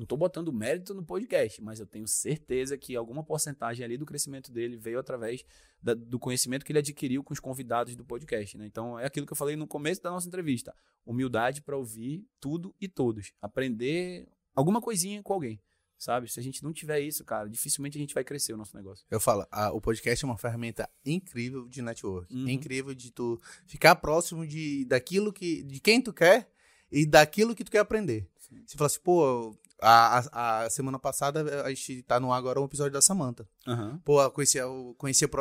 [0.00, 4.06] Não tô botando mérito no podcast, mas eu tenho certeza que alguma porcentagem ali do
[4.06, 5.44] crescimento dele veio através
[5.82, 8.64] da- do conhecimento que ele adquiriu com os convidados do podcast, né?
[8.64, 10.74] Então é aquilo que eu falei no começo da nossa entrevista.
[11.04, 13.32] Humildade para ouvir tudo e todos.
[13.42, 15.60] Aprender alguma coisinha com alguém,
[15.98, 16.30] sabe?
[16.32, 19.04] Se a gente não tiver isso, cara, dificilmente a gente vai crescer o nosso negócio.
[19.10, 22.34] Eu falo, a- o podcast é uma ferramenta incrível de network.
[22.34, 22.48] Uhum.
[22.48, 25.62] Incrível de tu ficar próximo de, daquilo que.
[25.62, 26.50] de quem tu quer
[26.90, 28.26] e daquilo que tu quer aprender.
[28.38, 28.62] Sim.
[28.66, 32.60] Você fala assim, pô, a, a, a semana passada a gente tá no ar agora
[32.60, 33.46] um episódio da Samantha.
[33.66, 34.00] Aham.
[34.04, 34.96] Pô, eu conhecia, eu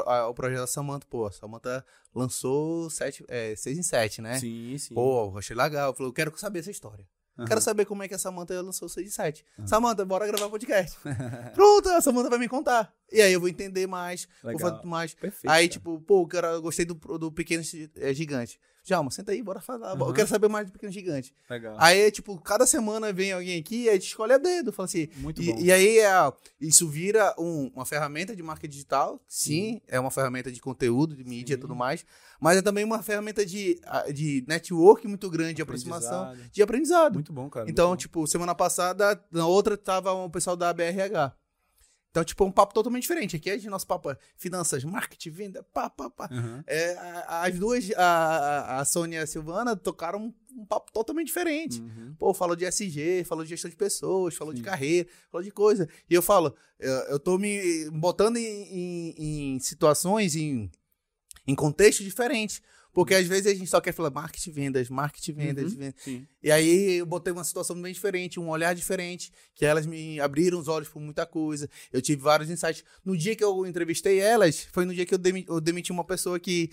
[0.05, 4.37] a- o projeto da Samantha, pô, a Samantha lançou sete, é, seis em sete, né?
[4.39, 4.93] Sim, sim.
[4.93, 5.89] Pô, achei legal.
[5.89, 7.05] Eu falei, eu quero saber essa história.
[7.37, 7.47] Aham.
[7.47, 9.45] Quero saber como é que a Samantha lançou o 6 de 7.
[9.57, 9.67] Aham.
[9.67, 10.97] Samantha, bora gravar podcast.
[11.55, 12.93] Pronto, a Samantha vai me contar.
[13.09, 14.69] E aí eu vou entender mais, vou Legal.
[14.71, 15.13] fazer mais.
[15.13, 15.49] Perfeito.
[15.49, 15.79] aí, cara.
[15.79, 17.63] tipo, pô, cara, eu gostei do, do Pequeno
[17.95, 18.59] é, Gigante.
[18.89, 19.95] Jalma, senta aí, bora falar.
[19.95, 20.13] Eu Aham.
[20.13, 21.31] quero saber mais do Pequeno Gigante.
[21.47, 21.75] Legal.
[21.77, 24.73] Aí, tipo, cada semana vem alguém aqui e a gente escolhe a dedo.
[24.73, 25.07] Fala assim.
[25.17, 25.59] Muito E, bom.
[25.59, 26.09] e aí, é,
[26.59, 29.21] isso vira um- uma ferramenta de marketing digital.
[29.27, 31.61] Sim, é uma ferramenta de conteúdo, de mídia e Sim.
[31.61, 32.03] tudo mais.
[32.41, 33.79] Mas é também uma ferramenta de,
[34.13, 37.13] de network muito grande, de aproximação, de aprendizado.
[37.13, 37.69] Muito bom, cara.
[37.69, 41.33] Então, tipo, semana passada, na outra tava o pessoal da BRH.
[42.11, 43.35] Então, tipo, é um papo totalmente diferente.
[43.35, 46.27] Aqui é de nosso papo é finanças, marketing, venda, pá, pá, pá.
[46.31, 46.63] Aham.
[46.65, 51.27] É, a- as duas, a, a- Sônia e a Silvana, tocaram um, um papo totalmente
[51.27, 51.79] diferente.
[51.79, 52.15] Uhum.
[52.17, 54.65] Pô, falou de SG, falou de gestão de pessoas, falou de Sim.
[54.65, 55.87] carreira, falou de coisa.
[56.09, 60.71] E eu falo, eu, eu tô me botando em, em- em situações, em,
[61.45, 62.59] em contextos diferentes.
[62.91, 65.79] Porque às vezes a gente só quer falar marketing, vendas, marketing, vendas, Uhum.
[65.79, 66.01] vendas.
[66.03, 66.27] Sim.
[66.41, 70.57] E aí eu botei uma situação bem diferente, um olhar diferente, que elas me abriram
[70.59, 71.69] os olhos por muita coisa.
[71.93, 72.83] Eu tive vários insights.
[73.05, 76.03] No dia que eu entrevistei elas, foi no dia que eu, demi- eu demiti uma
[76.03, 76.71] pessoa que,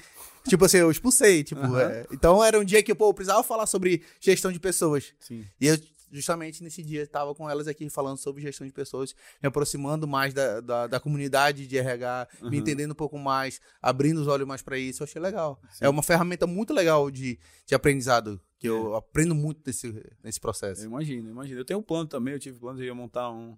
[0.48, 1.44] tipo assim, eu expulsei.
[1.44, 1.80] Tipo, Aham.
[1.82, 2.06] é.
[2.12, 5.12] Então era um dia que pô, eu precisava falar sobre gestão de pessoas.
[5.20, 5.44] Sim.
[5.60, 5.78] E eu,
[6.16, 10.32] justamente nesse dia, estava com elas aqui falando sobre gestão de pessoas, me aproximando mais
[10.34, 12.51] da, da, da comunidade de RH, Uhum.
[12.51, 15.02] me entendendo um pouco mais, abrindo os olhos mais para isso.
[15.02, 15.60] Eu achei legal.
[15.70, 15.84] Sim.
[15.84, 18.98] É uma ferramenta muito legal de, de aprendizado, que eu É.
[18.98, 19.88] aprendo muito nesse,
[20.24, 20.84] nesse Eu processo.
[20.84, 21.60] imagino, eu imagino.
[21.60, 23.56] Eu tenho um plano também, eu tive plano de eu montar um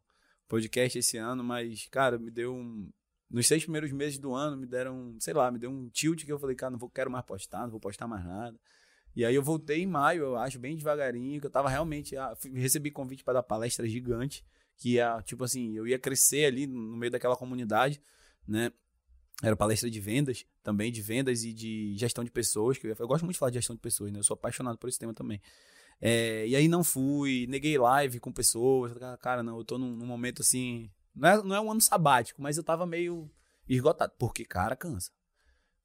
[0.49, 2.91] podcast esse ano, mas, cara, me deu um.
[3.31, 6.33] Nos seis primeiros meses do ano, me deram, sei lá, me deu um tilt que
[6.33, 8.59] eu falei, cara, não vou, quero mais postar, não vou postar mais nada.
[9.15, 12.17] E aí eu voltei em maio, eu acho, bem devagarinho, que eu tava realmente.
[12.17, 14.45] ah, recebi convite para dar palestra gigante,
[14.77, 18.01] que ia, tipo assim, eu ia crescer ali no meio daquela comunidade,
[18.47, 18.71] né?
[19.43, 23.09] Era palestra de vendas, também de vendas e de gestão de pessoas, que eu, eu
[23.09, 24.19] gosto muito de falar de gestão de pessoas, né?
[24.19, 25.41] Eu sou apaixonado por esse tema também.
[26.01, 28.93] É, e aí não fui, neguei live com pessoas.
[28.93, 30.91] falei, Cara, não, eu tô num, num momento assim.
[31.15, 33.31] Não é, não é um ano sabático, mas eu tava meio
[33.69, 34.13] esgotado.
[34.19, 35.11] Porque, cara, cansa.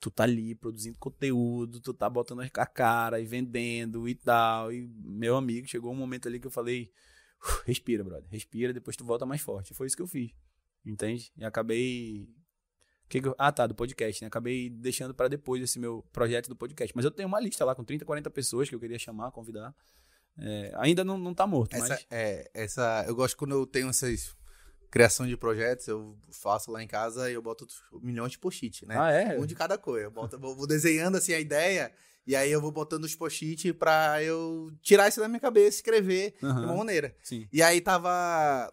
[0.03, 4.69] Tu tá ali produzindo conteúdo, tu tá botando a cara e vendendo e tal.
[4.69, 6.91] E, meu amigo, chegou um momento ali que eu falei:
[7.41, 9.73] "Uf, respira, brother, respira, depois tu volta mais forte.
[9.73, 10.31] Foi isso que eu fiz.
[10.85, 11.31] Entende?
[11.37, 12.27] E acabei.
[13.07, 14.27] que que eu- Ah, tá, do podcast, né?
[14.27, 16.93] Acabei deixando pra depois esse meu projeto do podcast.
[16.93, 19.73] Mas eu tenho uma lista lá com 30, 40 pessoas que eu queria chamar, convidar.
[20.37, 22.07] É, ainda não, não tá morto, Essa, mas.
[22.11, 24.35] é, essa, eu gosto quando eu tenho essas
[24.93, 27.65] criação de projetos, eu faço lá em casa e eu boto
[27.99, 28.95] milhões de post-it, né?
[28.95, 29.39] Ah, é?
[29.39, 29.99] Um de cada cor.
[29.99, 31.91] Eu boto, vou, desenhando assim a ideia
[32.27, 36.35] e aí eu vou botando os post-it pra eu tirar isso da minha cabeça, escrever
[36.39, 37.15] de uma maneira.
[37.23, 37.47] Sim.
[37.51, 38.71] E aí tava.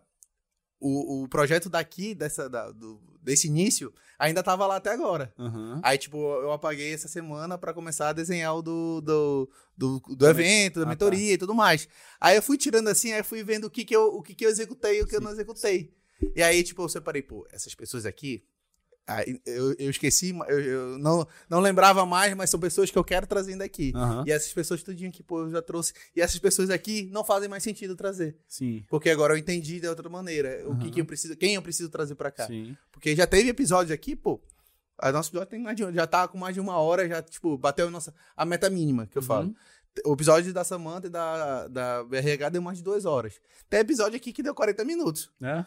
[0.79, 5.33] O, o projeto daqui, dessa, da- do- desse início, ainda tava lá até agora.
[5.39, 5.79] Aham.
[5.83, 10.27] Aí, tipo, eu apaguei essa semana pra começar a desenhar o do, do, do, do
[10.27, 10.91] evento, da Ah, tá.
[10.91, 11.87] mentoria e tudo mais.
[12.19, 14.45] Aí eu fui tirando assim, aí fui vendo o que, que, eu, o que, que
[14.45, 15.93] eu executei e o que eu não executei.
[16.35, 18.45] E aí, tipo, eu separei, pô, essas pessoas aqui.
[19.47, 23.27] eu, eu esqueci, eu, eu não, não lembrava mais, mas são pessoas que eu quero
[23.27, 23.93] trazendo aqui.
[23.95, 24.25] Aham.
[24.27, 25.93] E essas pessoas tudinho aqui, pô, eu já trouxe.
[26.15, 28.37] E essas pessoas aqui não fazem mais sentido trazer.
[28.47, 28.85] Sim.
[28.89, 30.63] Porque agora eu entendi de outra maneira.
[30.67, 32.47] O que, que eu preciso, quem eu preciso trazer pra cá.
[32.47, 32.77] Sim.
[32.93, 34.41] Porque já teve episódio aqui, pô.
[35.03, 37.57] A nosso episódio tem mais de, já tá com mais de uma hora, já, tipo,
[37.57, 39.55] bateu a, nossa, a meta mínima, que eu falo.
[40.05, 40.11] Uhum.
[40.13, 43.41] O episódio da Samantha e da, da BRH deu mais de duas horas.
[43.69, 45.31] Tem episódio aqui que deu 40 minutos.
[45.43, 45.65] É.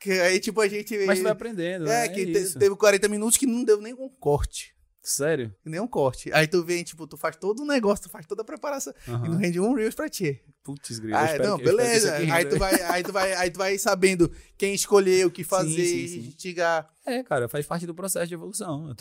[0.00, 0.96] Que aí, tipo, a gente.
[1.06, 1.86] Mas tu vai aprendendo.
[1.86, 2.08] é, né?
[2.08, 4.74] que é te- teve 40 minutos que não deu nem um corte.
[5.02, 5.54] Sério?
[5.64, 6.32] Nem um corte.
[6.32, 8.92] Aí tu vem, tipo, tu faz todo o negócio, tu faz toda a preparação.
[9.06, 10.42] E não rende um Reels pra ti.
[10.64, 11.16] Putz, grilo.
[11.16, 12.16] Ah, não, que- beleza.
[12.16, 14.28] Aí tu, vai, aí, tu vai, aí tu vai sabendo
[14.58, 16.18] quem escolher, o que fazer, sim, sim.
[16.28, 16.88] instigar.
[17.06, 18.92] É, cara, faz parte do processo de evolução.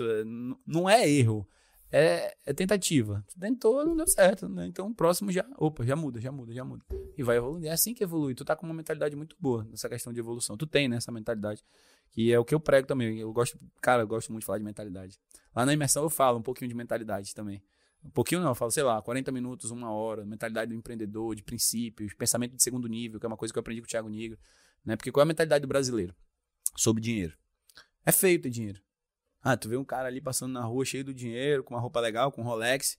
[0.68, 1.48] Não é erro,
[1.98, 3.26] é, é tentativa.
[3.40, 4.68] Tentou, não deu certo, né?
[4.68, 6.84] Então o próximo já, opa, já muda, já muda, já muda.
[7.18, 7.68] E vai evoluindo.
[7.68, 8.36] É assim que evolui.
[8.36, 10.58] Tu tá com uma mentalidade muito boa nessa questão de evolução.
[10.58, 11.64] Tu tem, né, essa mentalidade.
[12.12, 13.18] Que é o que eu prego também.
[13.18, 15.18] Eu gosto, cara, eu gosto muito de falar de mentalidade.
[15.56, 17.64] Lá na imersão eu falo um pouquinho de mentalidade também.
[18.04, 21.44] Um pouquinho não, eu falo, sei lá, 40 minutos, uma hora, mentalidade do empreendedor, de
[21.44, 24.10] princípios, pensamento de segundo nível, que é uma coisa que eu aprendi com o Thiago
[24.10, 24.38] Nigro.
[24.84, 24.98] Né?
[24.98, 26.14] Porque qual é a mentalidade do brasileiro
[26.76, 27.38] sobre dinheiro?
[28.06, 28.85] É feio ter dinheiro.
[29.48, 32.00] Ah, tu vê um cara ali passando na rua cheio do dinheiro, com uma roupa
[32.00, 32.98] legal, com um Rolex,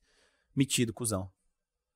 [0.54, 1.28] metido, cuzão.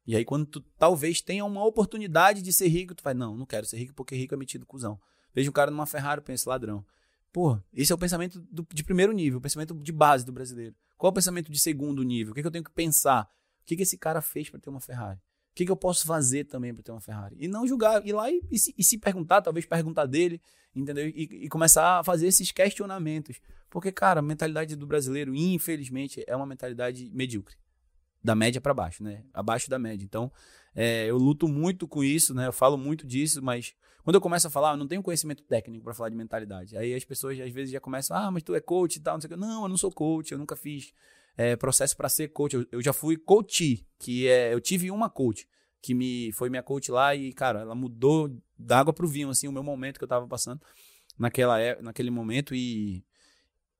[0.04, 3.46] E aí, quando tu talvez tenha uma oportunidade de ser rico, tu vai, não, não
[3.46, 5.00] quero ser rico porque rico é metido, cuzão.
[5.32, 6.84] Veja um cara numa Ferrari, pensa, ladrão.
[7.32, 10.74] Pô, esse é o pensamento do- de primeiro nível, o pensamento de base do brasileiro.
[10.98, 12.32] Qual é o pensamento de segundo nível?
[12.32, 13.30] O que, que eu tenho que pensar?
[13.62, 15.20] O que, que esse cara fez para ter uma Ferrari?
[15.50, 17.36] O que, que eu posso fazer também para ter uma Ferrari?
[17.38, 20.40] E não julgar, ir lá e, e se, e se perguntar, talvez perguntar dele,
[20.74, 21.08] entendeu?
[21.08, 23.40] E, e começar a fazer esses questionamentos.
[23.68, 27.56] Porque, cara, a mentalidade do brasileiro, infelizmente, é uma mentalidade medíocre.
[28.22, 29.24] Da média para baixo, né?
[29.32, 30.04] Abaixo da média.
[30.04, 30.30] Então,
[30.74, 32.46] é, eu luto muito com isso, né?
[32.46, 33.74] Eu falo muito disso, mas
[34.04, 36.76] quando eu começo a falar, eu não tenho conhecimento técnico para falar de mentalidade.
[36.76, 39.20] Aí as pessoas às vezes já começam, ah, mas tu é coach e tal, não
[39.20, 39.36] sei o que.
[39.36, 40.92] Não, eu não sou coach, eu nunca fiz
[41.40, 42.54] é, processo para ser coach.
[42.54, 45.48] Eu, eu já fui coach, que é, eu tive uma coach
[45.80, 49.48] que me foi minha coach lá e, cara, ela mudou da água pro vinho, assim,
[49.48, 50.60] o meu momento que eu tava passando
[51.18, 53.02] naquela, é- naquele momento e,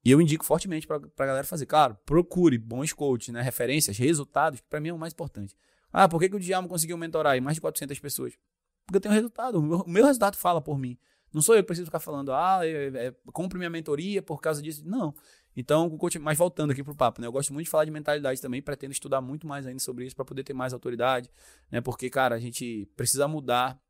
[0.02, 1.66] e eu indico fortemente pra, pra galera fazer.
[1.66, 3.42] Claro, procure bons coaches, né?
[3.42, 5.54] Referências, resultados, que pra mim é o mais importante.
[5.92, 8.32] Ah, por que, que o Diamo conseguiu mentorar aí mais de 400 pessoas?
[8.86, 10.96] Porque eu tenho resultado, o meu, meu resultado fala por mim.
[11.30, 14.62] Não sou eu que preciso ficar falando, ah, é, é, compre minha mentoria por causa
[14.62, 14.82] disso.
[14.88, 15.14] Não.
[15.56, 17.27] Então, mas voltando aqui pro papo, né?
[17.27, 20.14] Eu gosto muito de falar de mentalidade também, pretendo estudar muito mais ainda sobre isso
[20.14, 21.31] para poder ter mais autoridade,
[21.70, 21.81] né?
[21.81, 23.81] Porque, cara, a gente precisa mudar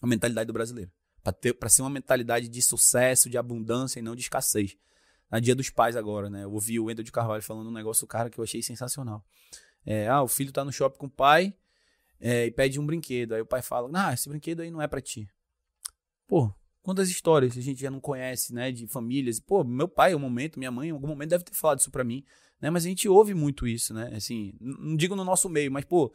[0.00, 0.90] a mentalidade do brasileiro.
[1.58, 4.76] Pra ser uma mentalidade de sucesso, de abundância e não de escassez.
[5.30, 6.44] Na Dia dos Pais agora, né?
[6.44, 9.22] Eu ouvi o Wendel de Carvalho falando um negócio, cara, que eu achei sensacional.
[9.84, 11.54] É, ah, o filho tá no shopping com o pai
[12.20, 13.34] é, e pede um brinquedo.
[13.34, 15.28] Aí o pai fala: Ah, esse brinquedo aí não é para ti.
[16.26, 16.52] Pô,
[16.88, 18.72] quantas histórias a gente já não conhece, né?
[18.72, 19.38] De famílias.
[19.38, 22.02] Pô, meu pai, um momento, minha mãe, em algum momento deve ter falado isso para
[22.02, 22.24] mim,
[22.60, 22.70] né?
[22.70, 24.10] Mas a gente ouve muito isso, né?
[24.14, 26.12] Assim, não digo no nosso meio, mas, pô,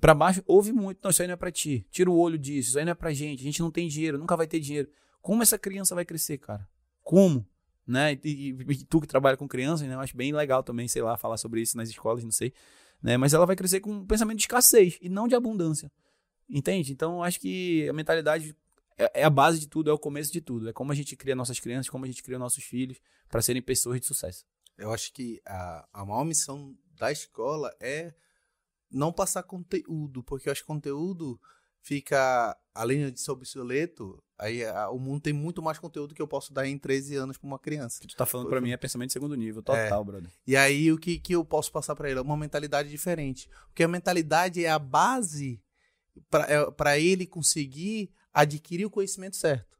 [0.00, 0.98] pra baixo, ouve muito.
[1.02, 1.86] Não, isso aí não é pra ti.
[1.90, 3.40] Tira o olho disso, isso aí não é pra gente.
[3.40, 4.88] A gente não tem dinheiro, nunca vai ter dinheiro.
[5.22, 6.68] Como essa criança vai crescer, cara?
[7.02, 7.46] Como?
[7.86, 8.18] Né?
[8.24, 9.94] E, e, e tu que trabalha com crianças, né?
[9.94, 12.52] Eu acho bem legal também, sei lá, falar sobre isso nas escolas, não sei
[13.02, 13.16] né?
[13.16, 15.90] Mas ela vai crescer com um pensamento de escassez e não de abundância.
[16.48, 16.92] Entende?
[16.92, 18.56] Então, acho que a mentalidade
[19.00, 20.68] é, é a base de tudo, é o começo de tudo.
[20.68, 23.62] É como a gente cria nossas crianças, como a gente cria nossos filhos para serem
[23.62, 24.44] pessoas de sucesso.
[24.76, 28.12] Eu acho que a, a maior missão da escola é
[28.90, 31.40] não passar conteúdo, porque eu acho que conteúdo
[31.80, 36.28] fica, além de ser obsoleto, aí a, o mundo tem muito mais conteúdo que eu
[36.28, 37.98] posso dar em 13 anos para uma criança.
[37.98, 40.04] O que tu tá falando para mim é pensamento de segundo nível, total, é.
[40.04, 40.30] brother.
[40.46, 42.18] E aí o que, que eu posso passar para ele?
[42.18, 43.48] É uma mentalidade diferente.
[43.68, 45.62] Porque a mentalidade é a base
[46.76, 49.78] para é, ele conseguir adquirir o conhecimento certo.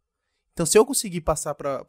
[0.53, 1.85] Então, se eu conseguir passar para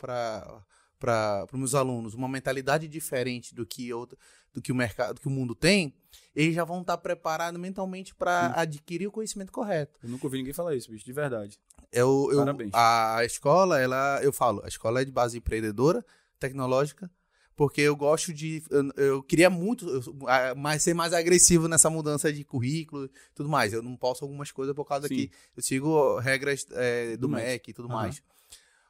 [1.02, 4.16] para os meus alunos uma mentalidade diferente do que outra,
[4.54, 5.96] do que o mercado, do que o mundo tem,
[6.36, 10.00] eles já vão estar preparados mentalmente para adquirir o conhecimento correto.
[10.04, 11.60] Eu nunca ouvi ninguém falar isso, bicho, de verdade.
[11.92, 12.72] Eu, eu, Parabéns.
[12.74, 16.06] A escola, ela, eu falo, a escola é de base empreendedora,
[16.40, 17.10] tecnológica,
[17.62, 18.64] porque eu gosto de.
[18.72, 23.48] Eu, eu queria muito eu, mais, ser mais agressivo nessa mudança de currículo e tudo
[23.48, 23.72] mais.
[23.72, 25.14] Eu não posso algumas coisas por causa Sim.
[25.14, 27.94] que eu sigo regras é, do, do MEC e tudo uhum.
[27.94, 28.24] mais.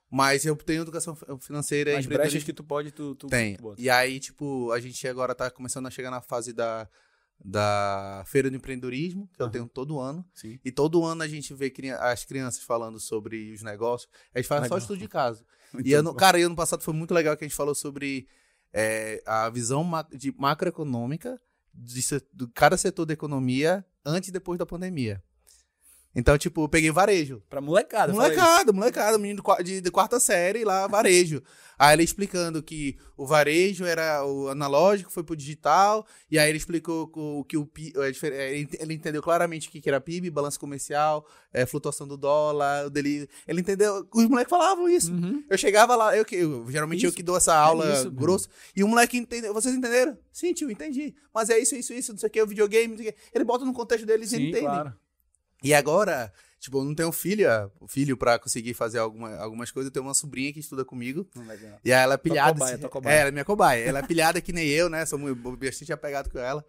[0.10, 1.99] Mas eu tenho educação financeira.
[1.99, 3.57] As brechas que tu pode, tu, tu Tem.
[3.57, 6.88] Tu e aí, tipo, a gente agora tá começando a chegar na fase da,
[7.43, 10.26] da Feira do Empreendedorismo, que eu tenho todo ano.
[10.34, 10.57] Sim.
[10.64, 14.10] E todo ano a gente vê as crianças falando sobre os negócios.
[14.34, 14.80] A gente faz legal.
[14.80, 15.43] só estudo de caso.
[15.84, 18.30] e ano, cara, e ano passado foi muito legal que a gente falou sobre
[18.73, 21.39] é, a visão de macroeconômica
[21.73, 22.02] de,
[22.34, 25.23] de cada setor da economia antes e depois da pandemia.
[26.14, 27.42] Então, tipo, eu peguei varejo.
[27.50, 28.12] Pra molecada.
[28.12, 31.42] Molecada, molecada, menino de, de, quarta série lá, varejo.
[31.80, 36.58] aí ele explicando que o varejo era o analógico, foi pro digital, e aí ele
[36.58, 37.08] explicou
[37.46, 37.70] que o,
[38.24, 42.90] é, ele entendeu claramente o que era PIB, balanço comercial, é, flutuação do dólar, o
[42.90, 43.30] dele.
[43.48, 44.06] Ele entendeu.
[44.14, 45.14] Os moleques falavam isso.
[45.14, 45.44] Uhum.
[45.50, 47.08] Eu chegava lá, eu, eu geralmente isso.
[47.08, 49.54] eu que dou essa aula é isso, grossa, e o moleque entendeu.
[49.54, 50.18] Vocês entenderam?
[50.30, 51.16] Sim, tio, entendi.
[51.34, 53.20] Mas é isso, isso, isso, não sei o que, o videogame, não sei o que.
[53.34, 54.60] Ele bota no contexto deles e entende.
[54.60, 54.94] Claro.
[55.64, 59.90] E agora, tipo, eu não tenho filha, filho para conseguir fazer alguma, algumas coisas.
[59.90, 61.28] Eu tenho uma sobrinha que estuda comigo.
[61.84, 62.54] E aí ela é pilhada.
[62.54, 63.16] Cobaia, assim, cobaia.
[63.16, 63.84] É, ela é minha cobaia.
[63.84, 65.06] Ela é pilhada que nem eu, né?
[65.06, 65.20] Sou
[65.58, 66.66] bastante apegado com ela.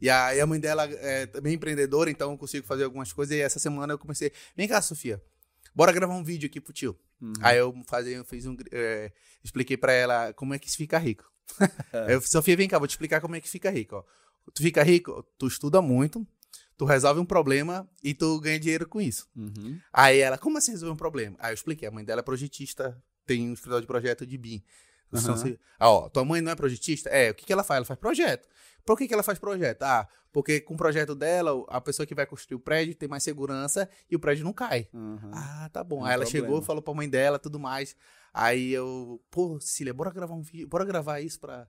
[0.00, 3.36] E aí a mãe dela é também empreendedora, então eu consigo fazer algumas coisas.
[3.36, 4.32] E essa semana eu comecei.
[4.56, 5.22] Vem cá, Sofia.
[5.74, 6.96] Bora gravar um vídeo aqui pro tio.
[7.20, 7.32] Uhum.
[7.40, 8.56] Aí eu, fazia, eu fiz um.
[8.70, 9.10] É,
[9.42, 11.24] expliquei para ela como é que se fica rico.
[12.08, 13.96] eu, Sofia, vem cá, vou te explicar como é que fica rico.
[13.96, 14.04] Ó.
[14.52, 16.26] Tu fica rico, tu estuda muito,
[16.76, 19.28] tu resolve um problema e tu ganha dinheiro com isso.
[19.36, 19.78] Uhum.
[19.92, 21.36] Aí ela, como assim resolver um problema?
[21.38, 24.62] Aí eu expliquei, a mãe dela é projetista, tem um escritório de projeto de BIM.
[25.12, 25.56] Uhum.
[25.78, 27.08] Ah, ó, tua mãe não é projetista?
[27.10, 27.78] É, o que, que ela faz?
[27.78, 28.48] Ela faz projeto.
[28.84, 29.82] Por que, que ela faz projeto?
[29.82, 33.22] Ah, porque com o projeto dela, a pessoa que vai construir o prédio tem mais
[33.22, 34.88] segurança e o prédio não cai.
[34.92, 35.30] Uhum.
[35.32, 36.04] Ah, tá bom.
[36.04, 36.46] Aí ela problema.
[36.46, 37.96] chegou, falou pra mãe dela, tudo mais.
[38.32, 41.68] Aí eu, pô, Cecília, bora gravar um vídeo, bora gravar isso pra,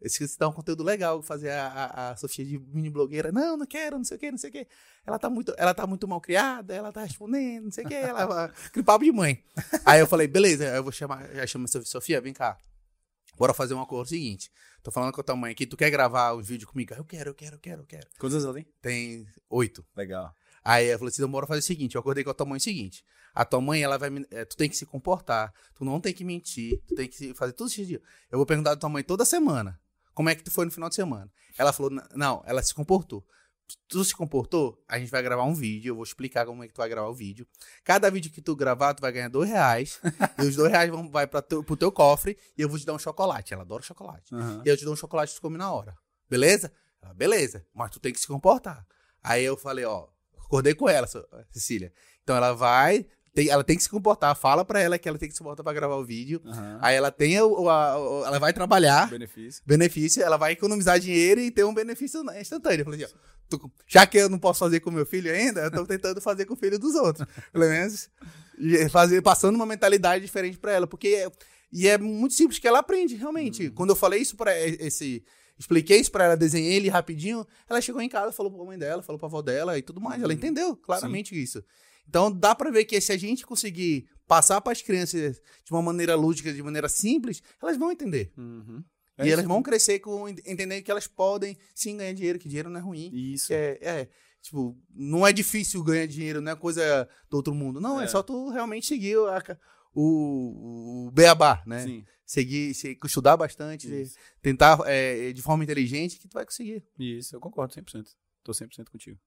[0.00, 3.32] esse dá um conteúdo legal, fazer a, a, a, Sofia de mini blogueira.
[3.32, 4.66] Não, não quero, não sei o que, não sei o que.
[5.06, 7.94] Ela tá muito, ela tá muito mal criada, ela tá respondendo, não sei o que.
[7.94, 8.52] Ela,
[8.84, 9.42] papo de mãe.
[9.84, 12.58] Aí eu falei, beleza, eu vou chamar, já chama a Sofia, vem cá.
[13.38, 14.50] Bora fazer um acordo seguinte.
[14.82, 16.94] Tô falando com a tua mãe aqui, tu quer gravar um vídeo comigo?
[16.94, 18.06] Eu quero, eu quero, eu quero, eu quero.
[18.18, 18.66] Quantos anos ela tem?
[18.80, 19.84] Tem oito.
[19.96, 20.32] Legal.
[20.66, 22.56] Aí eu falei assim, então bora fazer o seguinte, eu acordei com a tua mãe
[22.56, 26.00] o seguinte, a tua mãe, ela vai, é, tu tem que se comportar, tu não
[26.00, 28.00] tem que mentir, tu tem que fazer tudo dias.
[28.32, 29.78] Eu vou perguntar da tua mãe toda semana,
[30.16, 31.30] como é que tu foi no final de semana?
[31.58, 33.22] Ela falou, não, ela se comportou.
[33.86, 34.82] Tu se comportou?
[34.88, 37.08] A gente vai gravar um vídeo, eu vou explicar como é que tu vai gravar
[37.08, 37.46] o vídeo.
[37.84, 40.00] Cada vídeo que tu gravar, tu vai ganhar dois reais.
[40.42, 42.86] e os dois reais vão vai para teu, pro teu cofre e eu vou te
[42.86, 43.52] dar um chocolate.
[43.52, 44.34] Ela adora chocolate.
[44.34, 44.62] Uhum.
[44.64, 45.94] E eu te dou um chocolate e tu come na hora.
[46.30, 46.72] Beleza?
[47.02, 48.86] Ela, beleza, mas tu tem que se comportar.
[49.22, 51.06] Aí eu falei, ó, acordei com ela,
[51.50, 51.92] Cecília.
[52.22, 53.06] Então ela vai,
[53.36, 54.34] tem, ela tem que se comportar.
[54.34, 56.40] Fala pra ela que ela tem que se comportar pra gravar o vídeo.
[56.42, 56.78] Uhum.
[56.80, 59.10] Aí ela tem o, a, ela vai trabalhar.
[59.10, 59.62] Benefício.
[59.66, 60.22] Benefício.
[60.22, 62.80] Ela vai economizar dinheiro e ter um benefício instantâneo.
[62.80, 63.14] Eu falei, assim,
[63.52, 66.46] ó, já que eu não posso fazer com meu filho ainda, eu tô tentando fazer
[66.46, 67.28] com o filho dos outros.
[67.52, 68.08] Pelo menos
[68.90, 70.86] fazer, passando uma mentalidade diferente pra ela.
[70.86, 71.30] Porque
[71.70, 73.66] e é muito simples que ela aprende, realmente.
[73.66, 73.74] Uhum.
[73.74, 75.22] Quando eu falei isso pra esse
[75.58, 77.46] expliquei isso pra ela, desenhei ele rapidinho.
[77.68, 80.22] Ela chegou em casa, falou pra mãe dela, falou pra avó dela e tudo mais.
[80.22, 80.38] Ela uhum.
[80.38, 81.42] entendeu claramente Sim.
[81.42, 81.64] isso.
[82.08, 85.82] Então dá para ver que se a gente conseguir passar para as crianças de uma
[85.82, 88.32] maneira lúdica, de maneira simples, elas vão entender.
[88.36, 88.82] Uhum.
[89.18, 92.48] É e isso elas vão crescer com entendendo que elas podem sim ganhar dinheiro, que
[92.48, 93.10] dinheiro não é ruim.
[93.12, 93.52] Isso.
[93.52, 94.08] É, é,
[94.42, 97.80] tipo, não é difícil ganhar dinheiro, não é coisa do outro mundo.
[97.80, 98.08] Não, é, É.
[98.08, 99.42] só tu realmente seguir a
[99.94, 101.82] o, o beabá, né?
[101.84, 102.04] Sim.
[102.26, 103.88] Seguir, se- estudar bastante,
[104.42, 106.84] tentar é, de forma inteligente que tu vai conseguir.
[106.98, 108.04] Isso, eu concordo 100%.
[108.42, 109.18] Tô 100% contigo.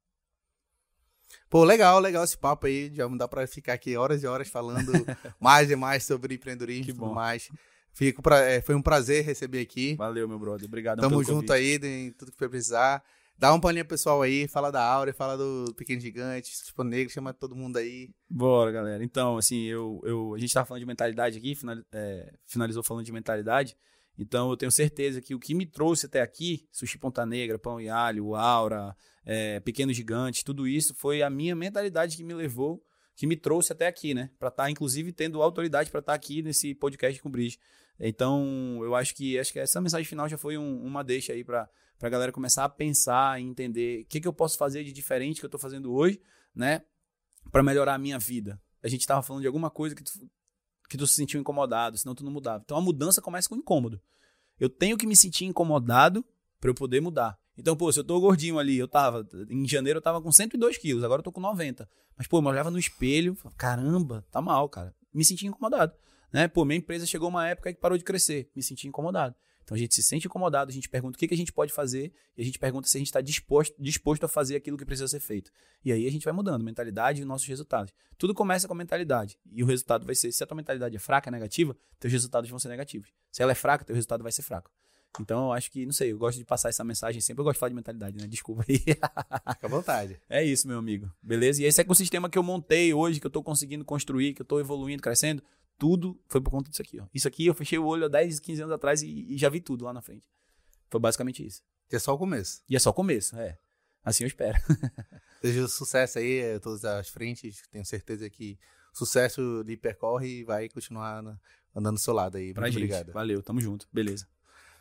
[1.49, 2.91] Pô, legal, legal esse papo aí.
[2.93, 4.91] Já não dá pra ficar aqui horas e horas falando
[5.39, 7.49] mais e mais sobre empreendedorismo Que e tudo mais.
[7.91, 9.95] Fico pra, é, foi um prazer receber aqui.
[9.95, 10.65] Valeu, meu brother.
[10.67, 11.51] Obrigado Tamo junto convite.
[11.51, 13.03] aí em tudo que for precisar.
[13.37, 17.33] Dá um paninho pessoal aí, fala da Áurea, fala do Pequeno Gigante, Tipo Negro, chama
[17.33, 18.09] todo mundo aí.
[18.29, 19.01] Bora, galera.
[19.01, 23.05] Então, assim, eu, eu, a gente tava falando de mentalidade aqui, finali- é, finalizou falando
[23.05, 23.77] de mentalidade.
[24.17, 27.79] Então, eu tenho certeza que o que me trouxe até aqui, Sushi Ponta Negra, Pão
[27.79, 28.93] e Alho, Aura,
[29.31, 32.83] é, Pequenos Gigantes, tudo isso foi a minha mentalidade que me levou,
[33.15, 34.31] que me trouxe até aqui, né?
[34.39, 37.59] Pra estar, inclusive, tendo autoridade pra estar aqui nesse podcast com o Bridge.
[37.99, 41.43] Então, eu acho que acho que essa mensagem final já foi um- uma deixa aí
[41.43, 41.69] pra,
[41.99, 45.39] pra galera começar a pensar e entender o que, que eu posso fazer de diferente
[45.39, 46.19] que eu tô fazendo hoje,
[46.55, 46.81] né?
[47.51, 48.59] Pra melhorar a minha vida.
[48.81, 50.11] A gente tava falando de alguma coisa que tu,
[50.89, 52.63] que tu se sentiu incomodado, senão tu não mudava.
[52.65, 54.01] Então a mudança começa com incômodo.
[54.59, 56.25] Eu tenho que me sentir incomodado
[56.59, 57.37] pra eu poder mudar.
[57.59, 60.77] Então, pô, se eu tô gordinho ali, eu tava, em janeiro eu tava com 102
[60.77, 61.87] quilos, agora eu tô com 90.
[62.17, 64.95] Mas, pô, eu olhava no espelho, caramba, tá mal, cara.
[65.13, 65.93] Me senti incomodado,
[66.31, 66.47] né?
[66.47, 69.35] Pô, minha empresa chegou uma época que parou de crescer, me senti incomodado.
[69.69, 71.71] Então a gente se sente incomodado, a gente pergunta o que, que a gente pode
[71.71, 74.85] fazer e a gente pergunta se a gente está disposto, disposto a fazer aquilo que
[74.85, 75.51] precisa ser feito.
[75.85, 77.93] E aí a gente vai mudando, mentalidade e nossos resultados.
[78.17, 79.37] Tudo começa com a mentalidade.
[79.51, 82.57] E o resultado vai ser, se a tua mentalidade é fraca, negativa, teus resultados vão
[82.57, 83.11] ser negativos.
[83.31, 84.71] Se ela é fraca, teu resultado vai ser fraco.
[85.19, 87.41] Então eu acho que, não sei, eu gosto de passar essa mensagem sempre.
[87.41, 88.27] Eu gosto de falar de mentalidade, né?
[88.27, 88.77] Desculpa aí.
[88.79, 89.07] Fica
[89.63, 90.19] à vontade.
[90.29, 91.11] É isso, meu amigo.
[91.21, 91.61] Beleza?
[91.61, 94.59] E esse ecossistema que eu montei hoje, que eu tô conseguindo construir, que eu tô
[94.59, 95.41] evoluindo, crescendo,
[95.77, 97.05] tudo foi por conta disso aqui, ó.
[97.13, 99.61] Isso aqui eu fechei o olho há 10, 15 anos atrás e, e já vi
[99.61, 100.27] tudo lá na frente.
[100.89, 101.63] Foi basicamente isso.
[101.87, 102.61] Que é só o começo.
[102.69, 103.57] E é só o começo, é.
[104.03, 104.57] Assim eu espero.
[105.41, 107.61] Desejo sucesso aí, todas as frentes.
[107.71, 108.57] Tenho certeza que
[108.93, 111.23] sucesso lhe percorre e vai continuar
[111.75, 112.53] andando do seu lado aí.
[112.53, 112.83] Pra Muito gente.
[112.83, 113.11] obrigado.
[113.13, 113.87] Valeu, tamo junto.
[113.91, 114.27] Beleza.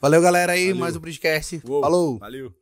[0.01, 0.67] Valeu, galera aí.
[0.67, 0.81] Valeu.
[0.81, 1.61] Mais um podcast.
[1.67, 2.19] Uou, Falou!
[2.19, 2.55] Valeu.